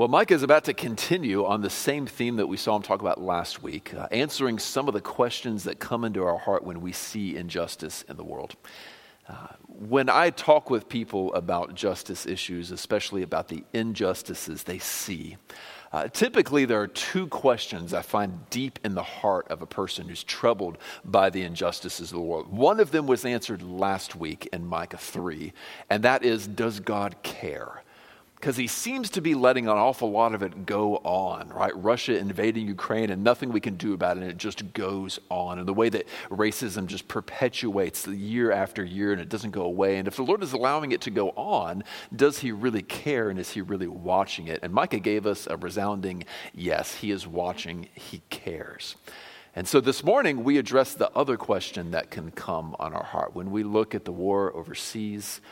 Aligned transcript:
Well, 0.00 0.08
Micah 0.08 0.32
is 0.32 0.42
about 0.42 0.64
to 0.64 0.72
continue 0.72 1.44
on 1.44 1.60
the 1.60 1.68
same 1.68 2.06
theme 2.06 2.36
that 2.36 2.46
we 2.46 2.56
saw 2.56 2.74
him 2.74 2.80
talk 2.80 3.02
about 3.02 3.20
last 3.20 3.62
week, 3.62 3.92
uh, 3.92 4.08
answering 4.10 4.58
some 4.58 4.88
of 4.88 4.94
the 4.94 5.02
questions 5.02 5.64
that 5.64 5.78
come 5.78 6.06
into 6.06 6.24
our 6.24 6.38
heart 6.38 6.64
when 6.64 6.80
we 6.80 6.90
see 6.90 7.36
injustice 7.36 8.02
in 8.08 8.16
the 8.16 8.24
world. 8.24 8.56
Uh, 9.28 9.48
when 9.68 10.08
I 10.08 10.30
talk 10.30 10.70
with 10.70 10.88
people 10.88 11.34
about 11.34 11.74
justice 11.74 12.24
issues, 12.24 12.70
especially 12.70 13.20
about 13.20 13.48
the 13.48 13.62
injustices 13.74 14.62
they 14.62 14.78
see, 14.78 15.36
uh, 15.92 16.08
typically 16.08 16.64
there 16.64 16.80
are 16.80 16.86
two 16.86 17.26
questions 17.26 17.92
I 17.92 18.00
find 18.00 18.48
deep 18.48 18.78
in 18.82 18.94
the 18.94 19.02
heart 19.02 19.48
of 19.48 19.60
a 19.60 19.66
person 19.66 20.08
who's 20.08 20.24
troubled 20.24 20.78
by 21.04 21.28
the 21.28 21.42
injustices 21.42 22.10
of 22.10 22.16
the 22.16 22.22
world. 22.22 22.50
One 22.50 22.80
of 22.80 22.90
them 22.90 23.06
was 23.06 23.26
answered 23.26 23.60
last 23.60 24.16
week 24.16 24.48
in 24.50 24.64
Micah 24.64 24.96
3, 24.96 25.52
and 25.90 26.02
that 26.04 26.24
is 26.24 26.46
Does 26.46 26.80
God 26.80 27.16
care? 27.22 27.82
Because 28.40 28.56
he 28.56 28.66
seems 28.66 29.10
to 29.10 29.20
be 29.20 29.34
letting 29.34 29.68
an 29.68 29.76
awful 29.76 30.10
lot 30.10 30.34
of 30.34 30.42
it 30.42 30.64
go 30.64 30.96
on, 30.96 31.50
right? 31.50 31.76
Russia 31.76 32.16
invading 32.16 32.66
Ukraine 32.66 33.10
and 33.10 33.22
nothing 33.22 33.52
we 33.52 33.60
can 33.60 33.76
do 33.76 33.92
about 33.92 34.16
it, 34.16 34.22
and 34.22 34.30
it 34.30 34.38
just 34.38 34.72
goes 34.72 35.18
on. 35.28 35.58
And 35.58 35.68
the 35.68 35.74
way 35.74 35.90
that 35.90 36.06
racism 36.30 36.86
just 36.86 37.06
perpetuates 37.06 38.06
year 38.06 38.50
after 38.50 38.82
year 38.82 39.12
and 39.12 39.20
it 39.20 39.28
doesn't 39.28 39.50
go 39.50 39.64
away. 39.64 39.98
And 39.98 40.08
if 40.08 40.16
the 40.16 40.22
Lord 40.22 40.42
is 40.42 40.54
allowing 40.54 40.92
it 40.92 41.02
to 41.02 41.10
go 41.10 41.30
on, 41.30 41.84
does 42.16 42.38
he 42.38 42.50
really 42.50 42.80
care 42.80 43.28
and 43.28 43.38
is 43.38 43.50
he 43.50 43.60
really 43.60 43.88
watching 43.88 44.48
it? 44.48 44.60
And 44.62 44.72
Micah 44.72 45.00
gave 45.00 45.26
us 45.26 45.46
a 45.46 45.58
resounding 45.58 46.24
yes, 46.54 46.94
he 46.94 47.10
is 47.10 47.26
watching, 47.26 47.88
he 47.92 48.22
cares. 48.30 48.96
And 49.54 49.68
so 49.68 49.80
this 49.80 50.02
morning, 50.02 50.44
we 50.44 50.56
address 50.56 50.94
the 50.94 51.10
other 51.10 51.36
question 51.36 51.90
that 51.90 52.10
can 52.10 52.30
come 52.30 52.74
on 52.78 52.94
our 52.94 53.04
heart 53.04 53.34
when 53.34 53.50
we 53.50 53.64
look 53.64 53.94
at 53.94 54.06
the 54.06 54.12
war 54.12 54.56
overseas 54.56 55.42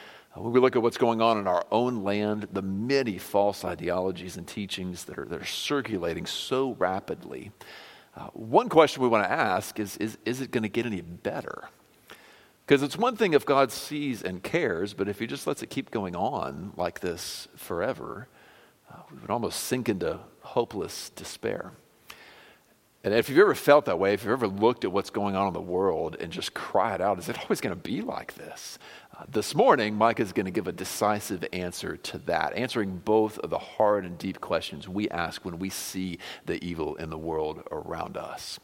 when 0.41 0.52
we 0.52 0.60
look 0.60 0.77
at 0.77 0.83
what's 0.83 0.98
going 0.98 1.20
on 1.20 1.38
in 1.38 1.47
our 1.47 1.66
own 1.70 2.05
land, 2.05 2.48
the 2.52 2.62
many 2.62 3.19
false 3.19 3.65
ideologies 3.65 4.37
and 4.37 4.46
teachings 4.46 5.05
that 5.05 5.19
are, 5.19 5.24
that 5.24 5.42
are 5.42 5.46
circulating 5.46 6.27
so 6.27 6.74
rapidly, 6.79 7.51
uh, 8.16 8.29
one 8.32 8.68
question 8.68 9.02
we 9.02 9.09
want 9.09 9.24
to 9.24 9.30
ask 9.30 9.79
is 9.79 9.96
is, 9.98 10.18
is 10.24 10.40
it 10.40 10.51
going 10.51 10.63
to 10.63 10.68
get 10.68 10.87
any 10.87 11.01
better? 11.01 11.68
Because 12.66 12.82
it's 12.82 12.98
one 12.98 13.16
thing 13.16 13.32
if 13.32 13.46
God 13.46 13.73
sees 13.73 14.23
and 14.23 14.43
cares, 14.43 14.93
but 14.93 15.09
if 15.09 15.18
He 15.18 15.26
just 15.26 15.46
lets 15.46 15.63
it 15.63 15.71
keep 15.71 15.90
going 15.90 16.15
on 16.15 16.73
like 16.76 17.01
this 17.01 17.48
forever, 17.57 18.29
uh, 18.93 18.96
we 19.10 19.18
would 19.20 19.30
almost 19.30 19.60
sink 19.60 19.88
into 19.88 20.18
hopeless 20.41 21.10
despair. 21.10 21.73
And 23.04 23.15
if 23.15 23.29
you've 23.29 23.38
ever 23.38 23.54
felt 23.54 23.85
that 23.85 23.98
way, 23.98 24.13
if 24.13 24.24
you've 24.24 24.32
ever 24.32 24.48
looked 24.48 24.85
at 24.85 24.93
what's 24.93 25.10
going 25.10 25.37
on 25.37 25.46
in 25.46 25.52
the 25.52 25.60
world 25.60 26.16
and 26.18 26.32
just 26.32 26.52
cried 26.52 27.01
out, 27.01 27.18
is 27.18 27.29
it 27.29 27.38
always 27.38 27.60
going 27.60 27.74
to 27.74 27.80
be 27.80 28.02
like 28.02 28.35
this? 28.35 28.79
This 29.27 29.55
morning, 29.55 29.97
Micah 29.97 30.23
is 30.23 30.33
going 30.33 30.47
to 30.47 30.52
give 30.52 30.69
a 30.69 30.73
decisive 30.73 31.45
answer 31.52 31.97
to 31.97 32.19
that, 32.19 32.55
answering 32.55 32.99
both 32.99 33.38
of 33.38 33.51
the 33.51 33.59
hard 33.59 34.05
and 34.05 34.16
deep 34.16 34.41
questions 34.41 34.88
we 34.88 35.09
ask 35.09 35.45
when 35.45 35.59
we 35.59 35.71
see 35.71 36.19
the 36.47 36.63
evil 36.65 36.95
in 36.97 37.10
the 37.10 37.19
world 37.19 37.63
around 37.73 38.16
us. 38.16 38.60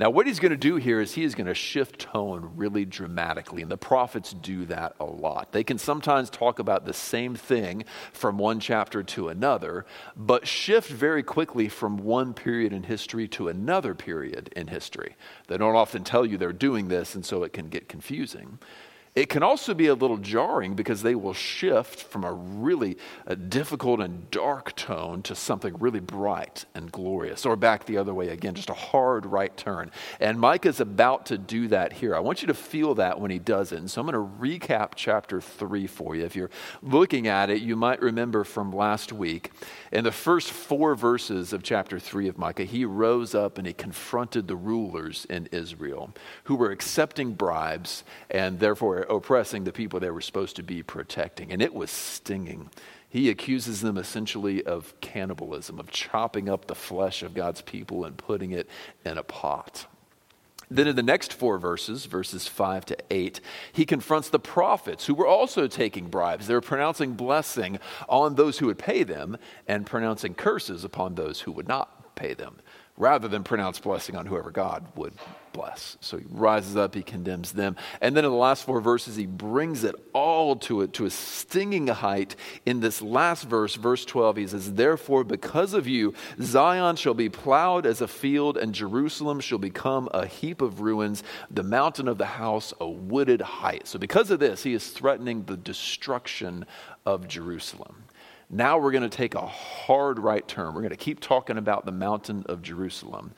Now, 0.00 0.10
what 0.10 0.26
he's 0.26 0.40
going 0.40 0.50
to 0.50 0.56
do 0.56 0.74
here 0.74 1.00
is 1.00 1.14
he 1.14 1.22
is 1.22 1.36
going 1.36 1.46
to 1.46 1.54
shift 1.54 2.00
tone 2.00 2.50
really 2.56 2.84
dramatically, 2.84 3.62
and 3.62 3.70
the 3.70 3.76
prophets 3.76 4.32
do 4.32 4.64
that 4.66 4.96
a 4.98 5.04
lot. 5.04 5.52
They 5.52 5.62
can 5.62 5.78
sometimes 5.78 6.30
talk 6.30 6.58
about 6.58 6.84
the 6.84 6.92
same 6.92 7.36
thing 7.36 7.84
from 8.12 8.38
one 8.38 8.58
chapter 8.58 9.04
to 9.04 9.28
another, 9.28 9.86
but 10.16 10.48
shift 10.48 10.90
very 10.90 11.22
quickly 11.22 11.68
from 11.68 11.98
one 11.98 12.34
period 12.34 12.72
in 12.72 12.82
history 12.82 13.28
to 13.28 13.46
another 13.46 13.94
period 13.94 14.52
in 14.56 14.66
history. 14.66 15.14
They 15.46 15.58
don't 15.58 15.76
often 15.76 16.02
tell 16.02 16.26
you 16.26 16.38
they're 16.38 16.52
doing 16.52 16.88
this, 16.88 17.14
and 17.14 17.24
so 17.24 17.44
it 17.44 17.52
can 17.52 17.68
get 17.68 17.88
confusing. 17.88 18.58
It 19.14 19.28
can 19.28 19.42
also 19.42 19.74
be 19.74 19.88
a 19.88 19.94
little 19.94 20.16
jarring 20.16 20.74
because 20.74 21.02
they 21.02 21.14
will 21.14 21.34
shift 21.34 22.02
from 22.02 22.24
a 22.24 22.32
really 22.32 22.96
a 23.26 23.36
difficult 23.36 24.00
and 24.00 24.30
dark 24.30 24.74
tone 24.74 25.20
to 25.24 25.34
something 25.34 25.76
really 25.78 26.00
bright 26.00 26.64
and 26.74 26.90
glorious, 26.90 27.44
or 27.44 27.54
back 27.54 27.84
the 27.84 27.98
other 27.98 28.14
way 28.14 28.30
again, 28.30 28.54
just 28.54 28.70
a 28.70 28.74
hard 28.74 29.26
right 29.26 29.54
turn. 29.54 29.90
And 30.18 30.40
Micah 30.40 30.70
is 30.70 30.80
about 30.80 31.26
to 31.26 31.36
do 31.36 31.68
that 31.68 31.92
here. 31.92 32.16
I 32.16 32.20
want 32.20 32.40
you 32.40 32.48
to 32.48 32.54
feel 32.54 32.94
that 32.94 33.20
when 33.20 33.30
he 33.30 33.38
does 33.38 33.72
it. 33.72 33.80
And 33.80 33.90
so 33.90 34.00
I'm 34.00 34.06
going 34.06 34.14
to 34.14 34.38
recap 34.40 34.92
chapter 34.96 35.42
3 35.42 35.86
for 35.86 36.16
you. 36.16 36.24
If 36.24 36.34
you're 36.34 36.50
looking 36.80 37.26
at 37.26 37.50
it, 37.50 37.60
you 37.60 37.76
might 37.76 38.00
remember 38.00 38.44
from 38.44 38.72
last 38.72 39.12
week, 39.12 39.50
in 39.92 40.04
the 40.04 40.12
first 40.12 40.50
four 40.50 40.94
verses 40.94 41.52
of 41.52 41.62
chapter 41.62 41.98
3 41.98 42.28
of 42.28 42.38
Micah, 42.38 42.64
he 42.64 42.86
rose 42.86 43.34
up 43.34 43.58
and 43.58 43.66
he 43.66 43.74
confronted 43.74 44.48
the 44.48 44.56
rulers 44.56 45.26
in 45.28 45.50
Israel 45.52 46.14
who 46.44 46.54
were 46.54 46.70
accepting 46.70 47.34
bribes 47.34 48.04
and 48.30 48.58
therefore 48.58 49.01
oppressing 49.02 49.64
the 49.64 49.72
people 49.72 50.00
they 50.00 50.10
were 50.10 50.20
supposed 50.20 50.56
to 50.56 50.62
be 50.62 50.82
protecting. 50.82 51.52
And 51.52 51.62
it 51.62 51.74
was 51.74 51.90
stinging. 51.90 52.70
He 53.08 53.28
accuses 53.28 53.82
them 53.82 53.98
essentially 53.98 54.64
of 54.64 54.98
cannibalism, 55.00 55.78
of 55.78 55.90
chopping 55.90 56.48
up 56.48 56.66
the 56.66 56.74
flesh 56.74 57.22
of 57.22 57.34
God's 57.34 57.60
people 57.60 58.04
and 58.04 58.16
putting 58.16 58.52
it 58.52 58.68
in 59.04 59.18
a 59.18 59.22
pot. 59.22 59.86
Then 60.70 60.88
in 60.88 60.96
the 60.96 61.02
next 61.02 61.34
four 61.34 61.58
verses, 61.58 62.06
verses 62.06 62.48
5 62.48 62.86
to 62.86 62.96
8, 63.10 63.40
he 63.72 63.84
confronts 63.84 64.30
the 64.30 64.38
prophets 64.38 65.04
who 65.04 65.12
were 65.12 65.26
also 65.26 65.66
taking 65.66 66.08
bribes. 66.08 66.46
They 66.46 66.54
were 66.54 66.62
pronouncing 66.62 67.12
blessing 67.12 67.78
on 68.08 68.36
those 68.36 68.58
who 68.58 68.66
would 68.68 68.78
pay 68.78 69.02
them 69.02 69.36
and 69.68 69.84
pronouncing 69.84 70.32
curses 70.32 70.82
upon 70.82 71.14
those 71.14 71.40
who 71.40 71.52
would 71.52 71.68
not 71.68 72.14
pay 72.14 72.32
them, 72.32 72.60
rather 72.96 73.28
than 73.28 73.42
pronounce 73.42 73.78
blessing 73.78 74.16
on 74.16 74.26
whoever 74.26 74.50
God 74.50 74.86
would 74.96 75.14
bless. 75.52 75.96
So 76.00 76.18
he 76.18 76.24
rises 76.30 76.76
up, 76.76 76.94
he 76.94 77.02
condemns 77.02 77.52
them. 77.52 77.76
And 78.00 78.16
then 78.16 78.24
in 78.24 78.30
the 78.30 78.36
last 78.36 78.64
four 78.64 78.80
verses, 78.80 79.16
he 79.16 79.26
brings 79.26 79.84
it 79.84 79.94
all 80.12 80.56
to 80.56 80.82
it 80.82 80.92
to 80.94 81.06
a 81.06 81.10
stinging 81.10 81.88
height. 81.88 82.36
In 82.66 82.80
this 82.80 83.02
last 83.02 83.44
verse, 83.44 83.74
verse 83.74 84.04
12, 84.04 84.36
he 84.36 84.46
says, 84.46 84.74
Therefore, 84.74 85.24
because 85.24 85.74
of 85.74 85.86
you, 85.86 86.14
Zion 86.40 86.96
shall 86.96 87.14
be 87.14 87.28
plowed 87.28 87.86
as 87.86 88.00
a 88.00 88.08
field, 88.08 88.56
and 88.56 88.74
Jerusalem 88.74 89.40
shall 89.40 89.58
become 89.58 90.08
a 90.12 90.26
heap 90.26 90.62
of 90.62 90.80
ruins, 90.80 91.22
the 91.50 91.62
mountain 91.62 92.08
of 92.08 92.18
the 92.18 92.26
house 92.26 92.72
a 92.80 92.88
wooded 92.88 93.40
height. 93.40 93.86
So 93.86 93.98
because 93.98 94.30
of 94.30 94.40
this, 94.40 94.62
he 94.62 94.74
is 94.74 94.88
threatening 94.88 95.44
the 95.44 95.56
destruction 95.56 96.66
of 97.04 97.28
Jerusalem. 97.28 98.01
Now 98.54 98.78
we're 98.78 98.92
going 98.92 99.02
to 99.02 99.08
take 99.08 99.34
a 99.34 99.46
hard 99.46 100.18
right 100.18 100.46
turn. 100.46 100.74
We're 100.74 100.82
going 100.82 100.90
to 100.90 100.96
keep 100.96 101.20
talking 101.20 101.56
about 101.56 101.86
the 101.86 101.92
mountain 101.92 102.44
of 102.48 102.62
Jerusalem 102.62 103.32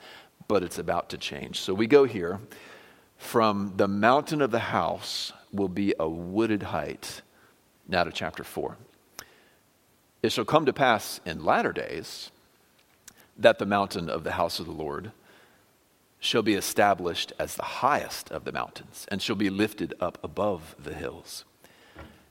but 0.47 0.63
it's 0.63 0.79
about 0.79 1.09
to 1.09 1.17
change. 1.17 1.61
So 1.61 1.73
we 1.73 1.87
go 1.87 2.05
here 2.05 2.39
from 3.17 3.73
the 3.77 3.87
mountain 3.87 4.41
of 4.41 4.51
the 4.51 4.59
house 4.59 5.31
will 5.51 5.69
be 5.69 5.93
a 5.99 6.07
wooded 6.07 6.63
height. 6.63 7.21
Now 7.87 8.03
to 8.03 8.11
chapter 8.11 8.43
4. 8.43 8.77
It 10.21 10.31
shall 10.31 10.45
come 10.45 10.65
to 10.65 10.73
pass 10.73 11.19
in 11.25 11.45
latter 11.45 11.71
days 11.71 12.31
that 13.37 13.59
the 13.59 13.65
mountain 13.65 14.09
of 14.09 14.23
the 14.23 14.33
house 14.33 14.59
of 14.59 14.65
the 14.65 14.71
Lord 14.71 15.11
shall 16.19 16.41
be 16.41 16.55
established 16.55 17.31
as 17.37 17.55
the 17.55 17.63
highest 17.63 18.31
of 18.31 18.45
the 18.45 18.51
mountains 18.51 19.05
and 19.09 19.21
shall 19.21 19.35
be 19.35 19.49
lifted 19.49 19.93
up 19.99 20.17
above 20.23 20.75
the 20.79 20.93
hills. 20.93 21.45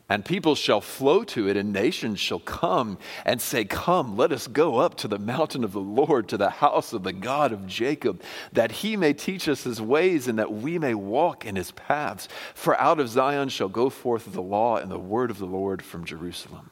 And 0.07 0.23
people 0.23 0.55
shall 0.55 0.83
flow 0.83 1.25
to 1.25 1.49
it, 1.49 1.57
and 1.57 1.73
nations 1.73 2.21
shall 2.21 2.39
come 2.39 2.99
and 3.25 3.41
say, 3.41 3.65
Come, 3.65 4.19
let 4.19 4.33
us 4.33 4.47
go 4.47 4.77
up 4.77 4.97
to 4.97 5.09
the 5.09 5.19
mountain 5.19 5.65
of 5.65 5.73
the 5.73 5.81
Lord, 5.81 6.29
to 6.29 6.37
the 6.37 6.51
house 6.51 6.93
of 6.93 7.05
the 7.05 7.13
God 7.13 7.53
of 7.53 7.67
Jacob, 7.67 8.23
that 8.53 8.71
he 8.71 8.99
may 8.99 9.15
teach 9.15 9.49
us 9.49 9.65
his 9.65 9.81
ways, 9.81 10.29
and 10.29 10.39
that 10.39 10.53
we 10.53 10.79
may 10.79 10.95
walk 10.95 11.47
in 11.47 11.57
his 11.57 11.71
paths. 11.71 12.29
For 12.55 12.79
out 12.79 13.01
of 13.01 13.09
Zion 13.09 13.49
shall 13.49 13.71
go 13.71 13.89
forth 13.89 14.31
the 14.31 14.43
law 14.43 14.77
and 14.77 14.91
the 14.91 14.99
word 14.99 15.31
of 15.31 15.39
the 15.39 15.47
Lord 15.47 15.81
from 15.81 16.05
Jerusalem. 16.05 16.71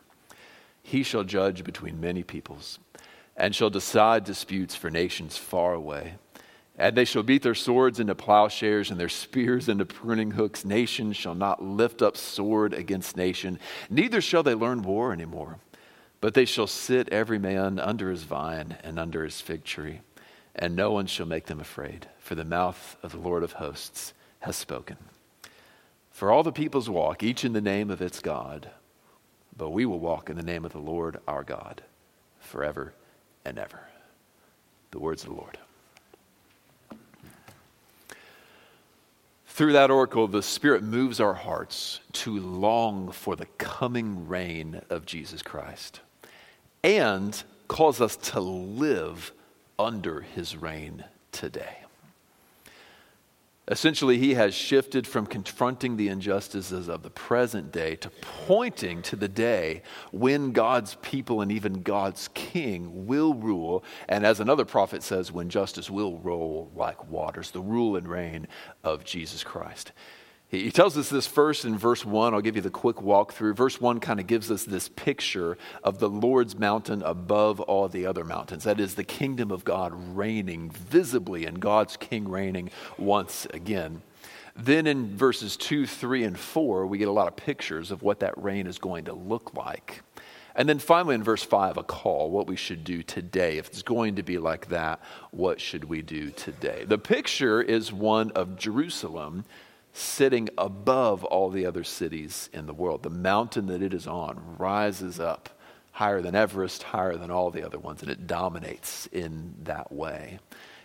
He 0.83 1.03
shall 1.03 1.25
judge 1.25 1.65
between 1.65 2.01
many 2.01 2.23
peoples, 2.23 2.81
and 3.35 3.55
shall 3.55 3.71
decide 3.71 4.25
disputes 4.25 4.75
for 4.75 4.91
nations 4.91 5.39
far 5.39 5.73
away. 5.73 6.17
And 6.83 6.97
they 6.97 7.05
shall 7.05 7.23
beat 7.23 7.43
their 7.43 7.55
swords 7.55 8.01
into 8.01 8.17
plowshares 8.17 8.91
and 8.91 8.99
their 8.99 9.09
spears 9.09 9.69
into 9.69 9.85
pruning 9.85 10.33
hooks. 10.33 10.65
Nation 10.65 11.13
shall 11.13 11.37
not 11.37 11.63
lift 11.63 12.03
up 12.03 12.17
sword 12.17 12.75
against 12.75 13.17
nation, 13.17 13.61
neither 13.89 14.21
shall 14.21 14.43
they 14.43 14.57
learn 14.57 14.83
war 14.83 15.13
anymore. 15.13 15.59
But 16.21 16.35
they 16.35 16.45
shall 16.45 16.67
sit 16.67 17.09
every 17.11 17.39
man 17.39 17.79
under 17.79 18.11
his 18.11 18.25
vine 18.25 18.79
and 18.83 18.99
under 18.99 19.23
his 19.23 19.41
fig 19.41 19.63
tree, 19.63 20.01
and 20.57 20.75
no 20.75 20.91
one 20.91 21.07
shall 21.07 21.25
make 21.25 21.47
them 21.47 21.61
afraid, 21.61 22.09
for 22.19 22.35
the 22.35 22.45
mouth 22.45 22.97
of 23.01 23.13
the 23.13 23.19
Lord 23.19 23.45
of 23.45 23.53
hosts 23.53 24.13
has 24.41 24.57
spoken. 24.57 24.97
For 26.11 26.33
all 26.33 26.43
the 26.43 26.51
peoples 26.51 26.91
walk, 26.91 27.23
each 27.23 27.45
in 27.45 27.53
the 27.53 27.61
name 27.61 27.91
of 27.91 28.03
its 28.03 28.19
God, 28.19 28.71
but 29.57 29.71
we 29.71 29.87
will 29.87 30.01
walk 30.01 30.29
in 30.29 30.37
the 30.37 30.43
name 30.43 30.65
of 30.65 30.73
the 30.73 30.79
Lord 30.79 31.21
our 31.29 31.45
God 31.45 31.85
forever 32.41 32.93
and 33.45 33.57
ever. 33.57 33.83
The 34.91 34.99
words 34.99 35.23
of 35.23 35.29
the 35.29 35.37
Lord. 35.37 35.59
Through 39.55 39.75
that 39.75 39.91
oracle, 39.91 40.29
the 40.29 40.43
Spirit 40.43 40.83
moves 40.83 41.21
our 41.21 41.35
hearts 41.35 42.01
to 42.13 42.41
long 42.41 43.13
for 43.13 43.37
the 43.37 43.45
coming 43.59 44.27
reign 44.27 44.81
of 44.89 45.05
Jesus 45.05 45.43
Christ 45.43 46.01
and 46.83 47.41
calls 47.69 48.01
us 48.01 48.17
to 48.17 48.41
live 48.41 49.31
under 49.79 50.23
his 50.23 50.57
reign 50.57 51.05
today. 51.33 51.82
Essentially, 53.69 54.19
he 54.19 54.35
has 54.35 54.55
shifted 54.55 55.07
from 55.07 55.25
confronting 55.25 55.97
the 55.97 56.09
injustices 56.09 56.89
of 56.89 57.05
the 57.05 57.11
present 57.11 57.71
day 57.71 57.95
to 57.97 58.11
pointing 58.21 59.03
to 59.03 59.15
the 59.15 59.29
day 59.29 59.83
when 60.11 60.51
God's 60.51 60.97
people 61.01 61.41
and 61.43 61.53
even 61.53 61.83
God's 61.83 62.29
king 62.35 63.07
will 63.07 63.35
rule. 63.35 63.85
And 64.09 64.27
as 64.27 64.41
another 64.41 64.65
prophet 64.65 65.05
says, 65.05 65.31
when 65.31 65.49
justice 65.49 65.89
will 65.89 66.19
roll 66.19 66.73
like 66.75 67.09
waters, 67.09 67.53
the 67.53 67.61
rule 67.61 67.95
and 67.95 68.09
reign 68.09 68.49
of 68.83 69.05
Jesus 69.05 69.45
Christ. 69.45 69.93
He 70.53 70.71
tells 70.71 70.99
us 70.99 71.09
this 71.09 71.27
first 71.27 71.65
in 71.65 71.79
verse 71.79 72.05
1. 72.05 72.35
I'll 72.35 72.43
give 72.43 72.57
you 72.57 72.63
the 72.63 72.69
quick 72.69 72.97
walkthrough. 72.97 73.57
Verse 73.57 73.81
1 73.81 74.01
kind 74.01 74.21
of 74.21 74.27
gives 74.27 74.51
us 74.51 74.65
this 74.65 74.91
picture 74.91 75.57
of 75.83 75.99
the 75.99 76.11
Lord's 76.11 76.59
mountain 76.59 77.03
above 77.03 77.59
all 77.61 77.89
the 77.89 78.05
other 78.05 78.23
mountains. 78.23 78.65
That 78.65 78.79
is 78.79 78.95
the 78.95 79.03
kingdom 79.03 79.51
of 79.51 79.65
God 79.65 79.95
reigning 80.15 80.69
visibly 80.69 81.47
and 81.47 81.59
God's 81.59 81.97
king 81.97 82.29
reigning 82.29 82.71
once 82.99 83.47
again. 83.55 84.03
Then 84.55 84.87
in 84.87 85.17
verses 85.17 85.57
2, 85.57 85.87
3, 85.87 86.25
and 86.25 86.39
4, 86.39 86.87
we 86.87 86.99
get 86.99 87.09
a 87.09 87.13
lot 87.13 87.29
of 87.29 87.37
pictures 87.37 87.91
of 87.91 88.03
what 88.03 88.21
that 88.21 88.37
reign 88.37 88.67
is 88.67 88.77
going 88.77 89.07
to 89.07 89.15
look 89.15 89.55
like. 89.55 90.03
And 90.55 90.69
then 90.69 90.79
finally 90.79 91.15
in 91.15 91.23
verse 91.23 91.43
5, 91.43 91.79
a 91.79 91.83
call, 91.83 92.31
what 92.31 92.47
we 92.47 92.57
should 92.57 92.85
do 92.85 93.03
today. 93.03 93.57
If 93.57 93.69
it's 93.69 93.83
going 93.83 94.17
to 94.17 94.23
be 94.23 94.37
like 94.37 94.69
that, 94.69 95.01
what 95.31 95.63
should 95.63 95.85
we 95.85 96.03
do 96.03 96.31
today? 96.31 96.85
The 96.87 96.99
picture 96.99 97.63
is 97.63 97.91
one 97.91 98.33
of 98.33 98.59
Jerusalem 98.59 99.47
sitting 99.93 100.49
above 100.57 101.25
all 101.25 101.51
the 101.51 101.67
other 101.67 101.85
cities 101.85 102.49
in 102.53 102.67
the 102.67 102.75
world. 102.75 103.03
The 103.03 103.11
mountain 103.11 103.67
that 103.67 103.83
it 103.83 103.93
is 103.93 104.07
on 104.07 104.57
rises 104.59 105.21
up 105.21 105.51
higher 105.93 106.23
than 106.23 106.35
Everest, 106.35 106.83
higher 106.83 107.17
than 107.17 107.31
all 107.31 107.51
the 107.51 107.65
other 107.65 107.79
ones, 107.79 108.03
and 108.03 108.11
it 108.11 108.27
dominates 108.27 109.07
in 109.09 109.55
that 109.63 109.93
way. 109.93 110.39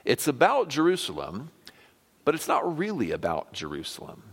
It's 0.04 0.27
about 0.27 0.69
Jerusalem, 0.69 1.51
but 2.25 2.36
it's 2.36 2.48
not 2.48 2.77
really 2.77 3.12
about 3.12 3.54
Jerusalem 3.54 4.24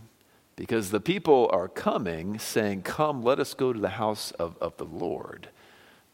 because 0.56 0.90
the 0.90 1.00
people 1.00 1.48
are 1.52 1.68
coming 1.68 2.38
saying, 2.38 2.82
Come, 2.82 3.22
let 3.22 3.38
us 3.38 3.54
go 3.54 3.72
to 3.72 3.80
the 3.80 3.90
house 3.90 4.32
of, 4.32 4.56
of 4.60 4.76
the 4.76 4.84
Lord 4.84 5.48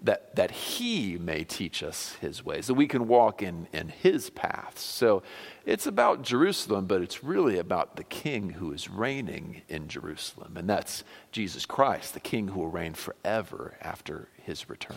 that, 0.03 0.35
that 0.37 0.51
he 0.51 1.19
may 1.19 1.45
teach 1.45 1.83
us 1.83 2.15
his 2.21 2.45
ways, 2.45 2.67
that 2.67 2.75
we 2.75 2.87
can 2.87 3.07
walk 3.07 3.43
in, 3.43 3.69
in 3.73 3.89
his 3.89 4.31
paths. 4.31 4.83
So 4.83 5.23
it's 5.67 5.87
about 5.87 6.23
Jerusalem, 6.23 6.87
but 6.87 7.03
it's 7.03 7.23
really 7.23 7.59
about 7.59 7.97
the 7.97 8.05
king 8.05 8.51
who 8.51 8.73
is 8.73 8.89
reigning 8.89 9.63
in 9.69 9.89
Jerusalem. 9.89 10.57
And 10.57 10.69
that's 10.69 11.05
Jesus 11.33 11.67
Christ, 11.67 12.15
the 12.15 12.21
king 12.21 12.49
who 12.49 12.61
will 12.61 12.71
reign 12.71 12.95
forever 12.95 13.77
after 13.83 14.29
his 14.43 14.71
return. 14.71 14.97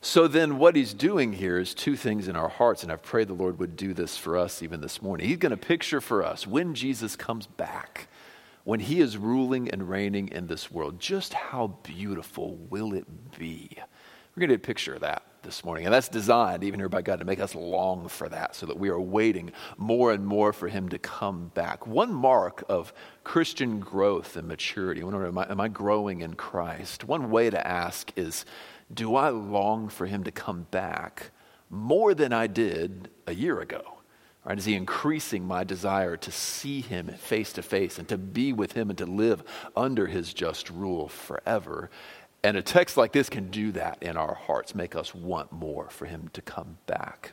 So 0.00 0.28
then, 0.28 0.58
what 0.58 0.76
he's 0.76 0.94
doing 0.94 1.32
here 1.32 1.58
is 1.58 1.74
two 1.74 1.96
things 1.96 2.28
in 2.28 2.36
our 2.36 2.48
hearts, 2.48 2.84
and 2.84 2.92
I've 2.92 3.02
prayed 3.02 3.26
the 3.26 3.34
Lord 3.34 3.58
would 3.58 3.76
do 3.76 3.92
this 3.92 4.16
for 4.16 4.36
us 4.36 4.62
even 4.62 4.80
this 4.80 5.02
morning. 5.02 5.26
He's 5.26 5.38
going 5.38 5.50
to 5.50 5.56
picture 5.56 6.00
for 6.00 6.24
us 6.24 6.46
when 6.46 6.74
Jesus 6.74 7.16
comes 7.16 7.48
back 7.48 8.06
when 8.66 8.80
he 8.80 9.00
is 9.00 9.16
ruling 9.16 9.70
and 9.70 9.88
reigning 9.88 10.26
in 10.30 10.48
this 10.48 10.72
world, 10.72 10.98
just 10.98 11.32
how 11.32 11.68
beautiful 11.84 12.56
will 12.68 12.94
it 12.94 13.06
be? 13.38 13.70
We're 13.76 14.40
going 14.40 14.48
to 14.48 14.56
get 14.56 14.64
a 14.64 14.66
picture 14.66 14.94
of 14.94 15.02
that 15.02 15.22
this 15.44 15.64
morning. 15.64 15.84
And 15.84 15.94
that's 15.94 16.08
designed, 16.08 16.64
even 16.64 16.80
here 16.80 16.88
by 16.88 17.00
God, 17.00 17.20
to 17.20 17.24
make 17.24 17.38
us 17.38 17.54
long 17.54 18.08
for 18.08 18.28
that 18.28 18.56
so 18.56 18.66
that 18.66 18.76
we 18.76 18.88
are 18.88 19.00
waiting 19.00 19.52
more 19.76 20.10
and 20.10 20.26
more 20.26 20.52
for 20.52 20.66
Him 20.66 20.88
to 20.88 20.98
come 20.98 21.52
back. 21.54 21.86
One 21.86 22.12
mark 22.12 22.64
of 22.68 22.92
Christian 23.22 23.78
growth 23.78 24.36
and 24.36 24.48
maturity, 24.48 25.00
am 25.00 25.38
I, 25.38 25.48
am 25.48 25.60
I 25.60 25.68
growing 25.68 26.22
in 26.22 26.34
Christ? 26.34 27.04
One 27.04 27.30
way 27.30 27.50
to 27.50 27.64
ask 27.64 28.10
is 28.16 28.44
Do 28.92 29.14
I 29.14 29.28
long 29.28 29.88
for 29.88 30.06
Him 30.06 30.24
to 30.24 30.32
come 30.32 30.66
back 30.72 31.30
more 31.70 32.14
than 32.14 32.32
I 32.32 32.48
did 32.48 33.10
a 33.28 33.32
year 33.32 33.60
ago? 33.60 33.95
Right? 34.46 34.56
Is 34.56 34.64
he 34.64 34.74
increasing 34.74 35.44
my 35.44 35.64
desire 35.64 36.16
to 36.18 36.30
see 36.30 36.80
him 36.80 37.08
face 37.08 37.52
to 37.54 37.62
face 37.62 37.98
and 37.98 38.08
to 38.08 38.16
be 38.16 38.52
with 38.52 38.72
him 38.72 38.90
and 38.90 38.98
to 38.98 39.06
live 39.06 39.42
under 39.76 40.06
his 40.06 40.32
just 40.32 40.70
rule 40.70 41.08
forever? 41.08 41.90
And 42.44 42.56
a 42.56 42.62
text 42.62 42.96
like 42.96 43.10
this 43.10 43.28
can 43.28 43.50
do 43.50 43.72
that 43.72 44.00
in 44.00 44.16
our 44.16 44.34
hearts, 44.34 44.72
make 44.72 44.94
us 44.94 45.12
want 45.12 45.50
more 45.50 45.90
for 45.90 46.06
him 46.06 46.30
to 46.32 46.40
come 46.40 46.78
back. 46.86 47.32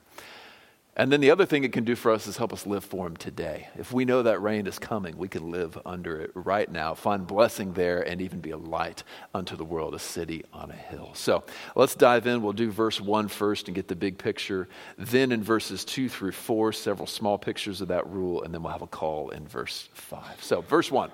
And 0.95 1.11
then 1.11 1.21
the 1.21 1.31
other 1.31 1.47
thing 1.47 1.63
it 1.63 1.73
can 1.73 1.85
do 1.85 1.95
for 1.95 2.11
us 2.11 2.27
is 2.27 2.37
help 2.37 2.53
us 2.53 2.67
live 2.67 2.83
for 2.83 3.07
Him 3.07 3.17
today. 3.17 3.67
If 3.79 3.91
we 3.91 4.05
know 4.05 4.21
that 4.21 4.43
reign 4.43 4.67
is 4.67 4.77
coming, 4.77 5.17
we 5.17 5.27
can 5.27 5.49
live 5.49 5.75
under 5.87 6.21
it 6.21 6.31
right 6.35 6.71
now, 6.71 6.93
find 6.93 7.25
blessing 7.25 7.73
there, 7.73 8.07
and 8.07 8.21
even 8.21 8.41
be 8.41 8.51
a 8.51 8.57
light 8.57 9.03
unto 9.33 9.55
the 9.55 9.65
world, 9.65 9.95
a 9.95 9.99
city 9.99 10.45
on 10.53 10.69
a 10.69 10.75
hill. 10.75 11.09
So 11.15 11.45
let's 11.75 11.95
dive 11.95 12.27
in. 12.27 12.43
We'll 12.43 12.53
do 12.53 12.69
verse 12.69 13.01
1 13.01 13.27
first 13.27 13.67
and 13.67 13.73
get 13.73 13.87
the 13.87 13.95
big 13.95 14.19
picture. 14.19 14.67
Then 14.99 15.31
in 15.31 15.41
verses 15.41 15.83
2 15.83 16.09
through 16.09 16.33
4, 16.33 16.71
several 16.73 17.07
small 17.07 17.39
pictures 17.39 17.81
of 17.81 17.87
that 17.87 18.07
rule, 18.07 18.43
and 18.43 18.53
then 18.53 18.61
we'll 18.61 18.71
have 18.71 18.83
a 18.83 18.87
call 18.87 19.31
in 19.31 19.47
verse 19.47 19.89
5. 19.95 20.43
So, 20.43 20.61
verse 20.61 20.91
1. 20.91 21.09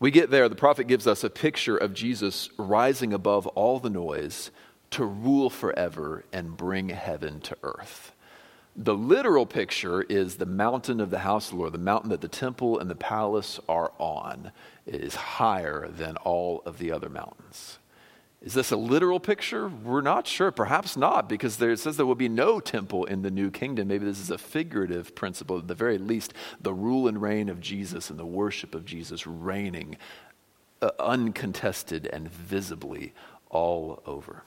We 0.00 0.10
get 0.10 0.30
there, 0.30 0.48
the 0.48 0.56
prophet 0.56 0.88
gives 0.88 1.06
us 1.06 1.22
a 1.22 1.30
picture 1.30 1.76
of 1.76 1.92
Jesus 1.92 2.48
rising 2.58 3.12
above 3.12 3.46
all 3.48 3.78
the 3.78 3.90
noise 3.90 4.50
to 4.92 5.04
rule 5.04 5.50
forever 5.50 6.24
and 6.32 6.56
bring 6.56 6.90
heaven 6.90 7.40
to 7.40 7.56
earth. 7.62 8.12
The 8.74 8.94
literal 8.94 9.44
picture 9.44 10.02
is 10.02 10.36
the 10.36 10.46
mountain 10.46 11.00
of 11.00 11.10
the 11.10 11.18
house 11.18 11.46
of 11.46 11.52
the 11.52 11.56
Lord, 11.58 11.74
the 11.74 11.78
mountain 11.78 12.10
that 12.10 12.22
the 12.22 12.28
temple 12.28 12.78
and 12.78 12.88
the 12.88 12.94
palace 12.94 13.60
are 13.68 13.92
on. 13.98 14.50
It 14.86 15.02
is 15.02 15.14
higher 15.14 15.88
than 15.88 16.16
all 16.18 16.62
of 16.64 16.78
the 16.78 16.90
other 16.90 17.10
mountains. 17.10 17.78
Is 18.40 18.54
this 18.54 18.72
a 18.72 18.76
literal 18.76 19.20
picture? 19.20 19.68
We're 19.68 20.00
not 20.00 20.26
sure. 20.26 20.50
Perhaps 20.50 20.96
not, 20.96 21.28
because 21.28 21.58
there, 21.58 21.70
it 21.70 21.78
says 21.78 21.96
there 21.96 22.06
will 22.06 22.14
be 22.16 22.28
no 22.28 22.58
temple 22.58 23.04
in 23.04 23.22
the 23.22 23.30
new 23.30 23.50
kingdom. 23.50 23.88
Maybe 23.88 24.04
this 24.04 24.18
is 24.18 24.30
a 24.30 24.38
figurative 24.38 25.14
principle. 25.14 25.58
At 25.58 25.68
the 25.68 25.74
very 25.74 25.98
least, 25.98 26.34
the 26.60 26.74
rule 26.74 27.06
and 27.06 27.22
reign 27.22 27.48
of 27.48 27.60
Jesus 27.60 28.10
and 28.10 28.18
the 28.18 28.26
worship 28.26 28.74
of 28.74 28.84
Jesus 28.84 29.26
reigning 29.26 29.96
uh, 30.80 30.90
uncontested 30.98 32.08
and 32.12 32.28
visibly 32.28 33.12
all 33.48 34.02
over. 34.06 34.42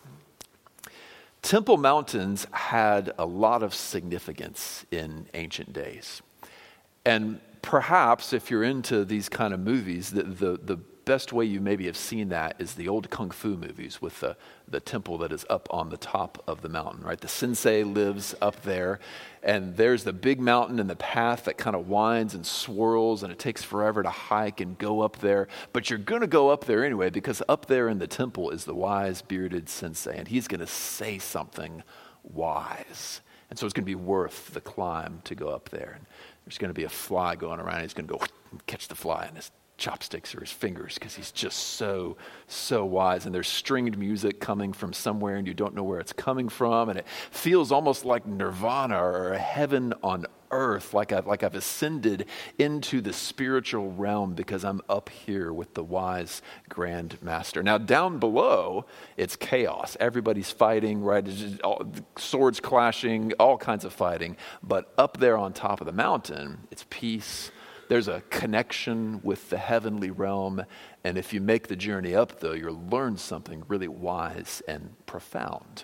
Temple 1.45 1.77
Mountains 1.77 2.47
had 2.49 3.13
a 3.19 3.25
lot 3.27 3.61
of 3.61 3.75
significance 3.75 4.83
in 4.89 5.27
ancient 5.35 5.73
days. 5.73 6.23
And 7.05 7.39
perhaps 7.61 8.33
if 8.33 8.49
you're 8.49 8.63
into 8.63 9.05
these 9.05 9.29
kind 9.29 9.53
of 9.53 9.59
movies, 9.59 10.09
the, 10.09 10.23
the, 10.23 10.57
the 10.57 10.79
best 11.05 11.31
way 11.31 11.45
you 11.45 11.61
maybe 11.61 11.85
have 11.85 11.95
seen 11.95 12.29
that 12.29 12.55
is 12.59 12.73
the 12.73 12.87
old 12.87 13.09
kung 13.09 13.29
fu 13.29 13.55
movies 13.55 14.01
with 14.01 14.19
the, 14.19 14.35
the 14.67 14.79
temple 14.79 15.19
that 15.19 15.31
is 15.31 15.45
up 15.49 15.67
on 15.71 15.89
the 15.89 15.97
top 15.97 16.43
of 16.47 16.61
the 16.61 16.69
mountain, 16.69 17.03
right? 17.03 17.19
The 17.19 17.27
sensei 17.27 17.83
lives 17.83 18.35
up 18.41 18.63
there, 18.63 18.99
and 19.43 19.77
there's 19.77 20.03
the 20.03 20.13
big 20.13 20.39
mountain 20.39 20.79
and 20.79 20.89
the 20.89 20.95
path 20.95 21.45
that 21.45 21.57
kind 21.57 21.75
of 21.75 21.87
winds 21.87 22.33
and 22.33 22.45
swirls, 22.45 23.23
and 23.23 23.31
it 23.31 23.39
takes 23.39 23.63
forever 23.63 24.03
to 24.03 24.09
hike 24.09 24.59
and 24.59 24.77
go 24.77 25.01
up 25.01 25.19
there. 25.19 25.47
But 25.71 25.89
you're 25.89 25.99
going 25.99 26.21
to 26.21 26.27
go 26.27 26.49
up 26.49 26.65
there 26.65 26.83
anyway, 26.83 27.09
because 27.09 27.41
up 27.47 27.67
there 27.67 27.87
in 27.87 27.99
the 27.99 28.07
temple 28.07 28.49
is 28.49 28.65
the 28.65 28.75
wise 28.75 29.21
bearded 29.21 29.69
sensei, 29.69 30.17
and 30.17 30.27
he's 30.27 30.47
going 30.47 30.59
to 30.59 30.67
say 30.67 31.19
something 31.19 31.83
wise. 32.23 33.21
And 33.49 33.59
so 33.59 33.65
it's 33.65 33.73
going 33.73 33.83
to 33.83 33.85
be 33.85 33.95
worth 33.95 34.53
the 34.53 34.61
climb 34.61 35.21
to 35.25 35.35
go 35.35 35.49
up 35.49 35.69
there. 35.69 35.93
And 35.95 36.05
there's 36.45 36.57
going 36.57 36.69
to 36.69 36.73
be 36.73 36.83
a 36.83 36.89
fly 36.89 37.35
going 37.35 37.59
around. 37.59 37.75
and 37.75 37.83
He's 37.83 37.93
going 37.93 38.07
to 38.07 38.13
go 38.13 38.25
catch 38.67 38.87
the 38.87 38.95
fly 38.95 39.25
and 39.25 39.35
his 39.37 39.51
chopsticks 39.77 40.33
or 40.33 40.41
his 40.41 40.51
fingers 40.51 40.95
because 40.95 41.15
he's 41.15 41.31
just 41.31 41.57
so, 41.57 42.17
so 42.47 42.85
wise. 42.85 43.25
And 43.25 43.35
there's 43.35 43.47
stringed 43.47 43.97
music 43.97 44.39
coming 44.39 44.73
from 44.73 44.93
somewhere 44.93 45.35
and 45.35 45.47
you 45.47 45.53
don't 45.53 45.75
know 45.75 45.83
where 45.83 45.99
it's 45.99 46.13
coming 46.13 46.49
from. 46.49 46.89
And 46.89 46.99
it 46.99 47.07
feels 47.31 47.71
almost 47.71 48.05
like 48.05 48.25
nirvana 48.25 48.97
or 48.97 49.33
heaven 49.33 49.93
on 50.03 50.25
earth, 50.51 50.93
like 50.93 51.11
I've, 51.11 51.27
like 51.27 51.43
I've 51.43 51.55
ascended 51.55 52.25
into 52.57 53.01
the 53.01 53.13
spiritual 53.13 53.91
realm 53.91 54.33
because 54.33 54.63
I'm 54.63 54.81
up 54.87 55.09
here 55.09 55.51
with 55.51 55.73
the 55.73 55.83
wise 55.83 56.41
grand 56.69 57.21
master. 57.21 57.61
Now, 57.61 57.77
down 57.77 58.19
below, 58.19 58.85
it's 59.17 59.35
chaos. 59.35 59.97
Everybody's 59.99 60.51
fighting, 60.51 61.01
right? 61.01 61.27
All, 61.63 61.85
swords 62.17 62.59
clashing, 62.59 63.33
all 63.33 63.57
kinds 63.57 63.85
of 63.85 63.93
fighting. 63.93 64.37
But 64.63 64.93
up 64.97 65.17
there 65.17 65.37
on 65.37 65.53
top 65.53 65.81
of 65.81 65.87
the 65.87 65.93
mountain, 65.93 66.67
it's 66.71 66.85
peace 66.89 67.51
there's 67.87 68.07
a 68.07 68.21
connection 68.29 69.21
with 69.23 69.49
the 69.49 69.57
heavenly 69.57 70.11
realm. 70.11 70.63
And 71.03 71.17
if 71.17 71.33
you 71.33 71.41
make 71.41 71.67
the 71.67 71.75
journey 71.75 72.15
up, 72.15 72.39
though, 72.39 72.53
you'll 72.53 72.87
learn 72.89 73.17
something 73.17 73.63
really 73.67 73.87
wise 73.87 74.61
and 74.67 74.95
profound. 75.05 75.83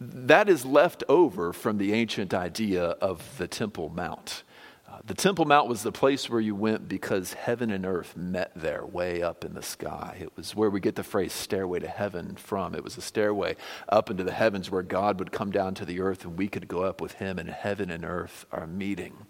That 0.00 0.48
is 0.48 0.64
left 0.64 1.04
over 1.08 1.52
from 1.52 1.78
the 1.78 1.94
ancient 1.94 2.34
idea 2.34 2.82
of 2.82 3.38
the 3.38 3.48
Temple 3.48 3.88
Mount. 3.88 4.42
Uh, 4.88 4.98
the 5.04 5.14
Temple 5.14 5.46
Mount 5.46 5.68
was 5.68 5.82
the 5.82 5.90
place 5.90 6.28
where 6.28 6.40
you 6.40 6.54
went 6.54 6.86
because 6.86 7.32
heaven 7.32 7.70
and 7.70 7.84
earth 7.84 8.16
met 8.16 8.52
there, 8.54 8.84
way 8.84 9.22
up 9.22 9.44
in 9.44 9.54
the 9.54 9.62
sky. 9.62 10.18
It 10.20 10.36
was 10.36 10.54
where 10.54 10.70
we 10.70 10.80
get 10.80 10.96
the 10.96 11.02
phrase 11.02 11.32
stairway 11.32 11.80
to 11.80 11.88
heaven 11.88 12.36
from. 12.36 12.74
It 12.74 12.84
was 12.84 12.96
a 12.96 13.00
stairway 13.00 13.56
up 13.88 14.10
into 14.10 14.22
the 14.22 14.32
heavens 14.32 14.70
where 14.70 14.82
God 14.82 15.18
would 15.18 15.32
come 15.32 15.50
down 15.50 15.74
to 15.76 15.84
the 15.84 16.00
earth 16.00 16.24
and 16.24 16.38
we 16.38 16.46
could 16.46 16.68
go 16.68 16.82
up 16.82 17.00
with 17.00 17.12
him, 17.12 17.38
and 17.38 17.48
heaven 17.48 17.90
and 17.90 18.04
earth 18.04 18.44
are 18.52 18.66
meeting. 18.66 19.26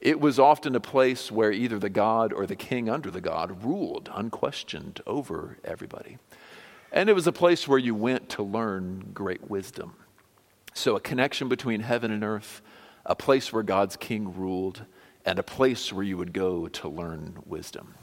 It 0.00 0.20
was 0.20 0.38
often 0.38 0.74
a 0.74 0.80
place 0.80 1.30
where 1.30 1.52
either 1.52 1.78
the 1.78 1.88
god 1.88 2.32
or 2.32 2.46
the 2.46 2.56
king 2.56 2.88
under 2.88 3.10
the 3.10 3.20
god 3.20 3.64
ruled 3.64 4.10
unquestioned 4.12 5.00
over 5.06 5.58
everybody. 5.64 6.18
And 6.92 7.08
it 7.08 7.14
was 7.14 7.26
a 7.26 7.32
place 7.32 7.66
where 7.66 7.78
you 7.78 7.94
went 7.94 8.28
to 8.30 8.42
learn 8.42 9.10
great 9.12 9.50
wisdom. 9.50 9.94
So, 10.74 10.96
a 10.96 11.00
connection 11.00 11.48
between 11.48 11.80
heaven 11.80 12.10
and 12.10 12.22
earth, 12.22 12.60
a 13.06 13.14
place 13.14 13.52
where 13.52 13.62
God's 13.62 13.96
king 13.96 14.36
ruled, 14.36 14.84
and 15.24 15.38
a 15.38 15.42
place 15.42 15.92
where 15.92 16.04
you 16.04 16.16
would 16.16 16.32
go 16.32 16.68
to 16.68 16.88
learn 16.88 17.38
wisdom. 17.46 17.94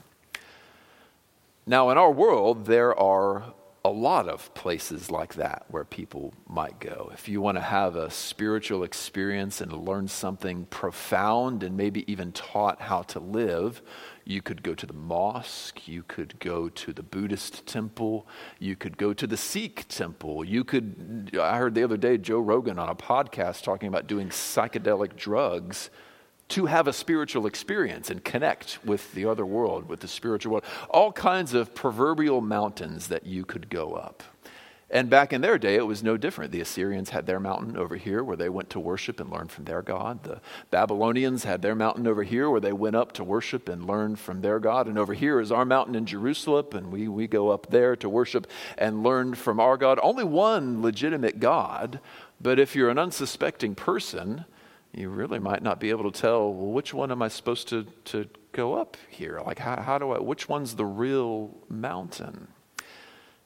Now, 1.66 1.90
in 1.90 1.98
our 1.98 2.12
world, 2.12 2.66
there 2.66 2.98
are 2.98 3.54
a 3.84 3.90
lot 3.90 4.30
of 4.30 4.54
places 4.54 5.10
like 5.10 5.34
that 5.36 5.66
where 5.70 5.84
people 5.84 6.34
might 6.48 6.80
go. 6.80 7.10
If 7.14 7.28
you 7.28 7.42
want 7.42 7.58
to 7.58 7.62
have 7.62 7.96
a 7.96 8.12
spiritual 8.12 8.84
experience 8.84 9.60
and 9.60 9.74
learn 9.74 10.08
something 10.08 10.66
profound 10.66 11.64
and 11.64 11.76
maybe 11.76 12.10
even 12.12 12.32
taught 12.32 12.80
how 12.82 13.02
to 13.04 13.20
live, 13.20 13.82
you 14.24 14.40
could 14.40 14.62
go 14.62 14.76
to 14.76 14.86
the 14.86 14.94
mosque, 14.94 15.88
you 15.88 16.04
could 16.04 16.40
go 16.40 16.70
to 16.70 16.94
the 16.94 17.02
Buddhist 17.02 17.66
temple, 17.66 18.28
you 18.60 18.76
could 18.76 18.98
go 18.98 19.14
to 19.14 19.26
the 19.26 19.38
Sikh 19.38 19.88
temple. 19.88 20.46
You 20.46 20.64
could 20.64 21.36
I 21.40 21.58
heard 21.58 21.74
the 21.74 21.84
other 21.84 21.98
day 21.98 22.20
Joe 22.20 22.40
Rogan 22.40 22.78
on 22.78 22.88
a 22.88 22.96
podcast 22.96 23.64
talking 23.64 23.88
about 23.88 24.06
doing 24.06 24.30
psychedelic 24.30 25.16
drugs 25.16 25.90
to 26.52 26.66
have 26.68 26.88
a 26.88 26.94
spiritual 26.94 27.46
experience 27.46 28.10
and 28.10 28.24
connect 28.24 28.80
with 28.86 29.14
the 29.14 29.26
other 29.26 29.46
world, 29.46 29.90
with 29.90 30.02
the 30.02 30.08
spiritual 30.08 30.54
world. 30.54 30.66
All 30.90 31.12
kinds 31.12 31.54
of 31.54 31.74
proverbial 31.74 32.42
mountains 32.42 33.08
that 33.08 33.26
you 33.26 33.46
could 33.46 33.70
go 33.70 33.94
up. 33.94 34.24
And 34.94 35.10
back 35.10 35.32
in 35.32 35.40
their 35.40 35.58
day, 35.58 35.76
it 35.76 35.88
was 35.88 36.04
no 36.04 36.18
different. 36.18 36.52
The 36.52 36.60
Assyrians 36.60 37.12
had 37.12 37.26
their 37.26 37.40
mountain 37.40 37.78
over 37.78 37.96
here 37.96 38.22
where 38.26 38.36
they 38.36 38.50
went 38.50 38.70
to 38.72 38.80
worship 38.80 39.22
and 39.22 39.32
learn 39.32 39.48
from 39.48 39.64
their 39.64 39.82
God. 39.82 40.24
The 40.24 40.42
Babylonians 40.70 41.46
had 41.46 41.62
their 41.62 41.76
mountain 41.76 42.06
over 42.06 42.24
here 42.24 42.50
where 42.50 42.60
they 42.60 42.74
went 42.74 42.98
up 42.98 43.14
to 43.14 43.24
worship 43.24 43.70
and 43.70 43.88
learn 43.88 44.18
from 44.18 44.42
their 44.42 44.60
God. 44.60 44.88
And 44.88 45.00
over 45.00 45.14
here 45.14 45.40
is 45.40 45.50
our 45.50 45.64
mountain 45.64 45.96
in 45.96 46.06
Jerusalem, 46.06 46.66
and 46.74 46.92
we, 46.92 47.08
we 47.08 47.26
go 47.26 47.50
up 47.50 47.68
there 47.70 47.96
to 47.96 48.10
worship 48.10 48.48
and 48.78 49.02
learn 49.02 49.34
from 49.34 49.62
our 49.62 49.78
God. 49.78 49.98
Only 50.04 50.26
one 50.26 50.82
legitimate 50.82 51.40
God, 51.40 52.02
but 52.42 52.60
if 52.60 52.76
you're 52.76 52.90
an 52.90 53.00
unsuspecting 53.00 53.76
person, 53.76 54.44
you 54.94 55.10
really 55.10 55.40
might 55.40 55.64
not 55.64 55.80
be 55.80 55.90
able 55.90 56.12
to 56.12 56.22
tell, 56.22 56.54
well, 56.54 56.72
which 56.72 56.94
one 56.94 57.12
am 57.12 57.22
I 57.22 57.30
supposed 57.30 57.68
to, 57.70 57.86
to 58.06 58.28
go 58.52 58.74
up 58.74 58.98
here? 59.10 59.42
Like, 59.46 59.60
how, 59.60 59.82
how 59.82 59.98
do 59.98 60.12
I, 60.12 60.20
which 60.20 60.50
one's 60.50 60.76
the 60.76 60.86
real 60.86 61.58
mountain? 61.70 62.50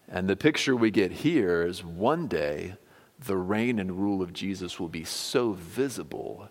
And 0.07 0.27
the 0.27 0.35
picture 0.35 0.75
we 0.75 0.91
get 0.91 1.11
here 1.11 1.63
is 1.63 1.83
one 1.83 2.27
day 2.27 2.75
the 3.19 3.37
reign 3.37 3.79
and 3.79 3.99
rule 3.99 4.21
of 4.21 4.33
Jesus 4.33 4.79
will 4.79 4.89
be 4.89 5.03
so 5.03 5.53
visible 5.53 6.49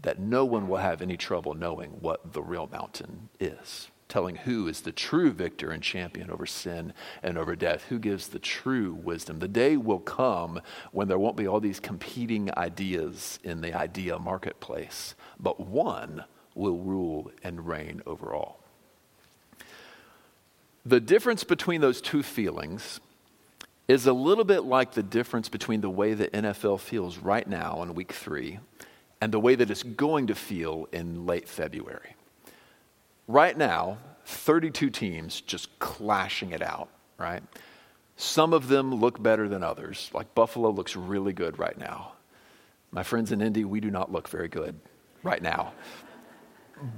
that 0.00 0.18
no 0.18 0.44
one 0.44 0.66
will 0.68 0.78
have 0.78 1.00
any 1.00 1.16
trouble 1.16 1.54
knowing 1.54 1.90
what 2.00 2.32
the 2.32 2.42
real 2.42 2.68
mountain 2.70 3.28
is 3.38 3.91
telling 4.12 4.36
who 4.36 4.68
is 4.68 4.82
the 4.82 4.92
true 4.92 5.30
victor 5.30 5.70
and 5.70 5.82
champion 5.82 6.30
over 6.30 6.44
sin 6.44 6.92
and 7.22 7.38
over 7.38 7.56
death, 7.56 7.86
who 7.88 7.98
gives 7.98 8.28
the 8.28 8.38
true 8.38 8.92
wisdom. 8.92 9.38
The 9.38 9.48
day 9.48 9.78
will 9.78 10.00
come 10.00 10.60
when 10.90 11.08
there 11.08 11.18
won't 11.18 11.36
be 11.36 11.46
all 11.46 11.60
these 11.60 11.80
competing 11.80 12.50
ideas 12.58 13.38
in 13.42 13.62
the 13.62 13.72
idea 13.72 14.18
marketplace, 14.18 15.14
but 15.40 15.60
one 15.60 16.24
will 16.54 16.76
rule 16.76 17.32
and 17.42 17.66
reign 17.66 18.02
over 18.06 18.34
all. 18.34 18.60
The 20.84 21.00
difference 21.00 21.42
between 21.42 21.80
those 21.80 22.02
two 22.02 22.22
feelings 22.22 23.00
is 23.88 24.06
a 24.06 24.12
little 24.12 24.44
bit 24.44 24.64
like 24.64 24.92
the 24.92 25.02
difference 25.02 25.48
between 25.48 25.80
the 25.80 25.88
way 25.88 26.12
the 26.12 26.28
NFL 26.28 26.80
feels 26.80 27.16
right 27.16 27.48
now 27.48 27.82
in 27.82 27.94
week 27.94 28.12
three 28.12 28.58
and 29.22 29.32
the 29.32 29.40
way 29.40 29.54
that 29.54 29.70
it's 29.70 29.82
going 29.82 30.26
to 30.26 30.34
feel 30.34 30.86
in 30.92 31.24
late 31.24 31.48
February. 31.48 32.14
Right 33.28 33.56
now, 33.56 33.98
32 34.26 34.90
teams 34.90 35.40
just 35.40 35.78
clashing 35.78 36.52
it 36.52 36.62
out, 36.62 36.88
right? 37.18 37.42
Some 38.16 38.52
of 38.52 38.68
them 38.68 38.94
look 38.94 39.22
better 39.22 39.48
than 39.48 39.62
others. 39.62 40.10
Like 40.12 40.34
Buffalo 40.34 40.70
looks 40.70 40.96
really 40.96 41.32
good 41.32 41.58
right 41.58 41.76
now. 41.78 42.12
My 42.90 43.02
friends 43.02 43.32
in 43.32 43.40
Indy, 43.40 43.64
we 43.64 43.80
do 43.80 43.90
not 43.90 44.12
look 44.12 44.28
very 44.28 44.48
good 44.48 44.78
right 45.22 45.42
now. 45.42 45.72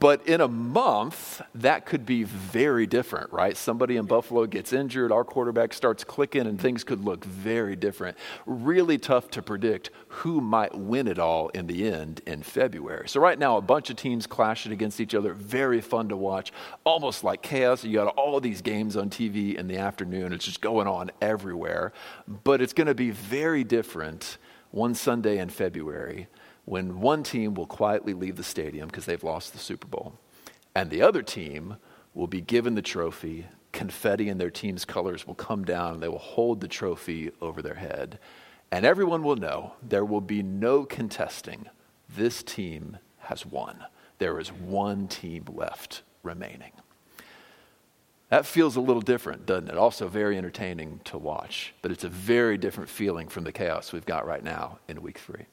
But 0.00 0.26
in 0.26 0.40
a 0.40 0.49
month, 0.49 1.43
that 1.54 1.85
could 1.85 2.07
be 2.07 2.25
very 2.25 2.87
different, 2.87 3.33
right? 3.33 3.54
Somebody 3.54 3.97
in 3.97 4.07
Buffalo 4.07 4.47
gets 4.47 4.73
injured, 4.73 5.12
our 5.12 5.25
quarterback 5.25 5.75
starts 5.75 6.04
clicking, 6.04 6.47
and 6.47 6.59
things 6.59 6.85
could 6.85 7.04
look 7.04 7.25
very 7.25 7.76
different. 7.76 8.16
Really 8.47 8.97
tough 8.97 9.31
to 9.33 9.43
predict 9.43 9.90
who 10.09 10.40
might 10.40 10.75
win 10.75 11.07
it 11.07 11.19
all 11.19 11.49
in 11.49 11.66
the 11.66 11.87
end 11.87 12.23
in 12.26 12.43
February. 12.43 13.09
So, 13.09 13.21
right 13.21 13.38
now, 13.38 13.59
a 13.59 13.62
bunch 13.62 13.90
of 13.90 13.97
teams 13.97 14.26
clashing 14.26 14.73
against 14.73 15.00
each 15.00 15.14
other, 15.14 15.35
very 15.35 15.83
fun 15.83 16.09
to 16.09 16.16
watch, 16.16 16.52
almost 16.85 17.23
like 17.23 17.43
chaos. 17.43 17.85
You 17.85 17.93
got 17.93 18.09
all 18.16 18.40
these 18.40 18.62
games 18.62 18.97
on 18.97 19.11
TV 19.11 19.54
in 19.54 19.66
the 19.66 19.76
afternoon, 19.76 20.33
it's 20.33 20.47
just 20.47 20.62
going 20.62 20.87
on 20.87 21.11
everywhere. 21.21 21.93
But 22.26 22.62
it's 22.62 22.73
going 22.73 22.87
to 22.87 22.95
be 22.95 23.11
very 23.11 23.64
different 23.64 24.38
one 24.71 24.95
Sunday 24.95 25.38
in 25.38 25.50
February 25.50 26.28
when 26.64 27.00
one 27.00 27.23
team 27.23 27.54
will 27.54 27.66
quietly 27.66 28.14
leave 28.14 28.37
the 28.37 28.42
stadium 28.42 28.88
because 28.88 29.06
they've 29.06 29.25
lost 29.25 29.52
the 29.52 29.59
Super 29.59 29.87
Bowl, 29.87 30.18
and 30.75 30.90
the 30.90 31.02
other 31.02 31.23
team 31.23 31.76
will 32.14 32.26
be 32.26 32.40
given 32.40 32.75
the 32.75 32.83
trophy, 32.83 33.47
confetti 33.73 34.28
and 34.28 34.40
their 34.40 34.50
team's 34.50 34.85
colors 34.85 35.26
will 35.26 35.35
come 35.35 35.64
down, 35.64 35.94
and 35.94 36.02
they 36.02 36.09
will 36.09 36.18
hold 36.18 36.61
the 36.61 36.68
trophy 36.68 37.30
over 37.40 37.61
their 37.61 37.75
head. 37.75 38.18
And 38.71 38.85
everyone 38.85 39.23
will 39.23 39.37
know 39.37 39.75
there 39.83 40.04
will 40.04 40.21
be 40.21 40.42
no 40.42 40.85
contesting. 40.85 41.66
This 42.09 42.42
team 42.42 42.99
has 43.18 43.44
won. 43.44 43.85
There 44.18 44.38
is 44.38 44.49
one 44.49 45.09
team 45.09 45.44
left 45.52 46.02
remaining. 46.23 46.73
That 48.30 48.47
feels 48.47 48.75
a 48.75 48.80
little 48.80 49.02
different, 49.02 49.47
doesn't 49.47 49.68
it? 49.68 49.76
Also, 49.76 50.09
very 50.09 50.37
entertaining 50.37 51.00
to 51.04 51.18
watch, 51.18 51.75
but 51.83 51.92
it's 51.92 52.04
a 52.04 52.09
very 52.09 52.56
different 52.56 52.88
feeling 52.88 53.28
from 53.28 53.44
the 53.44 53.52
chaos 53.52 53.92
we've 53.92 54.06
got 54.06 54.26
right 54.26 54.42
now 54.42 54.78
in 54.88 55.02
week 55.02 55.18
three. 55.18 55.47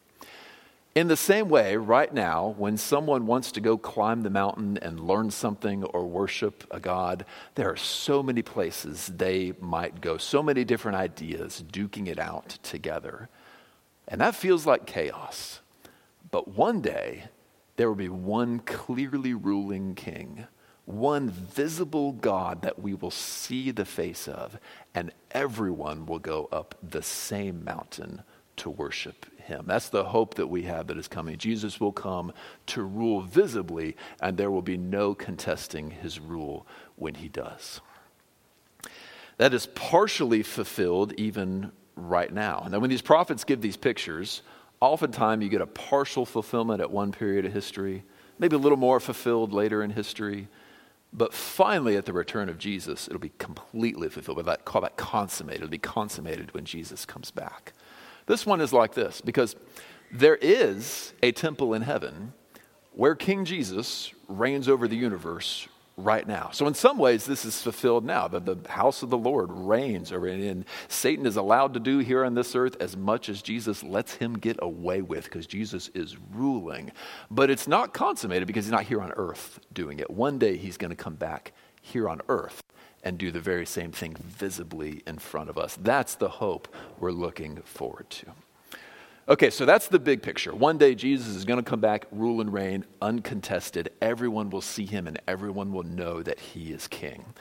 In 0.93 1.07
the 1.07 1.15
same 1.15 1.47
way, 1.47 1.77
right 1.77 2.13
now, 2.13 2.53
when 2.57 2.75
someone 2.75 3.25
wants 3.25 3.53
to 3.53 3.61
go 3.61 3.77
climb 3.77 4.23
the 4.23 4.29
mountain 4.29 4.77
and 4.77 4.99
learn 4.99 5.31
something 5.31 5.85
or 5.85 6.05
worship 6.05 6.65
a 6.69 6.81
God, 6.81 7.23
there 7.55 7.69
are 7.69 7.77
so 7.77 8.21
many 8.21 8.41
places 8.41 9.07
they 9.07 9.53
might 9.61 10.01
go, 10.01 10.17
so 10.17 10.43
many 10.43 10.65
different 10.65 10.97
ideas 10.97 11.63
duking 11.71 12.09
it 12.09 12.19
out 12.19 12.59
together. 12.61 13.29
And 14.05 14.19
that 14.19 14.35
feels 14.35 14.65
like 14.65 14.85
chaos. 14.85 15.61
But 16.29 16.49
one 16.49 16.81
day, 16.81 17.23
there 17.77 17.87
will 17.87 17.95
be 17.95 18.09
one 18.09 18.59
clearly 18.59 19.33
ruling 19.33 19.95
king, 19.95 20.45
one 20.83 21.29
visible 21.29 22.11
God 22.11 22.63
that 22.63 22.79
we 22.79 22.95
will 22.95 23.11
see 23.11 23.71
the 23.71 23.85
face 23.85 24.27
of, 24.27 24.59
and 24.93 25.13
everyone 25.31 26.05
will 26.05 26.19
go 26.19 26.49
up 26.51 26.75
the 26.83 27.01
same 27.01 27.63
mountain 27.63 28.23
to 28.61 28.69
worship 28.69 29.25
him. 29.39 29.65
That's 29.67 29.89
the 29.89 30.05
hope 30.05 30.35
that 30.35 30.47
we 30.47 30.63
have 30.63 30.87
that 30.87 30.97
is 30.97 31.07
coming. 31.07 31.37
Jesus 31.37 31.79
will 31.79 31.91
come 31.91 32.31
to 32.67 32.83
rule 32.83 33.21
visibly, 33.21 33.97
and 34.21 34.37
there 34.37 34.51
will 34.51 34.61
be 34.61 34.77
no 34.77 35.15
contesting 35.15 35.91
his 35.91 36.19
rule 36.19 36.67
when 36.95 37.15
he 37.15 37.27
does. 37.27 37.81
That 39.37 39.53
is 39.53 39.65
partially 39.65 40.43
fulfilled 40.43 41.13
even 41.13 41.71
right 41.95 42.31
now. 42.31 42.67
Now, 42.69 42.77
when 42.79 42.91
these 42.91 43.01
prophets 43.01 43.43
give 43.43 43.61
these 43.61 43.77
pictures, 43.77 44.43
oftentimes 44.79 45.43
you 45.43 45.49
get 45.49 45.61
a 45.61 45.67
partial 45.67 46.25
fulfillment 46.25 46.81
at 46.81 46.91
one 46.91 47.11
period 47.11 47.45
of 47.45 47.53
history, 47.53 48.03
maybe 48.37 48.55
a 48.55 48.59
little 48.59 48.77
more 48.77 48.99
fulfilled 48.99 49.53
later 49.53 49.81
in 49.81 49.89
history. 49.89 50.47
But 51.13 51.33
finally, 51.33 51.97
at 51.97 52.05
the 52.05 52.13
return 52.13 52.47
of 52.47 52.57
Jesus, 52.57 53.07
it'll 53.07 53.19
be 53.19 53.33
completely 53.37 54.07
fulfilled. 54.09 54.45
That, 54.45 54.65
call 54.65 54.81
that 54.81 54.95
consummated. 54.97 55.63
It'll 55.63 55.69
be 55.69 55.77
consummated 55.79 56.53
when 56.53 56.63
Jesus 56.63 57.05
comes 57.05 57.31
back. 57.31 57.73
This 58.31 58.45
one 58.45 58.61
is 58.61 58.71
like 58.71 58.93
this 58.93 59.19
because 59.19 59.57
there 60.09 60.37
is 60.37 61.11
a 61.21 61.33
temple 61.33 61.73
in 61.73 61.81
heaven 61.81 62.31
where 62.93 63.13
King 63.13 63.43
Jesus 63.43 64.13
reigns 64.29 64.69
over 64.69 64.87
the 64.87 64.95
universe 64.95 65.67
right 65.97 66.25
now. 66.25 66.49
So, 66.53 66.65
in 66.65 66.73
some 66.73 66.97
ways, 66.97 67.25
this 67.25 67.43
is 67.43 67.61
fulfilled 67.61 68.05
now. 68.05 68.29
that 68.29 68.45
the 68.45 68.57
house 68.69 69.03
of 69.03 69.09
the 69.09 69.17
Lord 69.17 69.49
reigns 69.51 70.13
over 70.13 70.29
it, 70.29 70.39
and 70.39 70.63
Satan 70.87 71.25
is 71.25 71.35
allowed 71.35 71.73
to 71.73 71.81
do 71.81 71.97
here 71.97 72.23
on 72.23 72.33
this 72.33 72.55
earth 72.55 72.77
as 72.79 72.95
much 72.95 73.27
as 73.27 73.41
Jesus 73.41 73.83
lets 73.83 74.13
him 74.15 74.37
get 74.37 74.55
away 74.61 75.01
with 75.01 75.25
because 75.25 75.45
Jesus 75.45 75.89
is 75.89 76.15
ruling. 76.33 76.93
But 77.29 77.49
it's 77.49 77.67
not 77.67 77.93
consummated 77.93 78.47
because 78.47 78.63
he's 78.63 78.71
not 78.71 78.85
here 78.85 79.01
on 79.01 79.11
earth 79.17 79.59
doing 79.73 79.99
it. 79.99 80.09
One 80.09 80.39
day 80.39 80.55
he's 80.55 80.77
going 80.77 80.91
to 80.91 80.95
come 80.95 81.15
back 81.15 81.51
here 81.81 82.07
on 82.07 82.21
earth 82.29 82.63
and 83.03 83.17
do 83.17 83.31
the 83.31 83.39
very 83.39 83.65
same 83.65 83.91
thing 83.91 84.15
visibly 84.15 85.01
in 85.07 85.17
front 85.17 85.49
of 85.49 85.57
us. 85.57 85.77
That's 85.81 86.15
the 86.15 86.29
hope 86.29 86.67
we're 86.99 87.11
looking 87.11 87.57
forward 87.63 88.09
to. 88.11 88.27
Okay, 89.27 89.49
so 89.49 89.65
that's 89.65 89.87
the 89.87 89.99
big 89.99 90.21
picture. 90.21 90.53
One 90.53 90.77
day 90.77 90.95
Jesus 90.95 91.27
is 91.27 91.45
going 91.45 91.63
to 91.63 91.69
come 91.69 91.79
back, 91.79 92.05
rule 92.11 92.41
and 92.41 92.51
reign, 92.51 92.85
uncontested. 93.01 93.91
Everyone 94.01 94.49
will 94.49 94.61
see 94.61 94.85
him 94.85 95.07
and 95.07 95.21
everyone 95.27 95.71
will 95.71 95.83
know 95.83 96.21
that 96.23 96.39
he 96.39 96.71
is 96.71 96.87
king. 96.87 97.33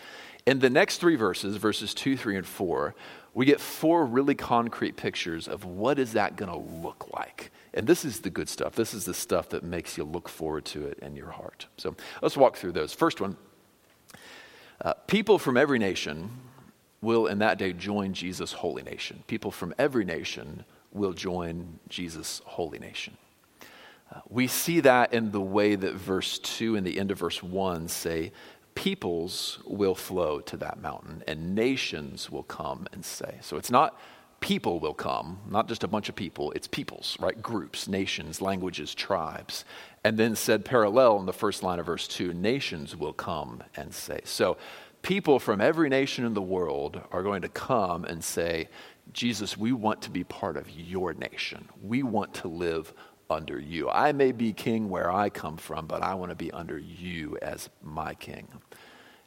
In 0.47 0.61
the 0.61 0.71
next 0.71 0.99
three 0.99 1.17
verses, 1.17 1.57
verses 1.57 1.93
2, 1.95 2.17
3, 2.17 2.39
and 2.39 2.47
4, 2.47 2.95
we 3.35 3.47
get 3.47 3.61
four 3.61 4.05
really 4.05 4.35
concrete 4.35 4.97
pictures 4.97 5.47
of 5.47 5.65
what 5.65 5.99
is 5.99 6.13
that 6.13 6.37
going 6.37 6.51
to 6.51 6.77
look 6.83 7.09
like. 7.13 7.51
And 7.73 7.87
this 7.87 8.05
is 8.05 8.21
the 8.21 8.31
good 8.31 8.49
stuff. 8.49 8.75
This 8.75 8.95
is 8.95 9.05
the 9.05 9.15
stuff 9.15 9.51
that 9.51 9.63
makes 9.63 9.97
you 9.97 10.05
look 10.05 10.29
forward 10.29 10.65
to 10.67 10.87
it 10.87 10.99
in 11.01 11.15
your 11.15 11.31
heart. 11.31 11.67
So 11.77 11.95
let's 12.23 12.37
walk 12.37 12.57
through 12.57 12.73
those. 12.73 12.93
First 12.93 13.21
one, 13.21 13.37
uh, 14.81 14.95
people 15.07 15.39
from 15.39 15.57
every 15.57 15.79
nation 15.79 16.31
will 17.03 17.27
in 17.27 17.39
that 17.39 17.59
day 17.59 17.73
join 17.73 18.13
Jesus' 18.13 18.53
holy 18.53 18.83
nation. 18.83 19.23
People 19.27 19.51
from 19.51 19.75
every 19.79 20.05
nation 20.05 20.65
will 20.93 21.13
join 21.13 21.79
Jesus' 21.89 22.41
holy 22.45 22.79
nation. 22.79 23.17
Uh, 24.13 24.21
we 24.29 24.47
see 24.47 24.81
that 24.81 25.13
in 25.13 25.31
the 25.31 25.41
way 25.41 25.77
that 25.77 25.95
verse 25.95 26.39
2 26.39 26.77
and 26.77 26.87
the 26.87 26.99
end 26.99 27.11
of 27.11 27.19
verse 27.19 27.43
1 27.43 27.89
say, 27.89 28.33
Peoples 28.75 29.59
will 29.67 29.95
flow 29.95 30.41
to 30.41 30.57
that 30.57 30.81
mountain, 30.81 31.23
and 31.27 31.55
nations 31.55 32.31
will 32.31 32.43
come 32.43 32.87
and 32.93 33.05
say. 33.05 33.37
So 33.43 33.57
it's 33.57 33.71
not 33.71 33.99
people 34.41 34.81
will 34.81 34.95
come, 34.95 35.39
not 35.49 35.69
just 35.69 35.85
a 35.85 35.89
bunch 35.89 36.09
of 36.09 36.17
people, 36.17 36.51
it's 36.53 36.67
peoples, 36.67 37.17
right? 37.21 37.41
Groups, 37.43 37.89
nations, 37.89 38.41
languages, 38.41 38.95
tribes. 38.95 39.65
And 40.03 40.19
then 40.19 40.35
said 40.35 40.65
parallel 40.65 41.19
in 41.19 41.27
the 41.27 41.33
first 41.33 41.63
line 41.63 41.79
of 41.79 41.87
verse 41.87 42.09
2 42.09 42.33
nations 42.33 42.97
will 42.97 43.13
come 43.13 43.63
and 43.77 43.93
say. 43.93 44.21
So 44.25 44.57
people 45.03 45.39
from 45.39 45.61
every 45.61 45.89
nation 45.91 46.25
in 46.25 46.33
the 46.35 46.41
world 46.41 47.01
are 47.13 47.23
going 47.23 47.43
to 47.43 47.49
come 47.49 48.05
and 48.05 48.25
say, 48.25 48.69
Jesus, 49.13 49.59
we 49.59 49.73
want 49.73 50.03
to 50.03 50.11
be 50.11 50.25
part 50.25 50.57
of 50.57 50.71
your 50.71 51.13
nation. 51.13 51.69
We 51.83 52.03
want 52.03 52.33
to 52.35 52.49
live 52.49 52.95
under 53.29 53.61
you. 53.61 53.91
I 53.91 54.13
may 54.13 54.33
be 54.33 54.53
king 54.53 54.89
where 54.89 55.13
I 55.13 55.29
come 55.29 55.57
from, 55.57 55.87
but 55.87 56.03
I 56.03 56.15
want 56.15 56.31
to 56.31 56.37
be 56.37 56.51
under 56.51 56.79
you 56.79 57.37
as 57.43 57.69
my 57.83 58.15
king. 58.15 58.49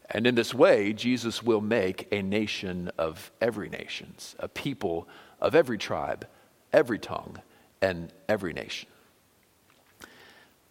And 0.10 0.28
in 0.28 0.36
this 0.36 0.54
way, 0.54 0.92
Jesus 0.94 1.42
will 1.44 1.62
make 1.62 2.08
a 2.12 2.22
nation 2.22 2.92
of 2.98 3.32
every 3.40 3.70
nations, 3.70 4.36
a 4.40 4.48
people 4.48 5.08
of 5.40 5.56
every 5.56 5.78
tribe, 5.78 6.28
every 6.72 7.00
tongue, 7.00 7.42
and 7.82 8.12
every 8.28 8.54
nation. 8.54 8.90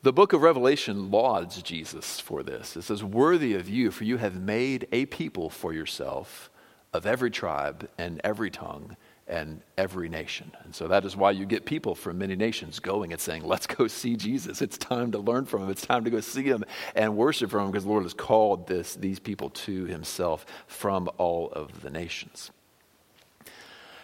The 0.04 0.12
book 0.12 0.32
of 0.32 0.42
Revelation 0.42 1.12
lauds 1.12 1.62
Jesus 1.62 2.18
for 2.18 2.42
this. 2.42 2.76
It 2.76 2.82
says, 2.82 3.04
Worthy 3.04 3.54
of 3.54 3.68
you, 3.68 3.92
for 3.92 4.02
you 4.02 4.16
have 4.16 4.34
made 4.34 4.88
a 4.90 5.06
people 5.06 5.48
for 5.48 5.72
yourself 5.72 6.50
of 6.92 7.06
every 7.06 7.30
tribe 7.30 7.88
and 7.96 8.20
every 8.24 8.50
tongue 8.50 8.96
and 9.28 9.62
every 9.78 10.08
nation. 10.08 10.50
And 10.64 10.74
so 10.74 10.88
that 10.88 11.04
is 11.04 11.16
why 11.16 11.30
you 11.30 11.46
get 11.46 11.64
people 11.64 11.94
from 11.94 12.18
many 12.18 12.34
nations 12.34 12.80
going 12.80 13.12
and 13.12 13.20
saying, 13.20 13.44
Let's 13.44 13.68
go 13.68 13.86
see 13.86 14.16
Jesus. 14.16 14.60
It's 14.60 14.76
time 14.76 15.12
to 15.12 15.20
learn 15.20 15.44
from 15.44 15.62
him. 15.62 15.70
It's 15.70 15.86
time 15.86 16.02
to 16.02 16.10
go 16.10 16.18
see 16.18 16.42
him 16.42 16.64
and 16.96 17.16
worship 17.16 17.50
from 17.50 17.66
him 17.66 17.70
because 17.70 17.84
the 17.84 17.90
Lord 17.90 18.02
has 18.02 18.12
called 18.12 18.66
this, 18.66 18.96
these 18.96 19.20
people 19.20 19.50
to 19.50 19.84
himself 19.84 20.44
from 20.66 21.08
all 21.16 21.52
of 21.52 21.82
the 21.82 21.90
nations. 21.90 22.50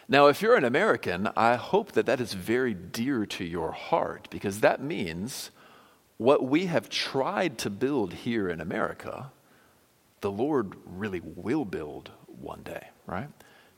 Now, 0.08 0.28
if 0.28 0.42
you're 0.42 0.54
an 0.54 0.64
American, 0.64 1.28
I 1.36 1.56
hope 1.56 1.92
that 1.92 2.06
that 2.06 2.20
is 2.20 2.34
very 2.34 2.72
dear 2.72 3.26
to 3.26 3.44
your 3.44 3.72
heart 3.72 4.28
because 4.30 4.60
that 4.60 4.80
means 4.80 5.50
what 6.18 6.44
we 6.44 6.66
have 6.66 6.88
tried 6.88 7.58
to 7.58 7.70
build 7.70 8.12
here 8.12 8.48
in 8.48 8.60
America, 8.60 9.30
the 10.20 10.30
Lord 10.30 10.74
really 10.84 11.22
will 11.24 11.64
build 11.64 12.10
one 12.26 12.62
day, 12.62 12.88
right? 13.06 13.28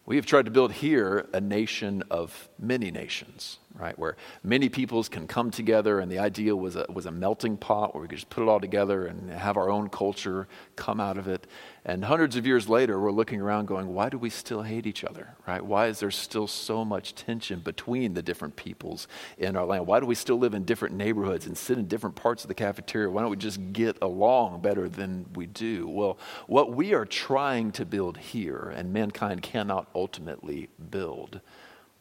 We 0.06 0.16
have 0.16 0.26
tried 0.26 0.46
to 0.46 0.50
build 0.50 0.72
here 0.72 1.28
a 1.34 1.40
nation 1.40 2.02
of 2.10 2.48
many 2.58 2.90
nations, 2.90 3.58
right? 3.74 3.96
Where 3.98 4.16
many 4.42 4.68
peoples 4.70 5.08
can 5.08 5.28
come 5.28 5.50
together, 5.50 6.00
and 6.00 6.10
the 6.10 6.18
idea 6.18 6.56
was 6.56 6.74
a, 6.74 6.86
was 6.88 7.06
a 7.06 7.10
melting 7.10 7.58
pot 7.58 7.94
where 7.94 8.02
we 8.02 8.08
could 8.08 8.16
just 8.16 8.30
put 8.30 8.42
it 8.42 8.48
all 8.48 8.58
together 8.58 9.06
and 9.06 9.30
have 9.30 9.56
our 9.56 9.70
own 9.70 9.88
culture 9.90 10.48
come 10.74 10.98
out 10.98 11.18
of 11.18 11.28
it. 11.28 11.46
And 11.82 12.04
hundreds 12.04 12.36
of 12.36 12.46
years 12.46 12.68
later, 12.68 13.00
we're 13.00 13.10
looking 13.10 13.40
around 13.40 13.66
going, 13.66 13.94
why 13.94 14.10
do 14.10 14.18
we 14.18 14.28
still 14.28 14.62
hate 14.62 14.86
each 14.86 15.02
other, 15.02 15.28
right? 15.48 15.64
Why 15.64 15.86
is 15.86 16.00
there 16.00 16.10
still 16.10 16.46
so 16.46 16.84
much 16.84 17.14
tension 17.14 17.60
between 17.60 18.12
the 18.12 18.22
different 18.22 18.56
peoples 18.56 19.08
in 19.38 19.56
our 19.56 19.64
land? 19.64 19.86
Why 19.86 19.98
do 19.98 20.04
we 20.04 20.14
still 20.14 20.38
live 20.38 20.52
in 20.52 20.64
different 20.64 20.94
neighborhoods 20.94 21.46
and 21.46 21.56
sit 21.56 21.78
in 21.78 21.86
different 21.86 22.16
parts 22.16 22.44
of 22.44 22.48
the 22.48 22.54
cafeteria? 22.54 23.08
Why 23.08 23.22
don't 23.22 23.30
we 23.30 23.38
just 23.38 23.72
get 23.72 23.96
along 24.02 24.60
better 24.60 24.90
than 24.90 25.24
we 25.34 25.46
do? 25.46 25.88
Well, 25.88 26.18
what 26.46 26.74
we 26.74 26.92
are 26.92 27.06
trying 27.06 27.72
to 27.72 27.86
build 27.86 28.18
here, 28.18 28.72
and 28.76 28.92
mankind 28.92 29.40
cannot 29.40 29.88
ultimately 29.94 30.68
build, 30.90 31.40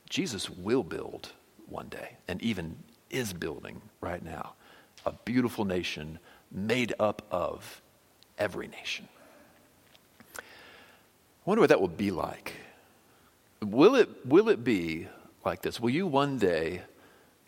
Jesus 0.09 0.49
will 0.49 0.83
build 0.83 1.31
one 1.67 1.87
day, 1.87 2.17
and 2.27 2.41
even 2.41 2.75
is 3.09 3.31
building 3.31 3.81
right 4.01 4.23
now 4.23 4.53
a 5.05 5.13
beautiful 5.23 5.65
nation 5.65 6.19
made 6.51 6.93
up 6.99 7.21
of 7.31 7.81
every 8.37 8.67
nation. 8.67 9.07
Wonder 11.49 11.61
what 11.61 11.69
that 11.69 11.81
will 11.81 11.87
be 11.87 12.11
like. 12.11 12.53
Will 13.59 13.95
it, 13.95 14.07
will 14.23 14.49
it 14.49 14.63
be 14.63 15.07
like 15.43 15.63
this? 15.63 15.79
Will 15.79 15.89
you 15.89 16.05
one 16.05 16.37
day 16.37 16.83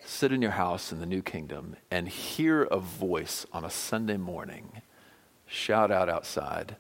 sit 0.03 0.31
in 0.31 0.41
your 0.41 0.50
house 0.50 0.91
in 0.91 1.00
the 1.00 1.05
new 1.05 1.22
kingdom 1.22 1.75
and 1.92 2.09
hear 2.09 2.64
a 2.64 2.79
voice 2.79 3.46
on 3.53 3.64
a 3.64 3.70
Sunday 3.70 4.18
morning 4.18 4.81
shout 5.46 5.92
out 5.92 6.09
outside, 6.09 6.77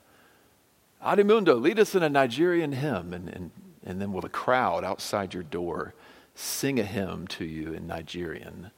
Adimundo, 1.05 1.61
lead 1.61 1.77
us 1.77 1.93
in 1.93 2.01
a 2.01 2.09
Nigerian 2.09 2.71
hymn? 2.71 3.13
And, 3.13 3.29
and, 3.29 3.51
and 3.85 4.01
then 4.01 4.13
will 4.13 4.21
the 4.21 4.27
crowd 4.27 4.83
outside 4.83 5.35
your 5.35 5.43
door 5.43 5.93
sing 6.33 6.79
a 6.79 6.83
hymn 6.83 7.27
to 7.27 7.45
you 7.45 7.71
in 7.71 7.85
Nigerian? 7.85 8.71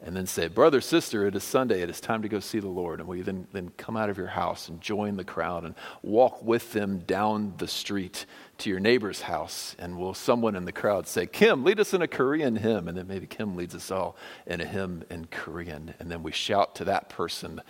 And 0.00 0.16
then 0.16 0.26
say, 0.26 0.46
Brother, 0.46 0.80
sister, 0.80 1.26
it 1.26 1.34
is 1.34 1.42
Sunday, 1.42 1.82
it 1.82 1.90
is 1.90 2.00
time 2.00 2.22
to 2.22 2.28
go 2.28 2.38
see 2.38 2.60
the 2.60 2.68
Lord. 2.68 3.00
And 3.00 3.08
will 3.08 3.16
you 3.16 3.24
then, 3.24 3.48
then 3.52 3.70
come 3.76 3.96
out 3.96 4.10
of 4.10 4.16
your 4.16 4.28
house 4.28 4.68
and 4.68 4.80
join 4.80 5.16
the 5.16 5.24
crowd 5.24 5.64
and 5.64 5.74
walk 6.02 6.42
with 6.42 6.72
them 6.72 7.00
down 7.00 7.54
the 7.58 7.66
street 7.66 8.24
to 8.58 8.70
your 8.70 8.78
neighbor's 8.78 9.22
house? 9.22 9.74
And 9.78 9.98
will 9.98 10.14
someone 10.14 10.54
in 10.54 10.64
the 10.64 10.72
crowd 10.72 11.08
say, 11.08 11.26
Kim, 11.26 11.64
lead 11.64 11.80
us 11.80 11.94
in 11.94 12.02
a 12.02 12.08
Korean 12.08 12.56
hymn? 12.56 12.86
And 12.86 12.96
then 12.96 13.08
maybe 13.08 13.26
Kim 13.26 13.56
leads 13.56 13.74
us 13.74 13.90
all 13.90 14.16
in 14.46 14.60
a 14.60 14.66
hymn 14.66 15.02
in 15.10 15.26
Korean. 15.26 15.94
And 15.98 16.10
then 16.10 16.22
we 16.22 16.30
shout 16.30 16.76
to 16.76 16.84
that 16.84 17.08
person, 17.08 17.60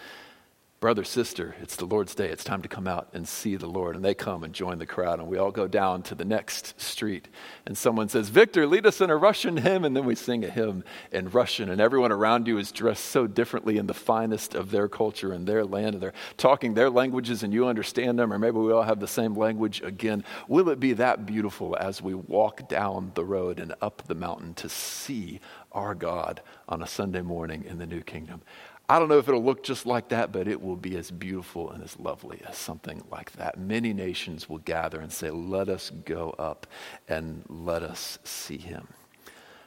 brother, 0.80 1.02
sister, 1.02 1.56
it's 1.60 1.74
the 1.74 1.84
Lord's 1.84 2.14
day. 2.14 2.28
It's 2.28 2.44
time 2.44 2.62
to 2.62 2.68
come 2.68 2.86
out 2.86 3.08
and 3.12 3.26
see 3.26 3.56
the 3.56 3.66
Lord. 3.66 3.96
And 3.96 4.04
they 4.04 4.14
come 4.14 4.44
and 4.44 4.54
join 4.54 4.78
the 4.78 4.86
crowd. 4.86 5.18
And 5.18 5.28
we 5.28 5.36
all 5.36 5.50
go 5.50 5.66
down 5.66 6.02
to 6.04 6.14
the 6.14 6.24
next 6.24 6.80
street. 6.80 7.28
And 7.66 7.76
someone 7.76 8.08
says, 8.08 8.28
Victor, 8.28 8.64
lead 8.66 8.86
us 8.86 9.00
in 9.00 9.10
a 9.10 9.16
Russian 9.16 9.56
hymn. 9.56 9.84
And 9.84 9.96
then 9.96 10.04
we 10.04 10.14
sing 10.14 10.44
a 10.44 10.50
hymn 10.50 10.84
in 11.10 11.30
Russian. 11.30 11.68
And 11.68 11.80
everyone 11.80 12.12
around 12.12 12.46
you 12.46 12.58
is 12.58 12.70
dressed 12.70 13.06
so 13.06 13.26
differently 13.26 13.76
in 13.76 13.88
the 13.88 13.94
finest 13.94 14.54
of 14.54 14.70
their 14.70 14.88
culture 14.88 15.32
and 15.32 15.46
their 15.46 15.64
land. 15.64 15.94
And 15.94 16.02
they're 16.02 16.12
talking 16.36 16.74
their 16.74 16.90
languages 16.90 17.42
and 17.42 17.52
you 17.52 17.66
understand 17.66 18.18
them. 18.18 18.32
Or 18.32 18.38
maybe 18.38 18.58
we 18.58 18.72
all 18.72 18.82
have 18.82 19.00
the 19.00 19.08
same 19.08 19.34
language 19.34 19.82
again. 19.82 20.22
Will 20.46 20.68
it 20.68 20.78
be 20.78 20.92
that 20.92 21.26
beautiful 21.26 21.76
as 21.76 22.00
we 22.00 22.14
walk 22.14 22.68
down 22.68 23.10
the 23.14 23.24
road 23.24 23.58
and 23.58 23.74
up 23.82 24.04
the 24.06 24.14
mountain 24.14 24.54
to 24.54 24.68
see 24.68 25.40
our 25.72 25.94
God 25.94 26.40
on 26.68 26.82
a 26.82 26.86
Sunday 26.86 27.22
morning 27.22 27.64
in 27.64 27.78
the 27.78 27.86
new 27.86 28.00
kingdom? 28.00 28.42
I 28.90 28.98
don't 28.98 29.08
know 29.08 29.18
if 29.18 29.28
it'll 29.28 29.44
look 29.44 29.62
just 29.62 29.84
like 29.84 30.08
that, 30.08 30.32
but 30.32 30.48
it 30.48 30.62
will 30.62 30.76
be 30.76 30.96
as 30.96 31.10
beautiful 31.10 31.70
and 31.70 31.84
as 31.84 31.98
lovely 31.98 32.40
as 32.48 32.56
something 32.56 33.02
like 33.10 33.32
that. 33.32 33.58
Many 33.58 33.92
nations 33.92 34.48
will 34.48 34.58
gather 34.58 35.00
and 35.00 35.12
say, 35.12 35.30
Let 35.30 35.68
us 35.68 35.90
go 35.90 36.30
up 36.38 36.66
and 37.06 37.44
let 37.48 37.82
us 37.82 38.18
see 38.24 38.56
him. 38.56 38.88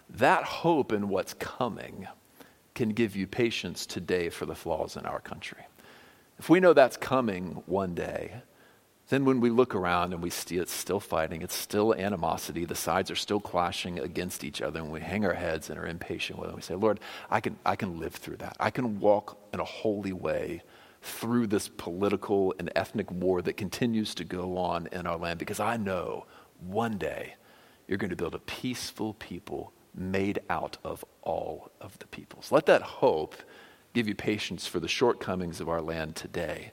That 0.09 0.43
hope 0.43 0.91
in 0.91 1.07
what's 1.07 1.35
coming 1.35 2.07
can 2.73 2.89
give 2.89 3.15
you 3.15 3.27
patience 3.27 3.85
today 3.85 4.29
for 4.29 4.47
the 4.47 4.55
flaws 4.55 4.97
in 4.97 5.05
our 5.05 5.19
country. 5.19 5.65
If 6.39 6.49
we 6.49 6.59
know 6.59 6.73
that's 6.73 6.97
coming 6.97 7.61
one 7.67 7.93
day, 7.93 8.41
then 9.11 9.25
when 9.25 9.41
we 9.41 9.49
look 9.49 9.75
around 9.75 10.13
and 10.13 10.23
we 10.23 10.29
see 10.29 10.55
it's 10.55 10.71
still 10.71 11.01
fighting, 11.01 11.41
it's 11.41 11.53
still 11.53 11.93
animosity, 11.93 12.63
the 12.63 12.75
sides 12.75 13.11
are 13.11 13.15
still 13.15 13.41
clashing 13.41 13.99
against 13.99 14.41
each 14.41 14.61
other, 14.61 14.79
and 14.79 14.89
we 14.89 15.01
hang 15.01 15.25
our 15.25 15.33
heads 15.33 15.69
and 15.69 15.77
are 15.77 15.85
impatient 15.85 16.39
with 16.39 16.49
it. 16.49 16.55
We 16.55 16.61
say, 16.61 16.75
Lord, 16.75 17.01
I 17.29 17.41
can, 17.41 17.57
I 17.65 17.75
can 17.75 17.99
live 17.99 18.15
through 18.15 18.37
that. 18.37 18.55
I 18.57 18.69
can 18.69 19.01
walk 19.01 19.37
in 19.53 19.59
a 19.59 19.65
holy 19.65 20.13
way 20.13 20.63
through 21.01 21.47
this 21.47 21.67
political 21.67 22.55
and 22.57 22.71
ethnic 22.73 23.11
war 23.11 23.41
that 23.41 23.57
continues 23.57 24.15
to 24.15 24.23
go 24.23 24.57
on 24.57 24.87
in 24.93 25.05
our 25.05 25.17
land 25.17 25.39
because 25.39 25.59
I 25.59 25.75
know 25.75 26.25
one 26.65 26.97
day 26.97 27.35
you're 27.89 27.97
going 27.97 28.11
to 28.11 28.15
build 28.15 28.35
a 28.35 28.39
peaceful 28.39 29.15
people 29.15 29.73
made 29.93 30.39
out 30.49 30.77
of 30.85 31.03
all 31.21 31.69
of 31.81 31.99
the 31.99 32.07
peoples. 32.07 32.49
Let 32.49 32.65
that 32.67 32.81
hope 32.81 33.35
give 33.93 34.07
you 34.07 34.15
patience 34.15 34.67
for 34.67 34.79
the 34.79 34.87
shortcomings 34.87 35.59
of 35.59 35.67
our 35.67 35.81
land 35.81 36.15
today 36.15 36.71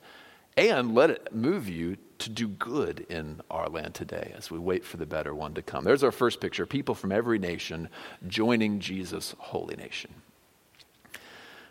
and 0.59 0.95
let 0.95 1.11
it 1.11 1.33
move 1.33 1.69
you 1.69 1.97
to 2.19 2.29
do 2.29 2.49
good 2.49 3.07
in 3.09 3.41
our 3.49 3.69
land 3.69 3.95
today 3.95 4.33
as 4.37 4.51
we 4.51 4.59
wait 4.59 4.85
for 4.85 4.97
the 4.97 5.07
better 5.07 5.33
one 5.33 5.55
to 5.55 5.63
come. 5.63 5.85
There's 5.85 6.03
our 6.03 6.11
first 6.11 6.41
picture 6.41 6.67
people 6.67 6.97
from 6.97 7.13
every 7.13 7.39
nation 7.39 7.89
joining 8.27 8.81
Jesus' 8.81 9.37
holy 9.39 9.77
nation. 9.77 10.11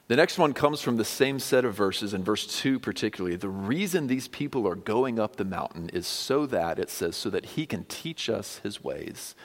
The 0.07 0.15
next 0.15 0.37
one 0.37 0.53
comes 0.53 0.79
from 0.79 0.95
the 0.95 1.03
same 1.03 1.37
set 1.37 1.65
of 1.65 1.73
verses, 1.73 2.13
in 2.13 2.23
verse 2.23 2.47
2 2.61 2.79
particularly. 2.79 3.35
The 3.35 3.49
reason 3.49 4.07
these 4.07 4.29
people 4.29 4.65
are 4.65 4.75
going 4.75 5.19
up 5.19 5.35
the 5.35 5.43
mountain 5.43 5.89
is 5.89 6.07
so 6.07 6.45
that, 6.45 6.79
it 6.79 6.89
says, 6.89 7.17
so 7.17 7.29
that 7.29 7.45
he 7.45 7.65
can 7.65 7.83
teach 7.83 8.29
us 8.29 8.61
his 8.63 8.81
ways 8.81 9.35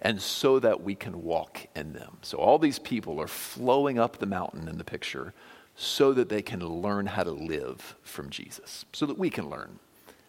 and 0.00 0.22
so 0.22 0.60
that 0.60 0.82
we 0.82 0.94
can 0.94 1.24
walk 1.24 1.66
in 1.74 1.92
them. 1.92 2.18
So 2.22 2.38
all 2.38 2.60
these 2.60 2.78
people 2.78 3.20
are 3.20 3.26
flowing 3.26 3.98
up 3.98 4.18
the 4.18 4.26
mountain 4.26 4.68
in 4.68 4.78
the 4.78 4.84
picture 4.84 5.34
so 5.82 6.12
that 6.12 6.28
they 6.28 6.42
can 6.42 6.60
learn 6.60 7.06
how 7.06 7.24
to 7.24 7.32
live 7.32 7.96
from 8.02 8.30
Jesus, 8.30 8.84
so 8.92 9.04
that 9.04 9.18
we 9.18 9.28
can 9.28 9.50
learn 9.50 9.80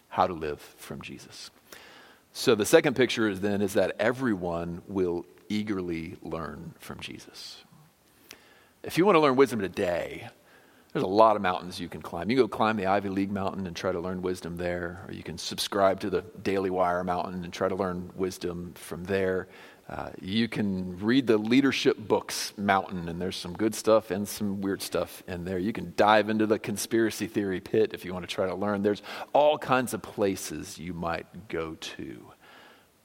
how 0.08 0.26
to 0.26 0.32
live 0.32 0.60
from 0.60 1.00
Jesus. 1.00 1.50
So 2.32 2.56
the 2.56 2.66
second 2.66 2.96
picture 2.96 3.28
is 3.28 3.40
then 3.40 3.62
is 3.62 3.74
that 3.74 3.94
everyone 4.00 4.82
will 4.88 5.24
eagerly 5.48 6.16
learn 6.22 6.74
from 6.80 6.98
Jesus. 6.98 7.62
If 8.82 8.98
you 8.98 9.06
want 9.06 9.14
to 9.14 9.20
learn 9.20 9.36
wisdom 9.36 9.60
today, 9.60 10.28
there's 10.92 11.04
a 11.04 11.08
lot 11.08 11.36
of 11.36 11.42
mountains 11.42 11.78
you 11.78 11.88
can 11.88 12.02
climb. 12.02 12.30
You 12.30 12.36
can 12.36 12.44
go 12.44 12.48
climb 12.48 12.76
the 12.76 12.86
Ivy 12.86 13.08
League 13.08 13.30
mountain 13.30 13.68
and 13.68 13.76
try 13.76 13.92
to 13.92 14.00
learn 14.00 14.22
wisdom 14.22 14.56
there, 14.56 15.04
or 15.06 15.14
you 15.14 15.22
can 15.22 15.38
subscribe 15.38 16.00
to 16.00 16.10
the 16.10 16.22
Daily 16.42 16.70
Wire 16.70 17.04
mountain 17.04 17.44
and 17.44 17.52
try 17.52 17.68
to 17.68 17.76
learn 17.76 18.10
wisdom 18.16 18.72
from 18.74 19.04
there. 19.04 19.46
Uh, 19.88 20.08
you 20.20 20.48
can 20.48 20.98
read 20.98 21.26
the 21.26 21.36
leadership 21.36 21.98
books, 21.98 22.54
Mountain, 22.56 23.08
and 23.08 23.20
there's 23.20 23.36
some 23.36 23.52
good 23.52 23.74
stuff 23.74 24.10
and 24.10 24.26
some 24.26 24.62
weird 24.62 24.80
stuff 24.80 25.22
in 25.28 25.44
there. 25.44 25.58
You 25.58 25.74
can 25.74 25.92
dive 25.94 26.30
into 26.30 26.46
the 26.46 26.58
conspiracy 26.58 27.26
theory 27.26 27.60
pit 27.60 27.90
if 27.92 28.04
you 28.04 28.14
want 28.14 28.26
to 28.26 28.34
try 28.34 28.46
to 28.46 28.54
learn. 28.54 28.82
There's 28.82 29.02
all 29.34 29.58
kinds 29.58 29.92
of 29.92 30.00
places 30.00 30.78
you 30.78 30.94
might 30.94 31.48
go 31.48 31.74
to. 31.74 32.32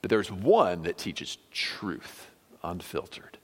But 0.01 0.09
there's 0.09 0.31
one 0.31 0.83
that 0.83 0.97
teaches 0.97 1.37
truth, 1.51 2.31
unfiltered. 2.63 3.37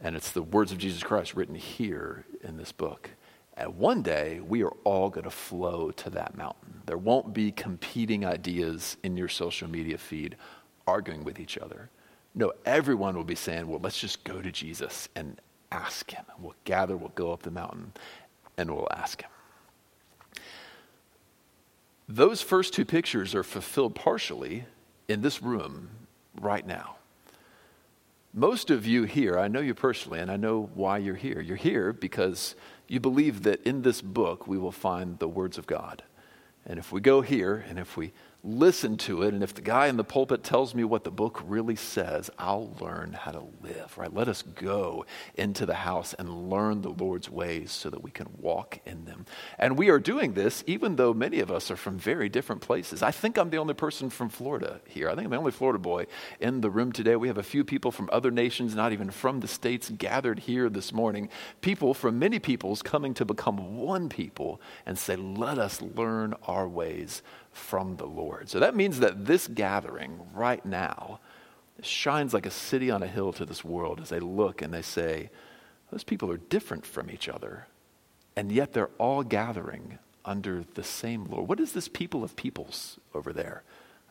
And 0.00 0.16
it's 0.16 0.32
the 0.32 0.42
words 0.42 0.72
of 0.72 0.78
Jesus 0.78 1.02
Christ 1.02 1.34
written 1.34 1.54
here 1.54 2.24
in 2.42 2.56
this 2.56 2.72
book. 2.72 3.10
And 3.54 3.76
one 3.76 4.00
day, 4.00 4.40
we 4.40 4.64
are 4.64 4.72
all 4.84 5.10
going 5.10 5.24
to 5.24 5.30
flow 5.30 5.90
to 5.90 6.10
that 6.10 6.38
mountain. 6.38 6.80
There 6.86 6.96
won't 6.96 7.34
be 7.34 7.52
competing 7.52 8.24
ideas 8.24 8.96
in 9.02 9.18
your 9.18 9.28
social 9.28 9.68
media 9.68 9.98
feed 9.98 10.36
arguing 10.86 11.22
with 11.22 11.38
each 11.38 11.58
other 11.58 11.90
no, 12.34 12.52
everyone 12.64 13.16
will 13.16 13.24
be 13.24 13.34
saying, 13.34 13.68
well, 13.68 13.80
let's 13.82 13.98
just 13.98 14.24
go 14.24 14.40
to 14.40 14.50
Jesus 14.50 15.08
and 15.14 15.40
ask 15.70 16.10
him. 16.10 16.24
We'll 16.38 16.54
gather, 16.64 16.96
we'll 16.96 17.10
go 17.10 17.32
up 17.32 17.42
the 17.42 17.50
mountain, 17.50 17.92
and 18.56 18.70
we'll 18.70 18.88
ask 18.90 19.22
him. 19.22 19.30
Those 22.08 22.42
first 22.42 22.74
two 22.74 22.84
pictures 22.84 23.34
are 23.34 23.42
fulfilled 23.42 23.94
partially 23.94 24.64
in 25.08 25.22
this 25.22 25.42
room 25.42 25.90
right 26.40 26.66
now. 26.66 26.96
Most 28.34 28.70
of 28.70 28.86
you 28.86 29.04
here, 29.04 29.38
I 29.38 29.48
know 29.48 29.60
you 29.60 29.74
personally, 29.74 30.18
and 30.18 30.30
I 30.30 30.36
know 30.36 30.70
why 30.74 30.98
you're 30.98 31.14
here. 31.14 31.40
You're 31.40 31.56
here 31.56 31.92
because 31.92 32.54
you 32.88 32.98
believe 32.98 33.42
that 33.42 33.62
in 33.62 33.82
this 33.82 34.00
book 34.00 34.46
we 34.46 34.56
will 34.56 34.72
find 34.72 35.18
the 35.18 35.28
words 35.28 35.58
of 35.58 35.66
God. 35.66 36.02
And 36.64 36.78
if 36.78 36.92
we 36.92 37.00
go 37.00 37.20
here 37.20 37.64
and 37.68 37.78
if 37.78 37.96
we 37.96 38.12
listen 38.44 38.96
to 38.96 39.22
it, 39.22 39.32
and 39.32 39.42
if 39.42 39.54
the 39.54 39.62
guy 39.62 39.86
in 39.86 39.96
the 39.96 40.02
pulpit 40.02 40.42
tells 40.42 40.74
me 40.74 40.82
what 40.82 41.04
the 41.04 41.10
book 41.12 41.40
really 41.46 41.76
says, 41.76 42.28
I'll 42.38 42.74
learn 42.80 43.12
how 43.12 43.30
to 43.30 43.44
live, 43.62 43.96
right? 43.96 44.12
Let 44.12 44.26
us 44.26 44.42
go 44.42 45.06
into 45.36 45.64
the 45.64 45.74
house 45.74 46.12
and 46.14 46.50
learn 46.50 46.82
the 46.82 46.90
Lord's 46.90 47.30
ways 47.30 47.70
so 47.70 47.88
that 47.90 48.02
we 48.02 48.10
can 48.10 48.26
walk 48.36 48.80
in 48.84 49.04
them. 49.04 49.26
And 49.58 49.78
we 49.78 49.90
are 49.90 50.00
doing 50.00 50.32
this 50.32 50.64
even 50.66 50.96
though 50.96 51.14
many 51.14 51.38
of 51.38 51.52
us 51.52 51.70
are 51.70 51.76
from 51.76 51.98
very 51.98 52.28
different 52.28 52.62
places. 52.62 53.00
I 53.00 53.12
think 53.12 53.38
I'm 53.38 53.50
the 53.50 53.58
only 53.58 53.74
person 53.74 54.10
from 54.10 54.28
Florida 54.28 54.80
here. 54.88 55.08
I 55.08 55.14
think 55.14 55.26
I'm 55.26 55.30
the 55.30 55.36
only 55.36 55.52
Florida 55.52 55.78
boy 55.78 56.06
in 56.40 56.62
the 56.62 56.70
room 56.70 56.90
today. 56.90 57.14
We 57.14 57.28
have 57.28 57.38
a 57.38 57.44
few 57.44 57.62
people 57.62 57.92
from 57.92 58.10
other 58.12 58.32
nations, 58.32 58.74
not 58.74 58.92
even 58.92 59.10
from 59.10 59.38
the 59.38 59.48
States, 59.48 59.88
gathered 59.88 60.40
here 60.40 60.68
this 60.68 60.92
morning. 60.92 61.28
People 61.60 61.94
from 61.94 62.18
many 62.18 62.40
peoples 62.40 62.82
coming 62.82 63.14
to 63.14 63.24
become 63.24 63.76
one 63.76 64.08
people 64.08 64.60
and 64.84 64.98
say, 64.98 65.14
let 65.14 65.58
us 65.58 65.80
learn 65.80 66.34
our 66.48 66.68
ways 66.68 67.22
from 67.52 67.96
the 67.96 68.06
Lord. 68.06 68.48
So 68.48 68.58
that 68.60 68.74
means 68.74 68.98
that 69.00 69.26
this 69.26 69.46
gathering 69.46 70.20
right 70.34 70.64
now 70.64 71.20
shines 71.82 72.32
like 72.32 72.46
a 72.46 72.50
city 72.50 72.90
on 72.90 73.02
a 73.02 73.06
hill 73.06 73.32
to 73.34 73.44
this 73.44 73.64
world 73.64 74.00
as 74.00 74.08
they 74.08 74.20
look 74.20 74.62
and 74.62 74.72
they 74.72 74.82
say, 74.82 75.30
those 75.90 76.04
people 76.04 76.30
are 76.30 76.38
different 76.38 76.86
from 76.86 77.10
each 77.10 77.28
other, 77.28 77.66
and 78.34 78.50
yet 78.50 78.72
they're 78.72 78.90
all 78.98 79.22
gathering 79.22 79.98
under 80.24 80.64
the 80.74 80.82
same 80.84 81.26
Lord. 81.26 81.48
What 81.48 81.60
is 81.60 81.72
this 81.72 81.88
people 81.88 82.24
of 82.24 82.34
peoples 82.36 82.98
over 83.14 83.32
there? 83.32 83.62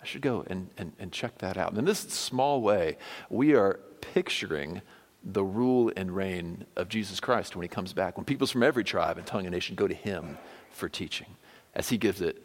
I 0.02 0.06
should 0.06 0.22
go 0.22 0.44
and, 0.48 0.70
and, 0.78 0.94
and 1.00 1.12
check 1.12 1.40
that 1.40 1.58
out. 1.58 1.70
And 1.70 1.78
in 1.80 1.86
this 1.86 2.00
small 2.00 2.62
way, 2.62 2.98
we 3.30 3.56
are 3.56 3.80
picturing 4.02 4.82
the 5.24 5.44
rule 5.44 5.92
and 5.96 6.16
reign 6.16 6.66
of 6.76 6.90
Jesus 6.90 7.20
Christ 7.20 7.56
when 7.56 7.64
he 7.64 7.68
comes 7.68 7.94
back, 7.94 8.18
when 8.18 8.26
peoples 8.26 8.52
from 8.52 8.64
every 8.64 8.84
tribe 8.84 9.18
and 9.18 9.26
tongue 9.26 9.46
and 9.46 9.54
nation 9.54 9.76
go 9.76 9.88
to 9.88 9.94
him 9.94 10.38
for 10.72 10.90
teaching, 10.90 11.36
as 11.74 11.90
he 11.90 11.98
gives 11.98 12.22
it 12.22 12.44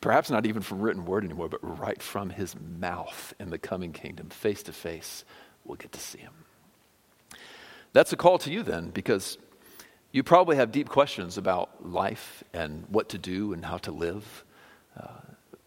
perhaps 0.00 0.30
not 0.30 0.46
even 0.46 0.62
from 0.62 0.80
written 0.80 1.04
word 1.04 1.24
anymore, 1.24 1.48
but 1.48 1.60
right 1.80 2.00
from 2.02 2.30
his 2.30 2.54
mouth 2.78 3.34
in 3.38 3.50
the 3.50 3.58
coming 3.58 3.92
kingdom, 3.92 4.28
face 4.30 4.62
to 4.64 4.72
face, 4.72 5.24
we'll 5.64 5.76
get 5.76 5.92
to 5.92 6.00
see 6.00 6.18
him. 6.18 6.32
That's 7.92 8.12
a 8.12 8.16
call 8.16 8.38
to 8.38 8.50
you 8.50 8.62
then, 8.62 8.90
because 8.90 9.38
you 10.12 10.22
probably 10.22 10.56
have 10.56 10.72
deep 10.72 10.88
questions 10.88 11.36
about 11.36 11.86
life 11.86 12.42
and 12.52 12.84
what 12.88 13.08
to 13.10 13.18
do 13.18 13.52
and 13.52 13.64
how 13.64 13.78
to 13.78 13.92
live. 13.92 14.44
Uh, 14.98 15.08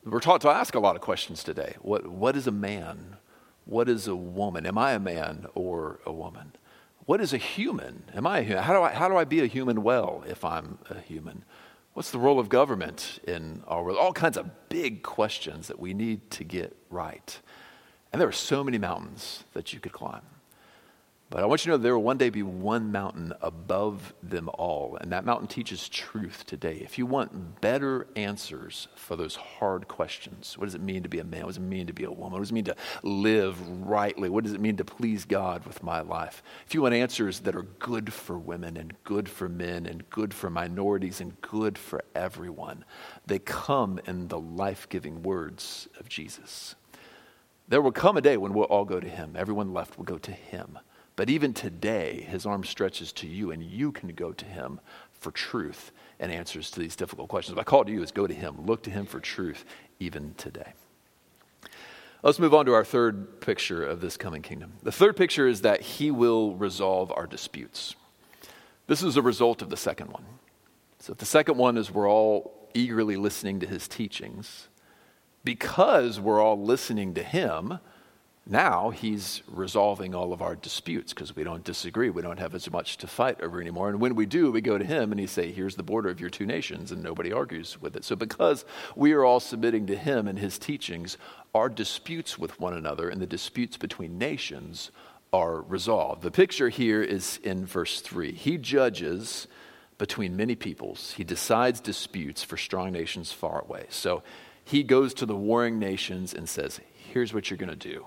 we're 0.05 0.19
taught 0.19 0.41
to 0.41 0.49
ask 0.49 0.75
a 0.75 0.79
lot 0.79 0.95
of 0.95 1.01
questions 1.01 1.43
today. 1.43 1.75
What, 1.81 2.07
what 2.07 2.35
is 2.35 2.47
a 2.47 2.51
man? 2.51 3.17
What 3.65 3.87
is 3.87 4.07
a 4.07 4.15
woman? 4.15 4.65
Am 4.65 4.77
I 4.77 4.93
a 4.93 4.99
man 4.99 5.47
or 5.55 5.99
a 6.05 6.11
woman? 6.11 6.53
What 7.05 7.21
is 7.21 7.33
a 7.33 7.37
human? 7.37 8.03
Am 8.13 8.27
I 8.27 8.39
a 8.39 8.43
human? 8.43 8.63
How 8.63 8.73
do 8.73 8.81
I, 8.81 8.93
how 8.93 9.07
do 9.07 9.15
I 9.15 9.23
be 9.23 9.41
a 9.41 9.45
human 9.45 9.83
well 9.83 10.23
if 10.27 10.43
I'm 10.43 10.79
a 10.89 10.99
human? 10.99 11.45
What's 11.93 12.09
the 12.09 12.19
role 12.19 12.39
of 12.39 12.49
government 12.49 13.19
in 13.27 13.63
our 13.67 13.83
world? 13.83 13.99
All 13.99 14.13
kinds 14.13 14.35
of 14.35 14.69
big 14.69 15.03
questions 15.03 15.67
that 15.67 15.79
we 15.79 15.93
need 15.93 16.31
to 16.31 16.43
get 16.43 16.75
right. 16.89 17.39
And 18.11 18.19
there 18.19 18.27
are 18.27 18.31
so 18.31 18.63
many 18.63 18.79
mountains 18.79 19.43
that 19.53 19.73
you 19.73 19.79
could 19.79 19.93
climb. 19.93 20.23
But 21.33 21.41
I 21.41 21.47
want 21.47 21.65
you 21.65 21.71
to 21.71 21.77
know 21.79 21.81
there 21.81 21.95
will 21.95 22.03
one 22.03 22.19
day 22.19 22.29
be 22.29 22.43
one 22.43 22.91
mountain 22.91 23.33
above 23.41 24.13
them 24.21 24.51
all, 24.53 24.99
and 25.01 25.11
that 25.11 25.25
mountain 25.25 25.47
teaches 25.47 25.89
truth 25.89 26.45
today. 26.45 26.77
If 26.83 26.99
you 26.99 27.07
want 27.07 27.59
better 27.59 28.05
answers 28.15 28.87
for 28.95 29.15
those 29.15 29.35
hard 29.35 29.87
questions, 29.87 30.55
what 30.59 30.65
does 30.65 30.75
it 30.75 30.81
mean 30.81 31.01
to 31.01 31.09
be 31.09 31.17
a 31.17 31.23
man? 31.23 31.41
What 31.41 31.47
does 31.47 31.57
it 31.57 31.61
mean 31.61 31.87
to 31.87 31.93
be 31.93 32.03
a 32.03 32.11
woman? 32.11 32.33
What 32.33 32.41
does 32.41 32.51
it 32.51 32.53
mean 32.53 32.65
to 32.65 32.75
live 33.01 33.59
rightly? 33.67 34.29
What 34.29 34.43
does 34.43 34.53
it 34.53 34.61
mean 34.61 34.77
to 34.77 34.85
please 34.85 35.25
God 35.25 35.65
with 35.65 35.81
my 35.81 36.01
life? 36.01 36.43
If 36.67 36.75
you 36.75 36.83
want 36.83 36.93
answers 36.93 37.39
that 37.39 37.55
are 37.55 37.63
good 37.63 38.13
for 38.13 38.37
women 38.37 38.77
and 38.77 38.93
good 39.03 39.27
for 39.27 39.49
men 39.49 39.87
and 39.87 40.07
good 40.11 40.35
for 40.35 40.51
minorities 40.51 41.19
and 41.19 41.41
good 41.41 41.79
for 41.79 42.03
everyone, 42.13 42.85
they 43.25 43.39
come 43.39 43.99
in 44.05 44.27
the 44.27 44.39
life 44.39 44.87
giving 44.87 45.23
words 45.23 45.89
of 45.99 46.07
Jesus. 46.07 46.75
There 47.67 47.81
will 47.81 47.91
come 47.91 48.17
a 48.17 48.21
day 48.21 48.37
when 48.37 48.53
we'll 48.53 48.65
all 48.65 48.85
go 48.85 48.99
to 48.99 49.09
Him. 49.09 49.33
Everyone 49.35 49.73
left 49.73 49.97
will 49.97 50.05
go 50.05 50.19
to 50.19 50.31
Him. 50.31 50.77
But 51.15 51.29
even 51.29 51.53
today, 51.53 52.25
his 52.27 52.45
arm 52.45 52.63
stretches 52.63 53.11
to 53.13 53.27
you, 53.27 53.51
and 53.51 53.63
you 53.63 53.91
can 53.91 54.09
go 54.09 54.33
to 54.33 54.45
him 54.45 54.79
for 55.11 55.31
truth 55.31 55.91
and 56.19 56.31
answers 56.31 56.71
to 56.71 56.79
these 56.79 56.95
difficult 56.95 57.29
questions. 57.29 57.55
My 57.55 57.63
call 57.63 57.85
to 57.85 57.91
you 57.91 58.01
is 58.01 58.11
go 58.11 58.27
to 58.27 58.33
him. 58.33 58.65
Look 58.65 58.83
to 58.83 58.89
him 58.89 59.05
for 59.05 59.19
truth 59.19 59.63
even 59.99 60.33
today. 60.35 60.73
Let's 62.23 62.39
move 62.39 62.53
on 62.53 62.65
to 62.67 62.73
our 62.73 62.85
third 62.85 63.41
picture 63.41 63.85
of 63.85 63.99
this 63.99 64.15
coming 64.15 64.41
kingdom. 64.41 64.73
The 64.81 64.91
third 64.91 65.17
picture 65.17 65.47
is 65.47 65.61
that 65.61 65.81
he 65.81 66.09
will 66.09 66.55
resolve 66.55 67.11
our 67.15 67.27
disputes. 67.27 67.95
This 68.87 69.03
is 69.03 69.17
a 69.17 69.21
result 69.21 69.61
of 69.61 69.69
the 69.69 69.77
second 69.77 70.11
one. 70.11 70.23
So, 70.99 71.13
the 71.13 71.25
second 71.25 71.57
one 71.57 71.77
is 71.77 71.91
we're 71.91 72.09
all 72.09 72.69
eagerly 72.73 73.17
listening 73.17 73.59
to 73.59 73.67
his 73.67 73.87
teachings. 73.89 74.69
Because 75.43 76.19
we're 76.19 76.41
all 76.41 76.61
listening 76.61 77.13
to 77.15 77.23
him, 77.23 77.79
now 78.45 78.89
he's 78.89 79.41
resolving 79.47 80.13
all 80.13 80.33
of 80.33 80.41
our 80.41 80.55
disputes 80.55 81.13
because 81.13 81.33
we 81.33 81.45
don't 81.45 81.63
disagree. 81.63 82.09
We 82.09 82.21
don't 82.21 82.39
have 82.39 82.53
as 82.53 82.69
much 82.69 82.97
to 82.97 83.07
fight 83.07 83.41
over 83.41 83.61
anymore. 83.61 83.89
And 83.89 84.01
when 84.01 84.15
we 84.15 84.25
do, 84.25 84.51
we 84.51 84.59
go 84.59 84.77
to 84.77 84.83
him 84.83 85.11
and 85.11 85.19
he 85.19 85.27
say, 85.27 85.51
"Here's 85.51 85.75
the 85.75 85.83
border 85.83 86.09
of 86.09 86.19
your 86.19 86.29
two 86.29 86.45
nations," 86.45 86.91
and 86.91 87.01
nobody 87.01 87.31
argues 87.31 87.81
with 87.81 87.95
it. 87.95 88.03
So 88.03 88.17
because 88.17 88.65
we 88.97 89.13
are 89.13 89.23
all 89.23 89.39
submitting 89.39 89.87
to 89.87 89.95
him 89.95 90.27
and 90.27 90.37
his 90.37 90.59
teachings, 90.59 91.17
our 91.55 91.69
disputes 91.69 92.37
with 92.37 92.59
one 92.59 92.73
another 92.73 93.07
and 93.07 93.21
the 93.21 93.25
disputes 93.25 93.77
between 93.77 94.17
nations 94.17 94.91
are 95.31 95.61
resolved. 95.61 96.21
The 96.21 96.29
picture 96.29 96.69
here 96.69 97.01
is 97.01 97.39
in 97.43 97.65
verse 97.65 98.01
3. 98.01 98.33
He 98.33 98.57
judges 98.57 99.47
between 99.97 100.35
many 100.35 100.55
peoples. 100.55 101.13
He 101.13 101.23
decides 101.23 101.79
disputes 101.79 102.43
for 102.43 102.57
strong 102.57 102.91
nations 102.91 103.31
far 103.31 103.61
away. 103.61 103.85
So 103.89 104.21
he 104.65 104.83
goes 104.83 105.13
to 105.13 105.25
the 105.25 105.35
warring 105.35 105.79
nations 105.79 106.33
and 106.33 106.49
says, 106.49 106.81
"Here's 106.93 107.33
what 107.33 107.49
you're 107.49 107.57
going 107.57 107.69
to 107.69 107.75
do." 107.75 108.05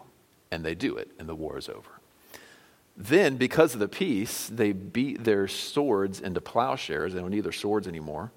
And 0.56 0.64
they 0.64 0.74
do 0.74 0.96
it, 0.96 1.10
and 1.18 1.28
the 1.28 1.34
war 1.34 1.58
is 1.58 1.68
over. 1.68 2.00
Then, 2.96 3.36
because 3.36 3.74
of 3.74 3.80
the 3.80 3.88
peace, 3.88 4.48
they 4.48 4.72
beat 4.72 5.22
their 5.22 5.46
swords 5.46 6.18
into 6.18 6.40
plowshares. 6.40 7.12
They 7.12 7.20
don't 7.20 7.30
need 7.30 7.44
their 7.44 7.52
swords 7.52 7.86
anymore. 7.86 8.32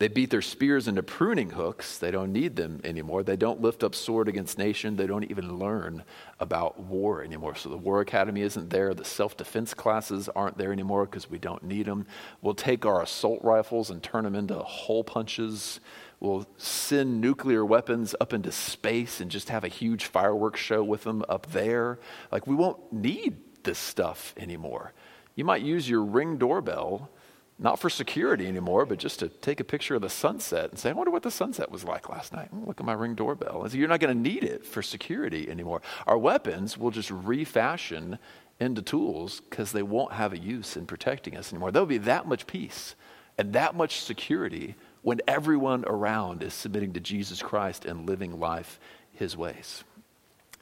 They 0.00 0.08
beat 0.08 0.30
their 0.30 0.42
spears 0.42 0.88
into 0.88 1.04
pruning 1.04 1.50
hooks. 1.50 1.98
They 1.98 2.10
don't 2.10 2.32
need 2.32 2.56
them 2.56 2.80
anymore. 2.82 3.22
They 3.22 3.36
don't 3.36 3.60
lift 3.60 3.84
up 3.84 3.94
sword 3.94 4.26
against 4.26 4.58
nation. 4.58 4.96
They 4.96 5.06
don't 5.06 5.30
even 5.30 5.56
learn 5.56 6.02
about 6.40 6.80
war 6.80 7.22
anymore. 7.22 7.54
So 7.54 7.68
the 7.68 7.76
War 7.76 8.00
Academy 8.00 8.40
isn't 8.40 8.70
there. 8.70 8.92
The 8.92 9.04
self 9.04 9.36
defense 9.36 9.72
classes 9.72 10.28
aren't 10.34 10.58
there 10.58 10.72
anymore 10.72 11.06
because 11.06 11.30
we 11.30 11.38
don't 11.38 11.62
need 11.62 11.86
them. 11.86 12.06
We'll 12.42 12.54
take 12.54 12.84
our 12.84 13.00
assault 13.00 13.44
rifles 13.44 13.90
and 13.90 14.02
turn 14.02 14.24
them 14.24 14.34
into 14.34 14.58
hole 14.58 15.04
punches 15.04 15.78
will 16.24 16.46
send 16.56 17.20
nuclear 17.20 17.64
weapons 17.64 18.14
up 18.20 18.32
into 18.32 18.50
space 18.50 19.20
and 19.20 19.30
just 19.30 19.50
have 19.50 19.62
a 19.62 19.68
huge 19.68 20.06
fireworks 20.06 20.60
show 20.60 20.82
with 20.82 21.04
them 21.04 21.24
up 21.28 21.46
there. 21.52 21.98
Like, 22.32 22.46
we 22.46 22.54
won't 22.54 22.92
need 22.92 23.36
this 23.62 23.78
stuff 23.78 24.34
anymore. 24.36 24.92
You 25.36 25.44
might 25.44 25.62
use 25.62 25.88
your 25.88 26.02
ring 26.02 26.38
doorbell, 26.38 27.10
not 27.58 27.78
for 27.78 27.90
security 27.90 28.46
anymore, 28.46 28.86
but 28.86 28.98
just 28.98 29.20
to 29.20 29.28
take 29.28 29.60
a 29.60 29.64
picture 29.64 29.94
of 29.94 30.02
the 30.02 30.08
sunset 30.08 30.70
and 30.70 30.78
say, 30.78 30.90
I 30.90 30.92
wonder 30.92 31.10
what 31.10 31.22
the 31.22 31.30
sunset 31.30 31.70
was 31.70 31.84
like 31.84 32.08
last 32.08 32.32
night. 32.32 32.54
Mm, 32.54 32.66
look 32.66 32.80
at 32.80 32.86
my 32.86 32.92
ring 32.92 33.14
doorbell. 33.14 33.68
So 33.68 33.76
you're 33.76 33.88
not 33.88 34.00
going 34.00 34.16
to 34.16 34.30
need 34.30 34.44
it 34.44 34.64
for 34.64 34.82
security 34.82 35.48
anymore. 35.48 35.82
Our 36.06 36.18
weapons 36.18 36.78
will 36.78 36.90
just 36.90 37.10
refashion 37.10 38.18
into 38.60 38.82
tools 38.82 39.40
because 39.40 39.72
they 39.72 39.82
won't 39.82 40.12
have 40.12 40.32
a 40.32 40.38
use 40.38 40.76
in 40.76 40.86
protecting 40.86 41.36
us 41.36 41.52
anymore. 41.52 41.70
There'll 41.70 41.86
be 41.86 41.98
that 41.98 42.26
much 42.26 42.46
peace 42.46 42.94
and 43.36 43.52
that 43.52 43.74
much 43.74 44.00
security 44.00 44.76
when 45.04 45.20
everyone 45.28 45.84
around 45.86 46.42
is 46.42 46.54
submitting 46.54 46.94
to 46.94 47.00
Jesus 47.00 47.42
Christ 47.42 47.84
and 47.84 48.08
living 48.08 48.40
life 48.40 48.80
his 49.12 49.36
ways. 49.36 49.84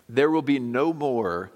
There 0.09 0.31
will 0.31 0.42
be 0.42 0.59
no 0.59 0.92
more 0.92 1.52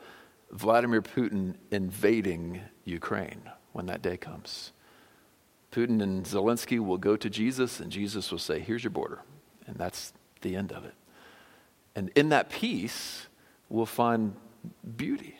Vladimir 0.52 1.02
Putin 1.02 1.56
invading 1.72 2.60
Ukraine 2.84 3.42
when 3.72 3.86
that 3.86 4.02
day 4.02 4.16
comes. 4.16 4.70
Putin 5.72 6.00
and 6.00 6.24
Zelensky 6.24 6.78
will 6.78 6.96
go 6.96 7.16
to 7.16 7.28
Jesus, 7.28 7.80
and 7.80 7.90
Jesus 7.90 8.30
will 8.30 8.38
say, 8.38 8.60
Here's 8.60 8.84
your 8.84 8.92
border. 8.92 9.20
And 9.66 9.76
that's 9.76 10.12
the 10.42 10.54
end 10.54 10.70
of 10.70 10.84
it. 10.84 10.94
And 11.96 12.10
in 12.14 12.28
that 12.28 12.50
peace, 12.50 13.26
we'll 13.68 13.84
find 13.84 14.36
beauty. 14.96 15.36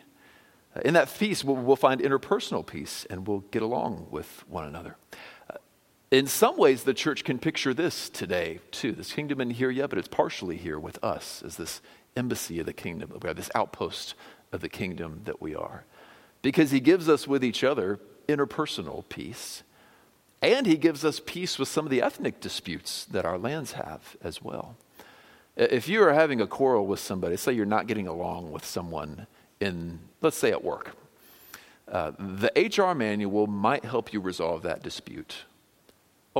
In 0.83 0.95
that 0.95 1.11
peace, 1.17 1.45
we'll, 1.45 1.77
find 1.77 2.01
interpersonal 2.01 2.65
peace, 2.65 3.07
and 3.09 3.25
we'll 3.25 3.45
get 3.51 3.61
along 3.61 4.07
with 4.11 4.43
one 4.49 4.65
another. 4.65 4.97
In 6.09 6.25
some 6.27 6.55
ways, 6.55 6.83
the 6.83 6.93
church 6.93 7.25
can 7.25 7.37
picture 7.37 7.73
this 7.73 8.09
today, 8.09 8.59
too. 8.71 8.93
This 8.93 9.11
kingdom 9.11 9.41
isn't 9.41 9.55
here 9.55 9.69
yet, 9.69 9.89
but 9.89 9.99
it's 9.99 10.07
partially 10.07 10.55
here 10.55 10.79
with 10.79 11.03
us 11.03 11.43
as 11.45 11.57
this 11.57 11.81
embassy 12.15 12.59
of 12.59 12.65
the 12.65 12.73
kingdom. 12.73 13.11
This 13.35 13.51
outpost 13.53 14.15
of 14.53 14.61
the 14.61 14.69
kingdom 14.69 15.21
that 15.25 15.41
we 15.41 15.53
are. 15.53 15.83
Because 16.41 16.71
he 16.71 16.79
gives 16.79 17.09
us 17.09 17.27
with 17.27 17.43
each 17.43 17.61
other 17.61 17.99
interpersonal 18.29 19.07
peace, 19.09 19.63
and 20.41 20.65
he 20.65 20.77
gives 20.77 21.03
us 21.03 21.19
peace 21.25 21.59
with 21.59 21.67
some 21.67 21.85
of 21.85 21.91
the 21.91 22.01
ethnic 22.01 22.39
disputes 22.39 23.03
that 23.05 23.25
our 23.25 23.37
lands 23.37 23.73
have 23.73 24.15
as 24.23 24.41
well. 24.41 24.77
If 25.57 25.89
you 25.89 26.01
are 26.03 26.13
having 26.13 26.39
a 26.39 26.47
quarrel 26.47 26.87
with 26.87 27.01
somebody, 27.01 27.35
say 27.35 27.51
you're 27.51 27.65
not 27.65 27.87
getting 27.87 28.07
along 28.07 28.51
with 28.51 28.63
someone 28.63 29.27
in, 29.59 29.99
let's 30.21 30.37
say, 30.37 30.51
at 30.51 30.63
work, 30.63 30.95
uh, 31.91 32.11
the 32.17 32.51
HR 32.55 32.93
manual 32.93 33.47
might 33.47 33.83
help 33.83 34.13
you 34.13 34.21
resolve 34.21 34.61
that 34.61 34.83
dispute 34.83 35.43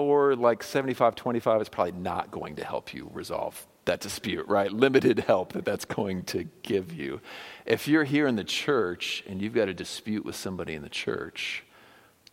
or 0.03 0.35
like 0.35 0.63
75 0.63 1.15
25 1.15 1.61
is 1.61 1.69
probably 1.69 1.93
not 1.93 2.31
going 2.31 2.55
to 2.55 2.65
help 2.65 2.93
you 2.93 3.09
resolve 3.13 3.65
that 3.85 3.99
dispute, 4.01 4.47
right? 4.47 4.71
Limited 4.71 5.19
help 5.19 5.53
that 5.53 5.65
that's 5.65 5.85
going 5.85 6.23
to 6.23 6.47
give 6.61 6.93
you. 6.93 7.21
If 7.65 7.87
you're 7.87 8.03
here 8.03 8.27
in 8.27 8.35
the 8.35 8.43
church 8.43 9.23
and 9.27 9.41
you've 9.41 9.53
got 9.53 9.69
a 9.69 9.73
dispute 9.73 10.25
with 10.25 10.35
somebody 10.35 10.73
in 10.73 10.83
the 10.83 10.89
church, 10.89 11.63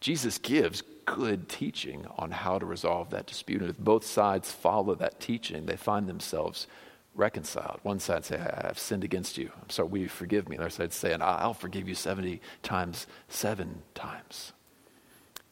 Jesus 0.00 0.38
gives 0.38 0.82
good 1.06 1.48
teaching 1.48 2.06
on 2.18 2.30
how 2.30 2.58
to 2.58 2.66
resolve 2.66 3.10
that 3.10 3.26
dispute. 3.26 3.60
And 3.60 3.70
if 3.70 3.78
both 3.78 4.04
sides 4.04 4.50
follow 4.50 4.94
that 4.96 5.20
teaching, 5.20 5.66
they 5.66 5.76
find 5.76 6.08
themselves 6.08 6.66
reconciled. 7.14 7.80
One 7.82 8.00
side 8.00 8.24
say, 8.24 8.38
I've 8.38 8.78
sinned 8.78 9.04
against 9.04 9.38
you. 9.38 9.50
I'm 9.62 9.70
sorry, 9.70 9.88
will 9.88 9.98
you 9.98 10.08
forgive 10.08 10.48
me? 10.48 10.56
The 10.56 10.62
other 10.62 10.70
side 10.70 10.92
say, 10.92 11.12
and 11.12 11.22
I'll 11.22 11.54
forgive 11.54 11.88
you 11.88 11.94
70 11.94 12.40
times, 12.62 13.06
seven 13.28 13.82
times. 13.94 14.52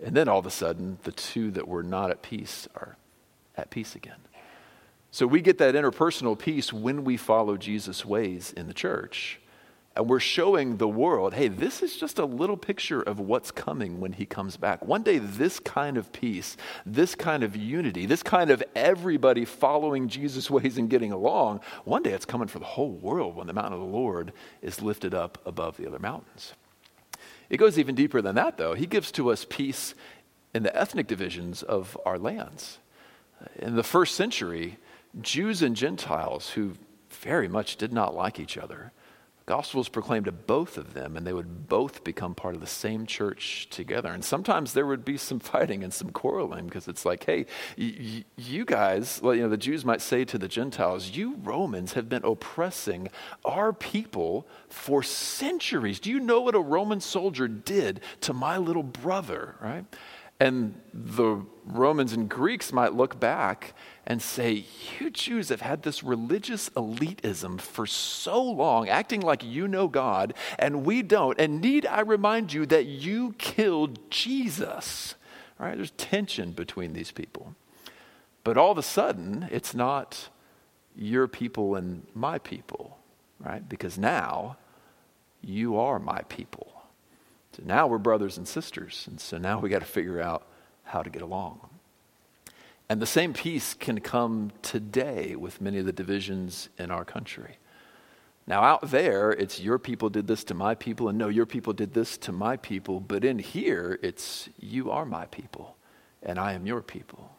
And 0.02 0.16
then 0.16 0.28
all 0.28 0.40
of 0.40 0.46
a 0.46 0.50
sudden, 0.50 0.98
the 1.04 1.12
two 1.12 1.50
that 1.52 1.68
were 1.68 1.82
not 1.82 2.10
at 2.10 2.22
peace 2.22 2.66
are 2.74 2.96
at 3.56 3.70
peace 3.70 3.94
again. 3.94 4.18
So 5.10 5.26
we 5.26 5.40
get 5.42 5.58
that 5.58 5.74
interpersonal 5.74 6.38
peace 6.38 6.72
when 6.72 7.04
we 7.04 7.16
follow 7.16 7.56
Jesus' 7.56 8.04
ways 8.04 8.52
in 8.56 8.66
the 8.66 8.74
church. 8.74 9.38
And 9.94 10.08
we're 10.08 10.20
showing 10.20 10.78
the 10.78 10.88
world, 10.88 11.34
hey, 11.34 11.48
this 11.48 11.82
is 11.82 11.98
just 11.98 12.18
a 12.18 12.24
little 12.24 12.56
picture 12.56 13.02
of 13.02 13.20
what's 13.20 13.50
coming 13.50 14.00
when 14.00 14.14
he 14.14 14.24
comes 14.24 14.56
back. 14.56 14.82
One 14.86 15.02
day, 15.02 15.18
this 15.18 15.60
kind 15.60 15.98
of 15.98 16.10
peace, 16.12 16.56
this 16.86 17.14
kind 17.14 17.42
of 17.42 17.54
unity, 17.54 18.06
this 18.06 18.22
kind 18.22 18.50
of 18.50 18.62
everybody 18.74 19.44
following 19.44 20.08
Jesus' 20.08 20.50
ways 20.50 20.78
and 20.78 20.88
getting 20.88 21.12
along, 21.12 21.60
one 21.84 22.02
day 22.02 22.12
it's 22.12 22.24
coming 22.24 22.48
for 22.48 22.58
the 22.58 22.64
whole 22.64 22.92
world 22.92 23.36
when 23.36 23.46
the 23.46 23.52
mountain 23.52 23.74
of 23.74 23.80
the 23.80 23.84
Lord 23.84 24.32
is 24.62 24.80
lifted 24.80 25.12
up 25.12 25.36
above 25.44 25.76
the 25.76 25.86
other 25.86 25.98
mountains. 25.98 26.54
It 27.52 27.58
goes 27.58 27.78
even 27.78 27.94
deeper 27.94 28.22
than 28.22 28.34
that, 28.36 28.56
though. 28.56 28.72
He 28.72 28.86
gives 28.86 29.12
to 29.12 29.30
us 29.30 29.46
peace 29.48 29.94
in 30.54 30.62
the 30.62 30.74
ethnic 30.74 31.06
divisions 31.06 31.62
of 31.62 31.98
our 32.06 32.18
lands. 32.18 32.78
In 33.56 33.76
the 33.76 33.82
first 33.82 34.14
century, 34.14 34.78
Jews 35.20 35.60
and 35.60 35.76
Gentiles 35.76 36.50
who 36.50 36.72
very 37.10 37.48
much 37.48 37.76
did 37.76 37.92
not 37.92 38.14
like 38.14 38.40
each 38.40 38.56
other 38.56 38.90
gospel 39.46 39.78
was 39.78 39.88
proclaimed 39.88 40.26
to 40.26 40.32
both 40.32 40.78
of 40.78 40.94
them, 40.94 41.16
and 41.16 41.26
they 41.26 41.32
would 41.32 41.68
both 41.68 42.04
become 42.04 42.34
part 42.34 42.54
of 42.54 42.60
the 42.60 42.66
same 42.66 43.06
church 43.06 43.68
together. 43.70 44.10
And 44.12 44.24
sometimes 44.24 44.72
there 44.72 44.86
would 44.86 45.04
be 45.04 45.16
some 45.16 45.40
fighting 45.52 45.82
and 45.82 45.92
some 45.92 46.10
quarreling 46.10 46.66
because 46.66 46.88
it's 46.88 47.04
like, 47.04 47.24
hey, 47.24 47.46
y- 47.76 48.24
you 48.36 48.64
guys, 48.64 49.20
well, 49.22 49.34
you 49.34 49.42
know, 49.42 49.48
the 49.48 49.56
Jews 49.56 49.84
might 49.84 50.00
say 50.00 50.24
to 50.24 50.38
the 50.38 50.48
Gentiles, 50.48 51.10
you 51.10 51.36
Romans 51.42 51.94
have 51.94 52.08
been 52.08 52.24
oppressing 52.24 53.08
our 53.44 53.72
people 53.72 54.46
for 54.68 55.02
centuries. 55.02 56.00
Do 56.00 56.10
you 56.10 56.20
know 56.20 56.40
what 56.40 56.54
a 56.54 56.60
Roman 56.60 57.00
soldier 57.00 57.48
did 57.48 58.00
to 58.22 58.32
my 58.32 58.58
little 58.58 58.82
brother, 58.82 59.56
right? 59.60 59.84
And 60.40 60.80
the 60.92 61.44
Romans 61.64 62.12
and 62.12 62.28
Greeks 62.28 62.72
might 62.72 62.94
look 62.94 63.20
back 63.20 63.74
and 64.06 64.20
say, 64.20 64.64
You 64.98 65.10
Jews 65.10 65.48
have 65.48 65.60
had 65.60 65.82
this 65.82 66.02
religious 66.02 66.68
elitism 66.70 67.60
for 67.60 67.86
so 67.86 68.42
long, 68.42 68.88
acting 68.88 69.20
like 69.20 69.44
you 69.44 69.68
know 69.68 69.88
God, 69.88 70.34
and 70.58 70.84
we 70.84 71.02
don't. 71.02 71.38
And 71.38 71.60
need 71.60 71.86
I 71.86 72.00
remind 72.00 72.52
you 72.52 72.66
that 72.66 72.86
you 72.86 73.34
killed 73.38 73.98
Jesus? 74.10 75.14
Right? 75.58 75.76
There's 75.76 75.92
tension 75.92 76.52
between 76.52 76.92
these 76.92 77.12
people. 77.12 77.54
But 78.44 78.56
all 78.56 78.72
of 78.72 78.78
a 78.78 78.82
sudden, 78.82 79.48
it's 79.52 79.74
not 79.74 80.28
your 80.96 81.28
people 81.28 81.76
and 81.76 82.06
my 82.14 82.38
people, 82.38 82.98
right? 83.38 83.66
Because 83.68 83.96
now 83.96 84.56
you 85.40 85.76
are 85.78 85.98
my 85.98 86.22
people. 86.22 86.72
So 87.56 87.62
now 87.64 87.86
we're 87.86 87.98
brothers 87.98 88.38
and 88.38 88.48
sisters. 88.48 89.06
And 89.08 89.20
so 89.20 89.38
now 89.38 89.60
we 89.60 89.68
got 89.68 89.80
to 89.80 89.86
figure 89.86 90.20
out 90.20 90.46
how 90.84 91.02
to 91.02 91.10
get 91.10 91.22
along. 91.22 91.60
And 92.92 93.00
the 93.00 93.06
same 93.06 93.32
peace 93.32 93.72
can 93.72 94.00
come 94.00 94.52
today 94.60 95.34
with 95.34 95.62
many 95.62 95.78
of 95.78 95.86
the 95.86 95.94
divisions 95.94 96.68
in 96.76 96.90
our 96.90 97.06
country. 97.06 97.56
Now, 98.46 98.62
out 98.64 98.90
there, 98.90 99.30
it's 99.30 99.58
your 99.58 99.78
people 99.78 100.10
did 100.10 100.26
this 100.26 100.44
to 100.44 100.52
my 100.52 100.74
people, 100.74 101.08
and 101.08 101.16
no, 101.16 101.28
your 101.28 101.46
people 101.46 101.72
did 101.72 101.94
this 101.94 102.18
to 102.18 102.32
my 102.32 102.58
people. 102.58 103.00
But 103.00 103.24
in 103.24 103.38
here, 103.38 103.98
it's 104.02 104.50
you 104.58 104.90
are 104.90 105.06
my 105.06 105.24
people, 105.24 105.78
and 106.22 106.38
I 106.38 106.52
am 106.52 106.66
your 106.66 106.82
people. 106.82 107.34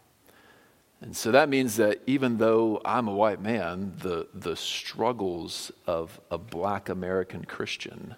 And 1.01 1.15
so 1.15 1.29
that 1.31 1.49
means 1.49 1.75
that 1.75 2.01
even 2.07 2.39
though 2.39 2.81
I'm 2.83 3.07
a 3.07 3.13
white 3.13 3.39
man, 3.39 3.93
the, 3.99 4.29
the 4.33 4.55
struggles 4.55 5.71
of 5.85 6.19
a 6.31 6.39
black 6.39 6.89
American 6.89 7.45
Christian 7.45 8.15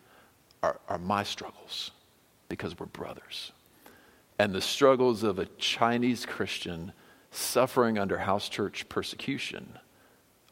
are, 0.63 0.80
are 0.88 1.00
my 1.00 1.24
struggles 1.24 1.91
because 2.48 2.80
we're 2.80 2.86
brothers. 2.86 3.52
And 4.39 4.56
the 4.56 4.62
struggles 4.62 5.24
of 5.24 5.38
a 5.38 5.48
Chinese 5.58 6.26
Christian 6.26 6.93
suffering 7.36 7.98
under 7.98 8.19
house 8.19 8.50
church 8.50 8.88
persecution 8.89 9.80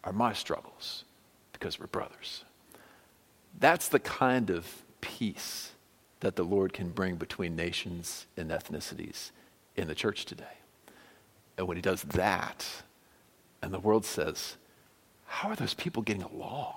are 0.04 0.14
my 0.14 0.34
struggles 0.34 1.06
because 1.54 1.80
we're 1.80 1.88
brothers. 1.88 2.44
That's 3.60 3.88
the 3.88 4.00
kind 4.00 4.50
of 4.50 4.84
peace 5.02 5.72
that 6.20 6.36
the 6.36 6.44
Lord 6.44 6.74
can 6.74 6.90
bring 6.90 7.16
between 7.16 7.56
nations 7.56 8.26
and 8.38 8.50
ethnicities 8.50 9.32
in 9.76 9.88
the 9.88 9.96
church 9.96 10.26
today. 10.26 10.58
And 11.58 11.68
when 11.68 11.78
He 11.78 11.82
does 11.82 12.02
that, 12.04 12.66
and 13.62 13.74
the 13.74 13.80
world 13.80 14.06
says, 14.06 14.58
How 15.26 15.50
are 15.50 15.56
those 15.56 15.74
people 15.74 16.02
getting 16.02 16.24
along? 16.24 16.76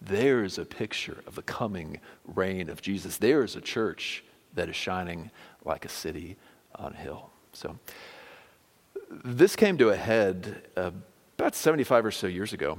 There's 0.00 0.58
a 0.58 0.64
picture 0.64 1.22
of 1.26 1.34
the 1.34 1.42
coming 1.42 2.00
reign 2.26 2.68
of 2.68 2.82
Jesus. 2.82 3.16
There's 3.16 3.56
a 3.56 3.60
church 3.60 4.24
that 4.54 4.68
is 4.68 4.76
shining 4.76 5.30
like 5.64 5.84
a 5.84 5.88
city 5.88 6.36
on 6.74 6.92
a 6.92 6.96
hill. 6.96 7.30
So, 7.52 7.78
this 9.24 9.56
came 9.56 9.78
to 9.78 9.90
a 9.90 9.96
head 9.96 10.62
uh, 10.76 10.90
about 11.38 11.54
75 11.54 12.06
or 12.06 12.10
so 12.10 12.26
years 12.26 12.52
ago 12.52 12.78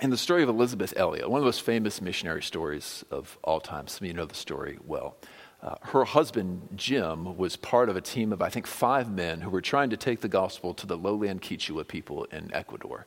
in 0.00 0.10
the 0.10 0.16
story 0.16 0.42
of 0.42 0.48
Elisabeth 0.48 0.94
Elliot, 0.96 1.28
one 1.28 1.38
of 1.38 1.42
the 1.42 1.48
most 1.48 1.62
famous 1.62 2.00
missionary 2.00 2.42
stories 2.42 3.04
of 3.10 3.38
all 3.42 3.60
time. 3.60 3.88
Some 3.88 4.04
of 4.04 4.08
you 4.08 4.14
know 4.14 4.26
the 4.26 4.34
story 4.34 4.78
well. 4.86 5.16
Uh, 5.60 5.74
her 5.82 6.04
husband, 6.04 6.68
Jim, 6.76 7.36
was 7.36 7.56
part 7.56 7.88
of 7.88 7.96
a 7.96 8.00
team 8.00 8.32
of, 8.32 8.40
I 8.40 8.48
think, 8.48 8.66
five 8.66 9.10
men 9.10 9.40
who 9.40 9.50
were 9.50 9.60
trying 9.60 9.90
to 9.90 9.96
take 9.96 10.20
the 10.20 10.28
gospel 10.28 10.72
to 10.74 10.86
the 10.86 10.96
lowland 10.96 11.42
Quechua 11.42 11.86
people 11.86 12.24
in 12.24 12.54
Ecuador. 12.54 13.06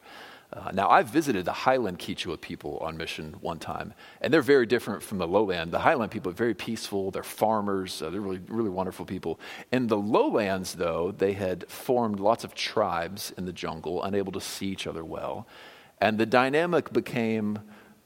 Uh, 0.53 0.69
now, 0.73 0.89
I've 0.89 1.07
visited 1.07 1.45
the 1.45 1.53
highland 1.53 1.99
Quechua 1.99 2.39
people 2.39 2.77
on 2.79 2.97
mission 2.97 3.35
one 3.39 3.57
time, 3.57 3.93
and 4.19 4.33
they're 4.33 4.41
very 4.41 4.65
different 4.65 5.01
from 5.01 5.17
the 5.17 5.27
lowland. 5.27 5.71
The 5.71 5.79
highland 5.79 6.11
people 6.11 6.29
are 6.29 6.35
very 6.35 6.53
peaceful, 6.53 7.09
they're 7.09 7.23
farmers, 7.23 8.01
uh, 8.01 8.09
they're 8.09 8.19
really, 8.19 8.41
really 8.49 8.69
wonderful 8.69 9.05
people. 9.05 9.39
In 9.71 9.87
the 9.87 9.97
lowlands, 9.97 10.73
though, 10.73 11.13
they 11.17 11.33
had 11.33 11.69
formed 11.69 12.19
lots 12.19 12.43
of 12.43 12.53
tribes 12.53 13.33
in 13.37 13.45
the 13.45 13.53
jungle, 13.53 14.03
unable 14.03 14.33
to 14.33 14.41
see 14.41 14.67
each 14.67 14.87
other 14.87 15.05
well. 15.05 15.47
And 16.01 16.17
the 16.17 16.25
dynamic 16.25 16.91
became 16.91 17.59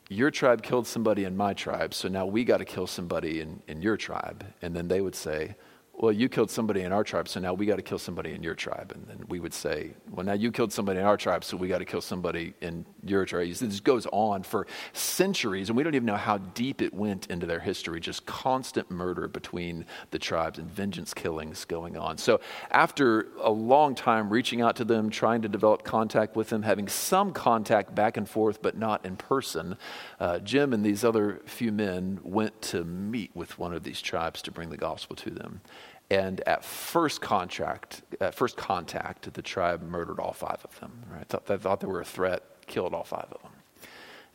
your 0.08 0.30
tribe 0.30 0.62
killed 0.62 0.86
somebody 0.86 1.24
in 1.24 1.36
my 1.36 1.54
tribe, 1.54 1.96
so 1.96 2.08
now 2.08 2.28
we 2.28 2.44
got 2.44 2.58
to 2.58 2.66
kill 2.66 2.86
somebody 2.86 3.42
in, 3.42 3.64
in 3.68 3.82
your 3.82 3.98
tribe. 3.98 4.46
And 4.62 4.76
then 4.76 4.88
they 4.88 5.02
would 5.02 5.16
say, 5.16 5.56
well, 5.98 6.12
you 6.12 6.28
killed 6.28 6.52
somebody 6.52 6.82
in 6.82 6.92
our 6.92 7.04
tribe, 7.06 7.30
so 7.30 7.40
now 7.40 7.54
we 7.54 7.66
got 7.66 7.78
to 7.78 7.82
kill 7.82 7.98
somebody 7.98 8.34
in 8.34 8.44
your 8.44 8.54
tribe. 8.54 8.92
And 8.94 9.08
then 9.08 9.26
we 9.30 9.40
would 9.40 9.54
say, 9.54 9.94
well, 10.12 10.26
now 10.26 10.34
you 10.34 10.52
killed 10.52 10.74
somebody 10.74 11.00
in 11.00 11.06
our 11.06 11.16
tribe, 11.16 11.46
so 11.46 11.56
we 11.56 11.70
got 11.70 11.78
to 11.78 11.86
kill 11.86 12.02
somebody 12.02 12.54
in 12.60 12.86
your 13.04 13.26
tribe. 13.26 13.48
This 13.48 13.80
goes 13.80 14.06
on 14.12 14.44
for 14.44 14.68
centuries, 14.92 15.70
and 15.70 15.78
we 15.78 15.84
don't 15.84 15.96
even 15.96 16.06
know 16.06 16.18
how 16.18 16.38
deep 16.38 16.82
it 16.82 16.94
went 16.94 17.28
into 17.28 17.46
their 17.46 17.62
history. 17.62 18.02
Just 18.02 18.26
constant 18.26 18.92
murder 18.92 19.30
between 19.30 19.86
the 20.12 20.20
tribes 20.20 20.60
and 20.60 20.70
vengeance 20.70 21.14
killings 21.14 21.64
going 21.64 21.96
on. 21.96 22.18
So 22.18 22.42
after 22.72 23.28
a 23.40 23.52
long 23.52 23.96
time 23.96 24.30
reaching 24.30 24.62
out 24.62 24.76
to 24.78 24.86
them, 24.86 25.10
trying 25.10 25.44
to 25.44 25.50
develop 25.50 25.84
contact 25.84 26.36
with 26.36 26.50
them, 26.50 26.64
having 26.64 26.90
some 26.90 27.32
contact 27.32 27.96
back 27.96 28.18
and 28.18 28.28
forth, 28.28 28.62
but 28.62 28.78
not 28.78 29.06
in 29.06 29.16
person, 29.16 29.78
uh, 30.20 30.40
Jim 30.40 30.74
and 30.74 30.86
these 30.86 31.06
other 31.06 31.42
few 31.46 31.72
men 31.72 32.20
went 32.22 32.62
to 32.64 32.84
meet 32.84 33.32
with 33.34 33.58
one 33.58 33.74
of 33.74 33.84
these 33.84 34.02
tribes 34.02 34.42
to 34.42 34.52
bring 34.52 34.70
the 34.70 34.78
gospel 34.78 35.16
to 35.16 35.30
them. 35.30 35.62
And 36.10 36.42
at 36.48 36.64
first 36.64 37.22
contract, 37.22 38.04
at 38.22 38.36
first 38.36 38.58
contact, 38.58 39.34
the 39.34 39.42
tribe 39.42 39.82
murdered 39.82 40.20
all 40.20 40.34
five 40.34 40.60
of 40.64 40.80
them. 40.80 41.04
Right? 41.12 41.28
Thought, 41.28 41.48
they 41.48 41.58
thought 41.58 41.80
they 41.80 41.88
were 41.88 42.02
a 42.02 42.06
threat, 42.06 42.44
killed 42.68 42.94
all 42.94 43.04
five 43.04 43.28
of 43.32 43.42
them. 43.42 43.52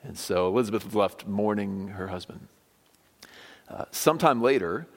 And 0.02 0.18
so 0.18 0.48
Elisabeth 0.48 0.94
left 0.94 1.26
mourning 1.26 1.88
her 1.88 2.08
husband. 2.08 2.48
Uh, 3.68 3.84
sometime 3.92 4.42
later, 4.42 4.88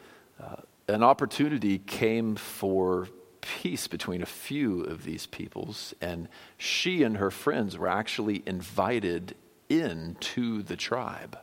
uh, 0.41 0.55
an 0.87 1.03
opportunity 1.03 1.77
came 1.77 2.35
for 2.35 3.07
peace 3.41 3.87
between 3.87 4.21
a 4.21 4.25
few 4.25 4.81
of 4.81 5.03
these 5.03 5.27
peoples, 5.27 5.93
and 6.01 6.27
she 6.57 7.03
and 7.03 7.17
her 7.17 7.29
friends 7.29 7.77
were 7.77 7.89
actually 7.89 8.41
invited 8.47 9.35
into 9.69 10.63
the 10.63 10.75
tribe. 10.75 11.37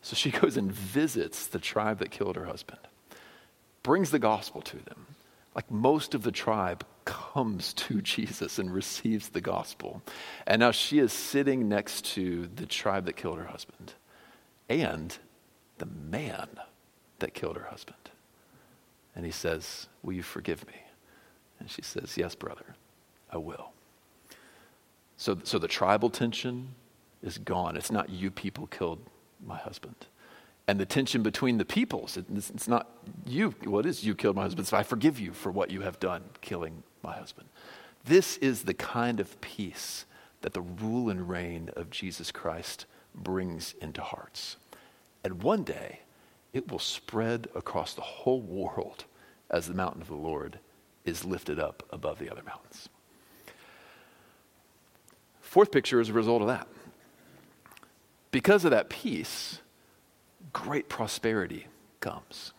So 0.00 0.16
she 0.16 0.30
goes 0.40 0.56
and 0.56 0.72
visits 0.72 1.46
the 1.46 1.60
tribe 1.60 1.98
that 2.00 2.10
killed 2.10 2.34
her 2.34 2.46
husband 2.46 2.80
brings 3.82 4.10
the 4.10 4.18
gospel 4.18 4.60
to 4.62 4.76
them. 4.76 5.06
Like 5.54 5.70
most 5.70 6.14
of 6.14 6.22
the 6.22 6.32
tribe 6.32 6.84
comes 7.04 7.72
to 7.74 8.00
Jesus 8.00 8.58
and 8.58 8.72
receives 8.72 9.28
the 9.28 9.40
gospel. 9.40 10.02
And 10.46 10.60
now 10.60 10.70
she 10.70 10.98
is 10.98 11.12
sitting 11.12 11.68
next 11.68 12.04
to 12.14 12.48
the 12.54 12.66
tribe 12.66 13.06
that 13.06 13.16
killed 13.16 13.38
her 13.38 13.46
husband 13.46 13.94
and 14.68 15.16
the 15.78 15.86
man 15.86 16.48
that 17.18 17.34
killed 17.34 17.56
her 17.56 17.64
husband. 17.64 17.96
And 19.14 19.24
he 19.24 19.32
says, 19.32 19.88
Will 20.02 20.14
you 20.14 20.22
forgive 20.22 20.66
me? 20.66 20.74
And 21.60 21.70
she 21.70 21.82
says, 21.82 22.16
Yes, 22.16 22.34
brother, 22.34 22.74
I 23.30 23.36
will. 23.36 23.72
So, 25.16 25.38
so 25.44 25.58
the 25.58 25.68
tribal 25.68 26.10
tension 26.10 26.68
is 27.22 27.38
gone. 27.38 27.76
It's 27.76 27.92
not 27.92 28.08
you 28.08 28.30
people 28.30 28.66
killed 28.66 28.98
my 29.44 29.58
husband 29.58 30.06
and 30.72 30.80
the 30.80 30.86
tension 30.86 31.22
between 31.22 31.58
the 31.58 31.66
peoples. 31.66 32.16
It's, 32.16 32.66
not 32.66 32.88
you, 33.26 33.54
well, 33.66 33.80
it 33.80 33.84
is 33.84 34.04
you 34.04 34.14
killed 34.14 34.36
my 34.36 34.44
husband, 34.44 34.66
so 34.66 34.78
I 34.78 34.82
forgive 34.82 35.20
you 35.20 35.34
for 35.34 35.52
what 35.52 35.70
you 35.70 35.82
have 35.82 36.00
done, 36.00 36.24
killing 36.40 36.82
my 37.02 37.12
husband. 37.12 37.50
This 38.06 38.38
is 38.38 38.62
the 38.62 38.72
kind 38.72 39.20
of 39.20 39.38
peace 39.42 40.06
that 40.40 40.54
the 40.54 40.62
rule 40.62 41.10
and 41.10 41.28
reign 41.28 41.68
of 41.76 41.90
Jesus 41.90 42.32
Christ 42.32 42.86
brings 43.14 43.74
into 43.82 44.00
hearts. 44.00 44.56
And 45.22 45.42
one 45.42 45.62
day, 45.62 46.00
it 46.54 46.72
will 46.72 46.78
spread 46.78 47.48
across 47.54 47.92
the 47.92 48.00
whole 48.00 48.40
world 48.40 49.04
as 49.50 49.68
the 49.68 49.74
mountain 49.74 50.00
of 50.00 50.08
the 50.08 50.14
Lord 50.14 50.58
is 51.04 51.22
lifted 51.22 51.60
up 51.60 51.82
above 51.90 52.18
the 52.18 52.30
other 52.30 52.42
mountains. 52.44 52.88
Fourth 55.42 55.70
picture 55.70 56.00
is 56.00 56.08
a 56.08 56.14
result 56.14 56.40
of 56.40 56.48
that. 56.48 56.66
Because 58.30 58.64
of 58.64 58.70
that 58.70 58.88
peace, 58.88 59.58
great 60.52 60.88
prosperity 60.88 61.66
comes. 62.00 62.52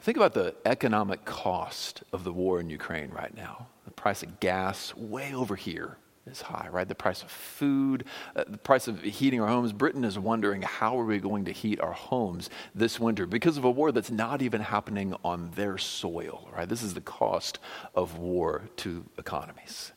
Think 0.00 0.16
about 0.16 0.34
the 0.34 0.54
economic 0.64 1.24
cost 1.24 2.02
of 2.12 2.24
the 2.24 2.32
war 2.32 2.58
in 2.58 2.68
Ukraine 2.68 3.10
right 3.10 3.34
now. 3.36 3.68
The 3.84 3.92
price 3.92 4.22
of 4.22 4.40
gas, 4.40 4.94
way 4.96 5.32
over 5.32 5.54
here, 5.54 5.96
is 6.26 6.42
high, 6.42 6.68
right? 6.70 6.86
The 6.86 6.94
price 6.94 7.22
of 7.22 7.30
food, 7.30 8.04
uh, 8.36 8.44
the 8.46 8.58
price 8.58 8.88
of 8.88 9.02
heating 9.02 9.40
our 9.40 9.48
homes. 9.48 9.72
Britain 9.72 10.04
is 10.04 10.18
wondering 10.18 10.62
how 10.62 10.98
are 10.98 11.04
we 11.04 11.18
going 11.18 11.44
to 11.46 11.52
heat 11.52 11.80
our 11.80 11.92
homes 11.92 12.48
this 12.74 13.00
winter 13.00 13.26
because 13.26 13.56
of 13.56 13.64
a 13.64 13.70
war 13.70 13.92
that's 13.92 14.10
not 14.10 14.42
even 14.42 14.60
happening 14.60 15.14
on 15.24 15.50
their 15.54 15.78
soil, 15.78 16.48
right? 16.54 16.68
This 16.68 16.82
is 16.82 16.94
the 16.94 17.00
cost 17.00 17.58
of 17.94 18.18
war 18.18 18.62
to 18.78 19.04
economies. 19.18 19.92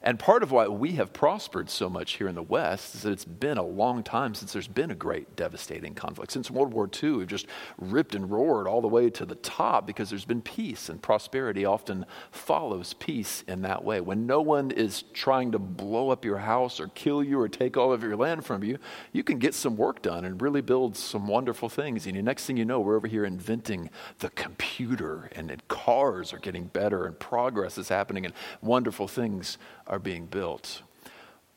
And 0.00 0.16
part 0.18 0.44
of 0.44 0.52
why 0.52 0.68
we 0.68 0.92
have 0.92 1.12
prospered 1.12 1.68
so 1.68 1.90
much 1.90 2.14
here 2.14 2.28
in 2.28 2.36
the 2.36 2.42
West 2.42 2.94
is 2.94 3.02
that 3.02 3.10
it's 3.10 3.24
been 3.24 3.58
a 3.58 3.64
long 3.64 4.04
time 4.04 4.32
since 4.34 4.52
there's 4.52 4.68
been 4.68 4.92
a 4.92 4.94
great 4.94 5.34
devastating 5.34 5.94
conflict. 5.94 6.30
Since 6.30 6.52
World 6.52 6.72
War 6.72 6.88
II, 7.02 7.10
we've 7.10 7.26
just 7.26 7.46
ripped 7.78 8.14
and 8.14 8.30
roared 8.30 8.68
all 8.68 8.80
the 8.80 8.86
way 8.86 9.10
to 9.10 9.26
the 9.26 9.34
top 9.34 9.88
because 9.88 10.08
there's 10.08 10.24
been 10.24 10.40
peace, 10.40 10.88
and 10.88 11.02
prosperity 11.02 11.64
often 11.64 12.06
follows 12.30 12.94
peace 12.94 13.42
in 13.48 13.62
that 13.62 13.82
way. 13.82 14.00
When 14.00 14.24
no 14.24 14.40
one 14.40 14.70
is 14.70 15.02
trying 15.12 15.50
to 15.52 15.58
blow 15.58 16.10
up 16.10 16.24
your 16.24 16.38
house 16.38 16.78
or 16.78 16.88
kill 16.88 17.24
you 17.24 17.40
or 17.40 17.48
take 17.48 17.76
all 17.76 17.92
of 17.92 18.04
your 18.04 18.16
land 18.16 18.44
from 18.44 18.62
you, 18.62 18.78
you 19.12 19.24
can 19.24 19.38
get 19.38 19.54
some 19.54 19.76
work 19.76 20.00
done 20.02 20.24
and 20.24 20.40
really 20.40 20.60
build 20.60 20.96
some 20.96 21.26
wonderful 21.26 21.68
things. 21.68 22.06
And 22.06 22.16
the 22.16 22.22
next 22.22 22.46
thing 22.46 22.56
you 22.56 22.64
know, 22.64 22.78
we're 22.78 22.96
over 22.96 23.08
here 23.08 23.24
inventing 23.24 23.90
the 24.20 24.30
computer, 24.30 25.28
and 25.34 25.66
cars 25.66 26.32
are 26.32 26.38
getting 26.38 26.66
better, 26.66 27.04
and 27.04 27.18
progress 27.18 27.78
is 27.78 27.88
happening, 27.88 28.24
and 28.24 28.34
wonderful 28.62 29.08
things 29.08 29.58
are 29.88 29.98
being 29.98 30.26
built. 30.26 30.82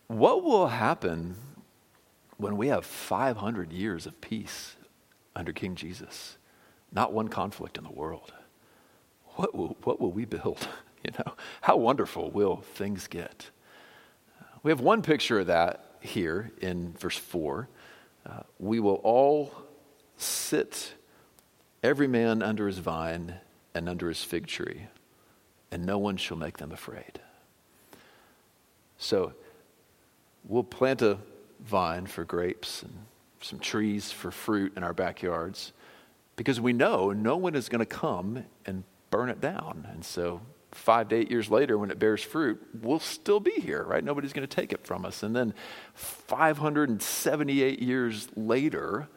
What 0.08 0.44
will 0.44 0.68
happen 0.68 1.36
when 2.38 2.58
we 2.58 2.70
have 2.70 2.86
500 2.86 3.72
years 3.72 4.06
of 4.06 4.20
peace 4.22 4.76
under 5.36 5.54
King 5.54 5.76
Jesus? 5.76 6.38
Not 6.92 7.14
one 7.14 7.28
conflict 7.28 7.78
in 7.78 7.84
the 7.84 7.92
world. 7.92 8.34
What 9.36 9.56
will, 9.56 9.78
what 9.84 10.02
will 10.02 10.12
we 10.12 10.26
build? 10.26 10.68
You 11.04 11.10
know, 11.18 11.34
how 11.62 11.78
wonderful 11.78 12.30
will 12.30 12.58
things 12.76 13.08
get? 13.08 13.50
We 14.62 14.70
have 14.70 14.82
one 14.82 15.02
picture 15.02 15.40
of 15.40 15.48
that 15.48 15.96
here 16.00 16.52
in 16.62 16.94
verse 16.94 17.18
4. 17.18 17.68
Uh, 18.24 18.42
we 18.60 18.80
will 18.80 19.02
all 19.04 19.52
sit, 20.16 20.94
every 21.82 22.08
man 22.08 22.44
under 22.44 22.68
his 22.68 22.78
vine 22.78 23.34
and 23.74 23.90
under 23.90 24.10
his 24.10 24.24
fig 24.24 24.46
tree, 24.46 24.90
and 25.72 25.88
no 25.88 25.98
one 25.98 26.18
shall 26.18 26.38
make 26.38 26.58
them 26.58 26.72
afraid. 26.72 27.20
So 29.02 29.34
we'll 30.48 30.64
plant 30.64 31.02
a 31.02 31.18
vine 31.60 32.06
for 32.06 32.24
grapes 32.24 32.84
and 32.84 32.94
some 33.42 33.58
trees 33.58 34.12
for 34.12 34.30
fruit 34.30 34.74
in 34.78 34.84
our 34.84 34.94
backyards 34.94 35.74
because 36.36 36.62
we 36.62 36.72
know 36.72 37.12
no 37.12 37.36
one 37.36 37.56
is 37.56 37.68
going 37.68 37.80
to 37.80 37.86
come 37.86 38.46
and 38.68 38.84
burn 39.10 39.30
it 39.30 39.42
down. 39.42 39.88
And 39.92 40.06
so 40.06 40.42
five 40.72 41.10
to 41.10 41.16
eight 41.16 41.32
years 41.32 41.50
later, 41.50 41.80
when 41.80 41.90
it 41.90 41.98
bears 41.98 42.22
fruit, 42.22 42.62
we'll 42.80 43.00
still 43.00 43.40
be 43.40 43.60
here, 43.60 43.84
right? 43.84 44.04
Nobody's 44.04 44.34
going 44.34 44.48
to 44.48 44.56
take 44.56 44.72
it 44.72 44.86
from 44.86 45.04
us. 45.04 45.24
And 45.24 45.36
then 45.36 45.56
578 45.96 47.82
years 47.82 48.28
later, 48.36 49.10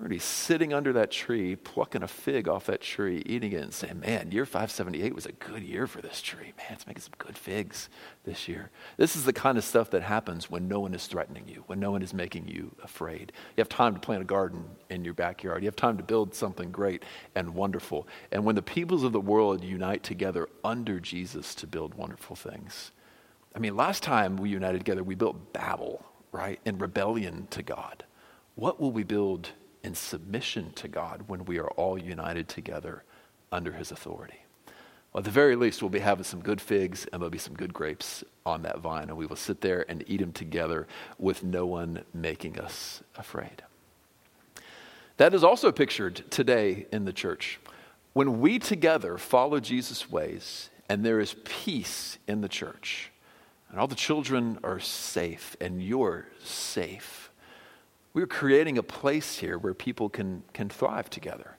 already 0.00 0.18
sitting 0.18 0.72
under 0.72 0.94
that 0.94 1.10
tree, 1.10 1.54
plucking 1.54 2.02
a 2.02 2.08
fig 2.08 2.48
off 2.48 2.64
that 2.64 2.80
tree, 2.80 3.22
eating 3.26 3.52
it, 3.52 3.62
and 3.62 3.74
saying, 3.74 4.00
Man, 4.00 4.32
year 4.32 4.46
578 4.46 5.14
was 5.14 5.26
a 5.26 5.32
good 5.32 5.62
year 5.62 5.86
for 5.86 6.00
this 6.00 6.22
tree. 6.22 6.54
Man, 6.56 6.68
it's 6.70 6.86
making 6.86 7.02
some 7.02 7.12
good 7.18 7.36
figs 7.36 7.90
this 8.24 8.48
year. 8.48 8.70
This 8.96 9.14
is 9.14 9.24
the 9.24 9.32
kind 9.34 9.58
of 9.58 9.64
stuff 9.64 9.90
that 9.90 10.02
happens 10.02 10.50
when 10.50 10.68
no 10.68 10.80
one 10.80 10.94
is 10.94 11.06
threatening 11.06 11.44
you, 11.46 11.64
when 11.66 11.80
no 11.80 11.90
one 11.90 12.02
is 12.02 12.14
making 12.14 12.48
you 12.48 12.74
afraid. 12.82 13.32
You 13.56 13.60
have 13.60 13.68
time 13.68 13.92
to 13.92 14.00
plant 14.00 14.22
a 14.22 14.24
garden 14.24 14.64
in 14.88 15.04
your 15.04 15.14
backyard, 15.14 15.62
you 15.62 15.68
have 15.68 15.76
time 15.76 15.98
to 15.98 16.02
build 16.02 16.34
something 16.34 16.70
great 16.70 17.02
and 17.34 17.54
wonderful. 17.54 18.08
And 18.32 18.44
when 18.44 18.54
the 18.54 18.62
peoples 18.62 19.04
of 19.04 19.12
the 19.12 19.20
world 19.20 19.62
unite 19.62 20.02
together 20.02 20.48
under 20.64 20.98
Jesus 20.98 21.54
to 21.56 21.66
build 21.66 21.94
wonderful 21.94 22.36
things. 22.36 22.92
I 23.54 23.58
mean, 23.58 23.76
last 23.76 24.02
time 24.02 24.36
we 24.36 24.48
united 24.48 24.78
together, 24.78 25.02
we 25.02 25.14
built 25.16 25.52
Babel, 25.52 26.04
right? 26.32 26.60
In 26.64 26.78
rebellion 26.78 27.48
to 27.50 27.62
God. 27.62 28.04
What 28.54 28.80
will 28.80 28.92
we 28.92 29.02
build 29.02 29.50
in 29.82 29.94
submission 29.94 30.72
to 30.72 30.88
God 30.88 31.24
when 31.26 31.44
we 31.44 31.58
are 31.58 31.70
all 31.70 31.98
united 31.98 32.48
together 32.48 33.04
under 33.52 33.72
his 33.72 33.90
authority. 33.90 34.44
Well, 35.12 35.20
at 35.20 35.24
the 35.24 35.30
very 35.30 35.56
least, 35.56 35.82
we'll 35.82 35.88
be 35.88 35.98
having 35.98 36.24
some 36.24 36.40
good 36.40 36.60
figs 36.60 37.06
and 37.06 37.20
there'll 37.20 37.30
be 37.30 37.38
some 37.38 37.54
good 37.54 37.74
grapes 37.74 38.22
on 38.46 38.62
that 38.62 38.78
vine, 38.78 39.08
and 39.08 39.16
we 39.16 39.26
will 39.26 39.36
sit 39.36 39.60
there 39.60 39.84
and 39.88 40.04
eat 40.06 40.20
them 40.20 40.32
together 40.32 40.86
with 41.18 41.42
no 41.42 41.66
one 41.66 42.04
making 42.14 42.60
us 42.60 43.02
afraid. 43.16 43.62
That 45.16 45.34
is 45.34 45.42
also 45.44 45.72
pictured 45.72 46.30
today 46.30 46.86
in 46.92 47.04
the 47.04 47.12
church. 47.12 47.58
When 48.12 48.40
we 48.40 48.58
together 48.58 49.18
follow 49.18 49.60
Jesus' 49.60 50.10
ways 50.10 50.70
and 50.88 51.04
there 51.04 51.20
is 51.20 51.36
peace 51.44 52.18
in 52.26 52.40
the 52.40 52.48
church, 52.48 53.10
and 53.68 53.78
all 53.78 53.86
the 53.86 53.94
children 53.94 54.58
are 54.64 54.80
safe, 54.80 55.56
and 55.60 55.82
you're 55.82 56.26
safe 56.42 57.19
we're 58.12 58.26
creating 58.26 58.76
a 58.78 58.82
place 58.82 59.38
here 59.38 59.58
where 59.58 59.74
people 59.74 60.08
can, 60.08 60.42
can 60.52 60.68
thrive 60.68 61.08
together, 61.10 61.56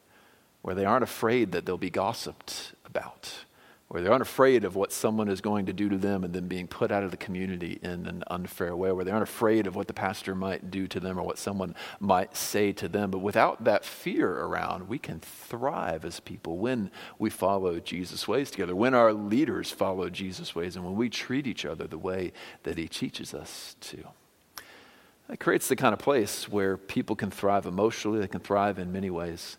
where 0.62 0.76
they 0.76 0.86
aren't 0.86 1.04
afraid 1.04 1.52
that 1.54 1.66
they'll 1.66 1.78
be 1.78 1.90
gossiped 1.90 2.74
about, 2.86 3.46
where 3.88 4.02
they 4.02 4.10
aren't 4.10 4.22
afraid 4.22 4.64
of 4.64 4.76
what 4.76 4.92
someone 4.92 5.28
is 5.28 5.42
going 5.42 5.66
to 5.66 5.74
do 5.74 5.90
to 5.90 5.98
them 5.98 6.24
and 6.24 6.34
then 6.34 6.48
being 6.48 6.68
put 6.68 6.92
out 6.92 7.04
of 7.04 7.12
the 7.12 7.17
community 7.17 7.80
in 7.82 8.06
an 8.06 8.23
unfair 8.28 8.75
way, 8.75 8.92
where 8.92 9.06
they 9.06 9.12
aren't 9.12 9.23
afraid 9.23 9.65
of 9.65 9.75
what 9.75 9.88
the 9.88 9.94
pastor 9.94 10.36
might 10.36 10.69
do 10.69 10.88
to 10.88 11.00
them 11.00 11.17
or 11.17 11.23
what 11.23 11.38
someone 11.38 11.73
might 12.00 12.36
say 12.36 12.71
to 12.73 12.88
them. 12.88 13.12
But 13.12 13.19
without 13.19 13.63
that 13.63 13.86
fear 13.86 14.30
around, 14.30 14.88
we 14.88 14.98
can 14.98 15.19
thrive 15.19 16.06
as 16.06 16.19
people 16.19 16.58
when 16.58 16.92
we 17.17 17.30
follow 17.30 17.80
Jesus' 17.80 18.28
ways 18.28 18.52
together, 18.52 18.75
when 18.75 18.94
our 18.94 19.13
leaders 19.13 19.71
follow 19.71 20.10
Jesus' 20.10 20.54
ways, 20.54 20.75
and 20.75 20.84
when 20.84 20.96
we 20.96 21.10
treat 21.10 21.48
each 21.48 21.65
other 21.65 21.88
the 21.88 21.98
way 21.98 22.34
that 22.63 22.78
he 22.78 22.88
teaches 22.88 23.34
us 23.34 23.75
to. 23.80 24.06
It 25.32 25.40
creates 25.40 25.69
the 25.69 25.77
kind 25.77 25.94
of 25.94 26.00
place 26.00 26.50
where 26.50 26.75
people 26.75 27.15
can 27.15 27.32
thrive 27.32 27.65
emotionally, 27.65 28.19
they 28.19 28.27
can 28.27 28.42
thrive 28.42 28.77
in 28.77 28.92
many 28.92 29.10
ways. 29.10 29.58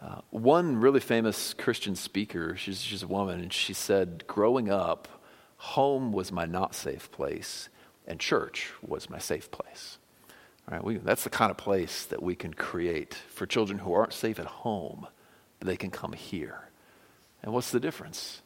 Uh, 0.00 0.22
one 0.30 0.78
really 0.78 1.00
famous 1.00 1.52
Christian 1.52 1.94
speaker, 1.94 2.56
she's, 2.56 2.80
she's 2.80 3.02
a 3.02 3.06
woman, 3.06 3.38
and 3.40 3.52
she 3.52 3.74
said, 3.74 4.24
Growing 4.26 4.70
up, 4.70 5.08
home 5.58 6.10
was 6.10 6.32
my 6.32 6.46
not 6.46 6.74
safe 6.74 7.10
place, 7.12 7.68
and 8.06 8.18
church 8.18 8.72
was 8.80 9.10
my 9.10 9.18
safe 9.18 9.50
place. 9.50 9.98
All 10.66 10.74
right, 10.74 10.82
we, 10.84 10.96
that's 10.96 11.24
the 11.24 11.30
kind 11.30 11.50
of 11.50 11.58
place 11.58 12.06
that 12.06 12.22
we 12.22 12.34
can 12.34 12.54
create 12.54 13.12
for 13.12 13.44
children 13.44 13.80
who 13.80 13.92
aren't 13.92 14.14
safe 14.14 14.40
at 14.40 14.46
home, 14.46 15.06
but 15.58 15.68
they 15.68 15.76
can 15.76 15.90
come 15.90 16.14
here. 16.14 16.70
And 17.42 17.52
what's 17.52 17.70
the 17.70 17.80
difference? 17.80 18.40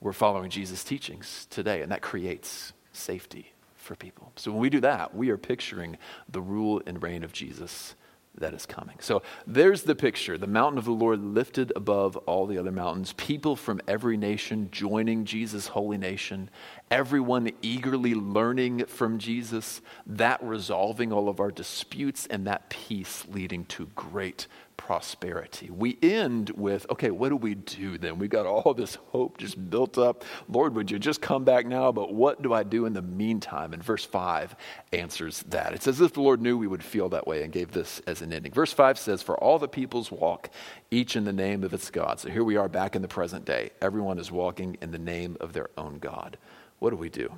We're 0.00 0.12
following 0.12 0.50
Jesus' 0.50 0.82
teachings 0.82 1.46
today, 1.50 1.82
and 1.82 1.92
that 1.92 2.02
creates 2.02 2.72
safety 2.92 3.52
for 3.86 3.96
people. 3.96 4.32
So 4.36 4.50
when 4.50 4.60
we 4.60 4.68
do 4.68 4.80
that, 4.80 5.14
we 5.14 5.30
are 5.30 5.38
picturing 5.38 5.96
the 6.28 6.42
rule 6.42 6.82
and 6.86 7.02
reign 7.02 7.24
of 7.24 7.32
Jesus 7.32 7.94
that 8.38 8.52
is 8.52 8.66
coming. 8.66 8.96
So 9.00 9.22
there's 9.46 9.82
the 9.82 9.94
picture 9.94 10.36
the 10.36 10.46
mountain 10.46 10.78
of 10.78 10.84
the 10.84 10.92
Lord 10.92 11.22
lifted 11.22 11.72
above 11.74 12.16
all 12.18 12.46
the 12.46 12.58
other 12.58 12.72
mountains, 12.72 13.14
people 13.14 13.56
from 13.56 13.80
every 13.88 14.16
nation 14.16 14.68
joining 14.70 15.24
Jesus' 15.24 15.68
holy 15.68 15.96
nation, 15.96 16.50
everyone 16.90 17.50
eagerly 17.62 18.14
learning 18.14 18.84
from 18.86 19.18
Jesus, 19.18 19.80
that 20.06 20.42
resolving 20.42 21.12
all 21.12 21.28
of 21.28 21.40
our 21.40 21.50
disputes, 21.50 22.26
and 22.26 22.46
that 22.46 22.68
peace 22.68 23.24
leading 23.28 23.64
to 23.66 23.86
great 23.94 24.46
prosperity. 24.76 25.70
We 25.70 25.98
end 26.02 26.50
with, 26.50 26.86
okay, 26.90 27.10
what 27.10 27.30
do 27.30 27.36
we 27.36 27.54
do 27.54 27.98
then? 27.98 28.18
We 28.18 28.28
got 28.28 28.46
all 28.46 28.74
this 28.74 28.96
hope 29.08 29.38
just 29.38 29.70
built 29.70 29.98
up. 29.98 30.24
Lord, 30.48 30.74
would 30.74 30.90
you 30.90 30.98
just 30.98 31.20
come 31.20 31.44
back 31.44 31.66
now? 31.66 31.92
But 31.92 32.12
what 32.12 32.42
do 32.42 32.52
I 32.52 32.62
do 32.62 32.86
in 32.86 32.92
the 32.92 33.02
meantime? 33.02 33.72
And 33.72 33.82
verse 33.82 34.04
5 34.04 34.54
answers 34.92 35.42
that. 35.48 35.72
It's 35.72 35.88
as 35.88 36.00
if 36.00 36.12
the 36.12 36.20
Lord 36.20 36.40
knew 36.40 36.58
we 36.58 36.66
would 36.66 36.84
feel 36.84 37.08
that 37.10 37.26
way 37.26 37.42
and 37.42 37.52
gave 37.52 37.72
this 37.72 38.00
as 38.06 38.22
an 38.22 38.32
ending. 38.32 38.52
Verse 38.52 38.72
5 38.72 38.98
says, 38.98 39.22
For 39.22 39.36
all 39.38 39.58
the 39.58 39.68
peoples 39.68 40.10
walk, 40.10 40.50
each 40.90 41.16
in 41.16 41.24
the 41.24 41.32
name 41.32 41.64
of 41.64 41.72
its 41.72 41.90
God. 41.90 42.20
So 42.20 42.28
here 42.28 42.44
we 42.44 42.56
are 42.56 42.68
back 42.68 42.94
in 42.94 43.02
the 43.02 43.08
present 43.08 43.44
day. 43.44 43.70
Everyone 43.80 44.18
is 44.18 44.30
walking 44.30 44.76
in 44.80 44.92
the 44.92 44.98
name 44.98 45.36
of 45.40 45.52
their 45.52 45.70
own 45.76 45.98
God. 45.98 46.36
What 46.78 46.90
do 46.90 46.96
we 46.96 47.08
do? 47.08 47.32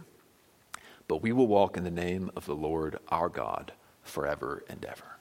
But 1.06 1.22
we 1.22 1.32
will 1.32 1.46
walk 1.46 1.76
in 1.76 1.84
the 1.84 1.90
name 1.90 2.30
of 2.36 2.46
the 2.46 2.54
Lord 2.54 2.98
our 3.08 3.28
God 3.28 3.72
forever 4.02 4.64
and 4.68 4.84
ever 4.84 5.17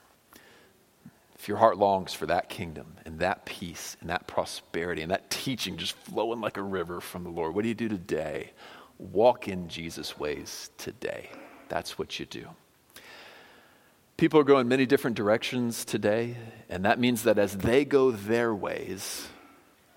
if 1.38 1.46
your 1.46 1.58
heart 1.58 1.78
longs 1.78 2.12
for 2.12 2.26
that 2.26 2.48
kingdom 2.48 2.96
and 3.04 3.20
that 3.20 3.44
peace 3.44 3.96
and 4.00 4.10
that 4.10 4.26
prosperity 4.26 5.02
and 5.02 5.12
that 5.12 5.30
teaching 5.30 5.76
just 5.76 5.94
flowing 5.94 6.40
like 6.40 6.56
a 6.56 6.62
river 6.62 7.00
from 7.00 7.22
the 7.22 7.30
Lord, 7.30 7.54
what 7.54 7.62
do 7.62 7.68
you 7.68 7.74
do 7.74 7.88
today? 7.88 8.52
Walk 8.98 9.46
in 9.46 9.68
Jesus' 9.68 10.18
ways 10.18 10.70
today. 10.78 11.30
That's 11.68 11.98
what 11.98 12.18
you 12.18 12.26
do. 12.26 12.48
People 14.16 14.40
are 14.40 14.44
going 14.44 14.66
many 14.66 14.84
different 14.84 15.16
directions 15.16 15.84
today, 15.84 16.36
and 16.68 16.84
that 16.84 16.98
means 16.98 17.22
that 17.22 17.38
as 17.38 17.56
they 17.56 17.84
go 17.84 18.10
their 18.10 18.52
ways, 18.52 19.28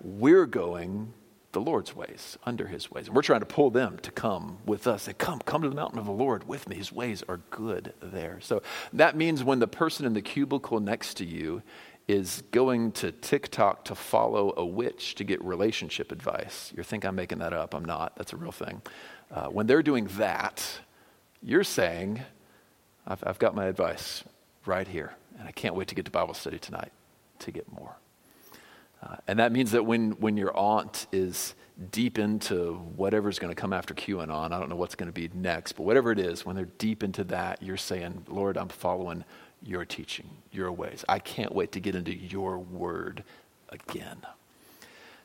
we're 0.00 0.46
going 0.46 1.12
the 1.52 1.60
Lord's 1.60 1.94
ways, 1.94 2.38
under 2.44 2.66
his 2.66 2.90
ways. 2.90 3.06
And 3.06 3.14
we're 3.14 3.22
trying 3.22 3.40
to 3.40 3.46
pull 3.46 3.70
them 3.70 3.98
to 4.02 4.10
come 4.10 4.58
with 4.64 4.86
us. 4.86 5.02
Say, 5.02 5.12
come, 5.12 5.40
come 5.40 5.62
to 5.62 5.68
the 5.68 5.74
mountain 5.74 5.98
of 5.98 6.06
the 6.06 6.12
Lord 6.12 6.48
with 6.48 6.68
me. 6.68 6.76
His 6.76 6.90
ways 6.90 7.22
are 7.28 7.40
good 7.50 7.92
there. 8.02 8.38
So 8.40 8.62
that 8.94 9.16
means 9.16 9.44
when 9.44 9.58
the 9.58 9.68
person 9.68 10.06
in 10.06 10.14
the 10.14 10.22
cubicle 10.22 10.80
next 10.80 11.14
to 11.18 11.26
you 11.26 11.62
is 12.08 12.42
going 12.50 12.92
to 12.92 13.12
TikTok 13.12 13.84
to 13.84 13.94
follow 13.94 14.54
a 14.56 14.64
witch 14.64 15.14
to 15.16 15.24
get 15.24 15.42
relationship 15.44 16.10
advice, 16.10 16.72
you 16.76 16.82
think 16.82 17.04
I'm 17.04 17.14
making 17.14 17.38
that 17.38 17.52
up. 17.52 17.74
I'm 17.74 17.84
not. 17.84 18.16
That's 18.16 18.32
a 18.32 18.36
real 18.36 18.52
thing. 18.52 18.82
Uh, 19.30 19.46
when 19.46 19.66
they're 19.66 19.82
doing 19.82 20.08
that, 20.16 20.80
you're 21.42 21.64
saying, 21.64 22.22
I've, 23.06 23.22
I've 23.26 23.38
got 23.38 23.54
my 23.54 23.66
advice 23.66 24.24
right 24.64 24.88
here. 24.88 25.14
And 25.38 25.46
I 25.46 25.52
can't 25.52 25.74
wait 25.74 25.88
to 25.88 25.94
get 25.94 26.04
to 26.06 26.10
Bible 26.10 26.34
study 26.34 26.58
tonight 26.58 26.92
to 27.40 27.50
get 27.50 27.70
more. 27.70 27.96
Uh, 29.02 29.16
and 29.26 29.38
that 29.38 29.52
means 29.52 29.72
that 29.72 29.84
when, 29.84 30.12
when 30.12 30.36
your 30.36 30.56
aunt 30.56 31.06
is 31.12 31.54
deep 31.90 32.18
into 32.18 32.74
whatever's 32.96 33.38
going 33.38 33.52
to 33.52 33.60
come 33.60 33.72
after 33.72 33.94
QAnon, 33.94 34.52
I 34.52 34.58
don't 34.60 34.68
know 34.68 34.76
what's 34.76 34.94
going 34.94 35.08
to 35.08 35.12
be 35.12 35.28
next, 35.34 35.72
but 35.72 35.82
whatever 35.82 36.12
it 36.12 36.18
is, 36.18 36.46
when 36.46 36.54
they're 36.54 36.66
deep 36.78 37.02
into 37.02 37.24
that, 37.24 37.62
you're 37.62 37.76
saying, 37.76 38.26
Lord, 38.28 38.56
I'm 38.56 38.68
following 38.68 39.24
your 39.64 39.84
teaching, 39.84 40.28
your 40.52 40.70
ways. 40.70 41.04
I 41.08 41.18
can't 41.18 41.54
wait 41.54 41.72
to 41.72 41.80
get 41.80 41.94
into 41.94 42.14
your 42.14 42.58
word 42.58 43.24
again. 43.70 44.18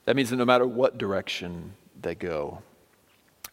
That 0.06 0.16
means 0.16 0.30
that 0.30 0.38
no 0.38 0.46
matter 0.46 0.66
what 0.66 0.98
direction 0.98 1.74
they 2.02 2.16
go, 2.16 2.62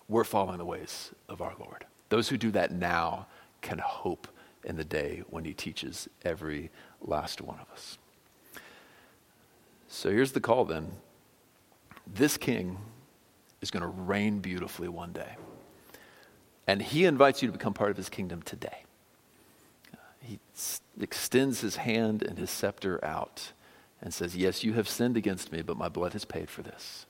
we're 0.09 0.25
following 0.25 0.59
the 0.59 0.65
ways 0.65 1.11
of 1.29 1.41
our 1.41 1.55
Lord. 1.59 1.85
Those 2.11 2.29
who 2.29 2.37
do 2.37 2.51
that 2.53 2.71
now 2.71 3.27
can 3.61 3.79
hope 3.79 4.29
in 4.63 4.77
the 4.77 4.85
day 4.85 5.23
when 5.29 5.45
he 5.45 5.53
teaches 5.53 6.09
every 6.25 6.71
last 7.01 7.41
one 7.41 7.59
of 7.59 7.71
us. 7.73 7.99
So 9.95 10.11
here's 10.11 10.33
the 10.33 10.41
call 10.41 10.65
then. 10.65 10.91
This 12.05 12.37
king 12.37 12.79
is 13.61 13.71
going 13.71 13.83
to 13.85 13.89
reign 13.89 14.41
beautifully 14.41 14.89
one 14.89 15.13
day. 15.13 15.37
And 16.67 16.83
he 16.83 17.05
invites 17.05 17.43
you 17.43 17.49
to 17.49 17.53
become 17.53 17.75
part 17.75 17.93
of 17.93 17.97
his 17.97 18.09
kingdom 18.09 18.43
today. 18.43 18.85
He 20.21 20.41
extends 21.01 21.61
his 21.61 21.77
hand 21.77 22.25
and 22.25 22.39
his 22.39 22.51
scepter 22.51 23.03
out 23.05 23.53
and 24.03 24.13
says, 24.13 24.37
Yes, 24.37 24.65
you 24.65 24.73
have 24.73 24.89
sinned 24.89 25.17
against 25.17 25.53
me, 25.53 25.63
but 25.63 25.77
my 25.77 25.89
blood 25.89 26.13
has 26.15 26.25
paid 26.25 26.51
for 26.51 26.63
this. 26.63 27.07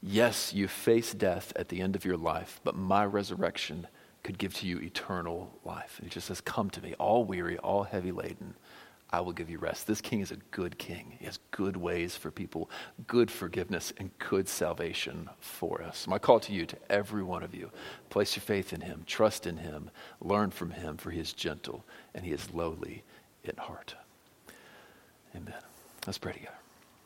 Yes, 0.00 0.54
you 0.54 0.68
face 0.68 1.12
death 1.12 1.52
at 1.56 1.70
the 1.70 1.80
end 1.80 1.96
of 1.96 2.04
your 2.04 2.16
life, 2.16 2.60
but 2.62 2.76
my 2.76 3.04
resurrection 3.04 3.88
could 4.22 4.38
give 4.38 4.54
to 4.54 4.66
you 4.68 4.78
eternal 4.78 5.58
life. 5.64 5.96
And 5.98 6.06
he 6.06 6.14
just 6.14 6.28
says, 6.28 6.40
Come 6.40 6.70
to 6.70 6.80
me, 6.80 6.94
all 7.00 7.24
weary, 7.24 7.58
all 7.58 7.82
heavy 7.82 8.12
laden. 8.12 8.54
I 9.12 9.20
will 9.20 9.32
give 9.32 9.50
you 9.50 9.58
rest. 9.58 9.86
This 9.86 10.00
king 10.00 10.20
is 10.20 10.30
a 10.30 10.36
good 10.50 10.78
king. 10.78 11.16
He 11.18 11.26
has 11.26 11.38
good 11.50 11.76
ways 11.76 12.16
for 12.16 12.30
people, 12.30 12.70
good 13.06 13.30
forgiveness, 13.30 13.92
and 13.98 14.10
good 14.18 14.48
salvation 14.48 15.28
for 15.38 15.82
us. 15.82 16.06
My 16.06 16.18
call 16.18 16.40
to 16.40 16.52
you, 16.52 16.64
to 16.66 16.76
every 16.88 17.22
one 17.22 17.42
of 17.42 17.54
you, 17.54 17.70
place 18.08 18.34
your 18.34 18.42
faith 18.42 18.72
in 18.72 18.80
him, 18.80 19.02
trust 19.06 19.46
in 19.46 19.58
him, 19.58 19.90
learn 20.20 20.50
from 20.50 20.70
him, 20.70 20.96
for 20.96 21.10
he 21.10 21.20
is 21.20 21.34
gentle 21.34 21.84
and 22.14 22.24
he 22.24 22.32
is 22.32 22.54
lowly 22.54 23.04
in 23.44 23.56
heart. 23.56 23.94
Amen. 25.36 25.54
Let's 26.06 26.18
pray 26.18 26.32
together. 26.32 26.61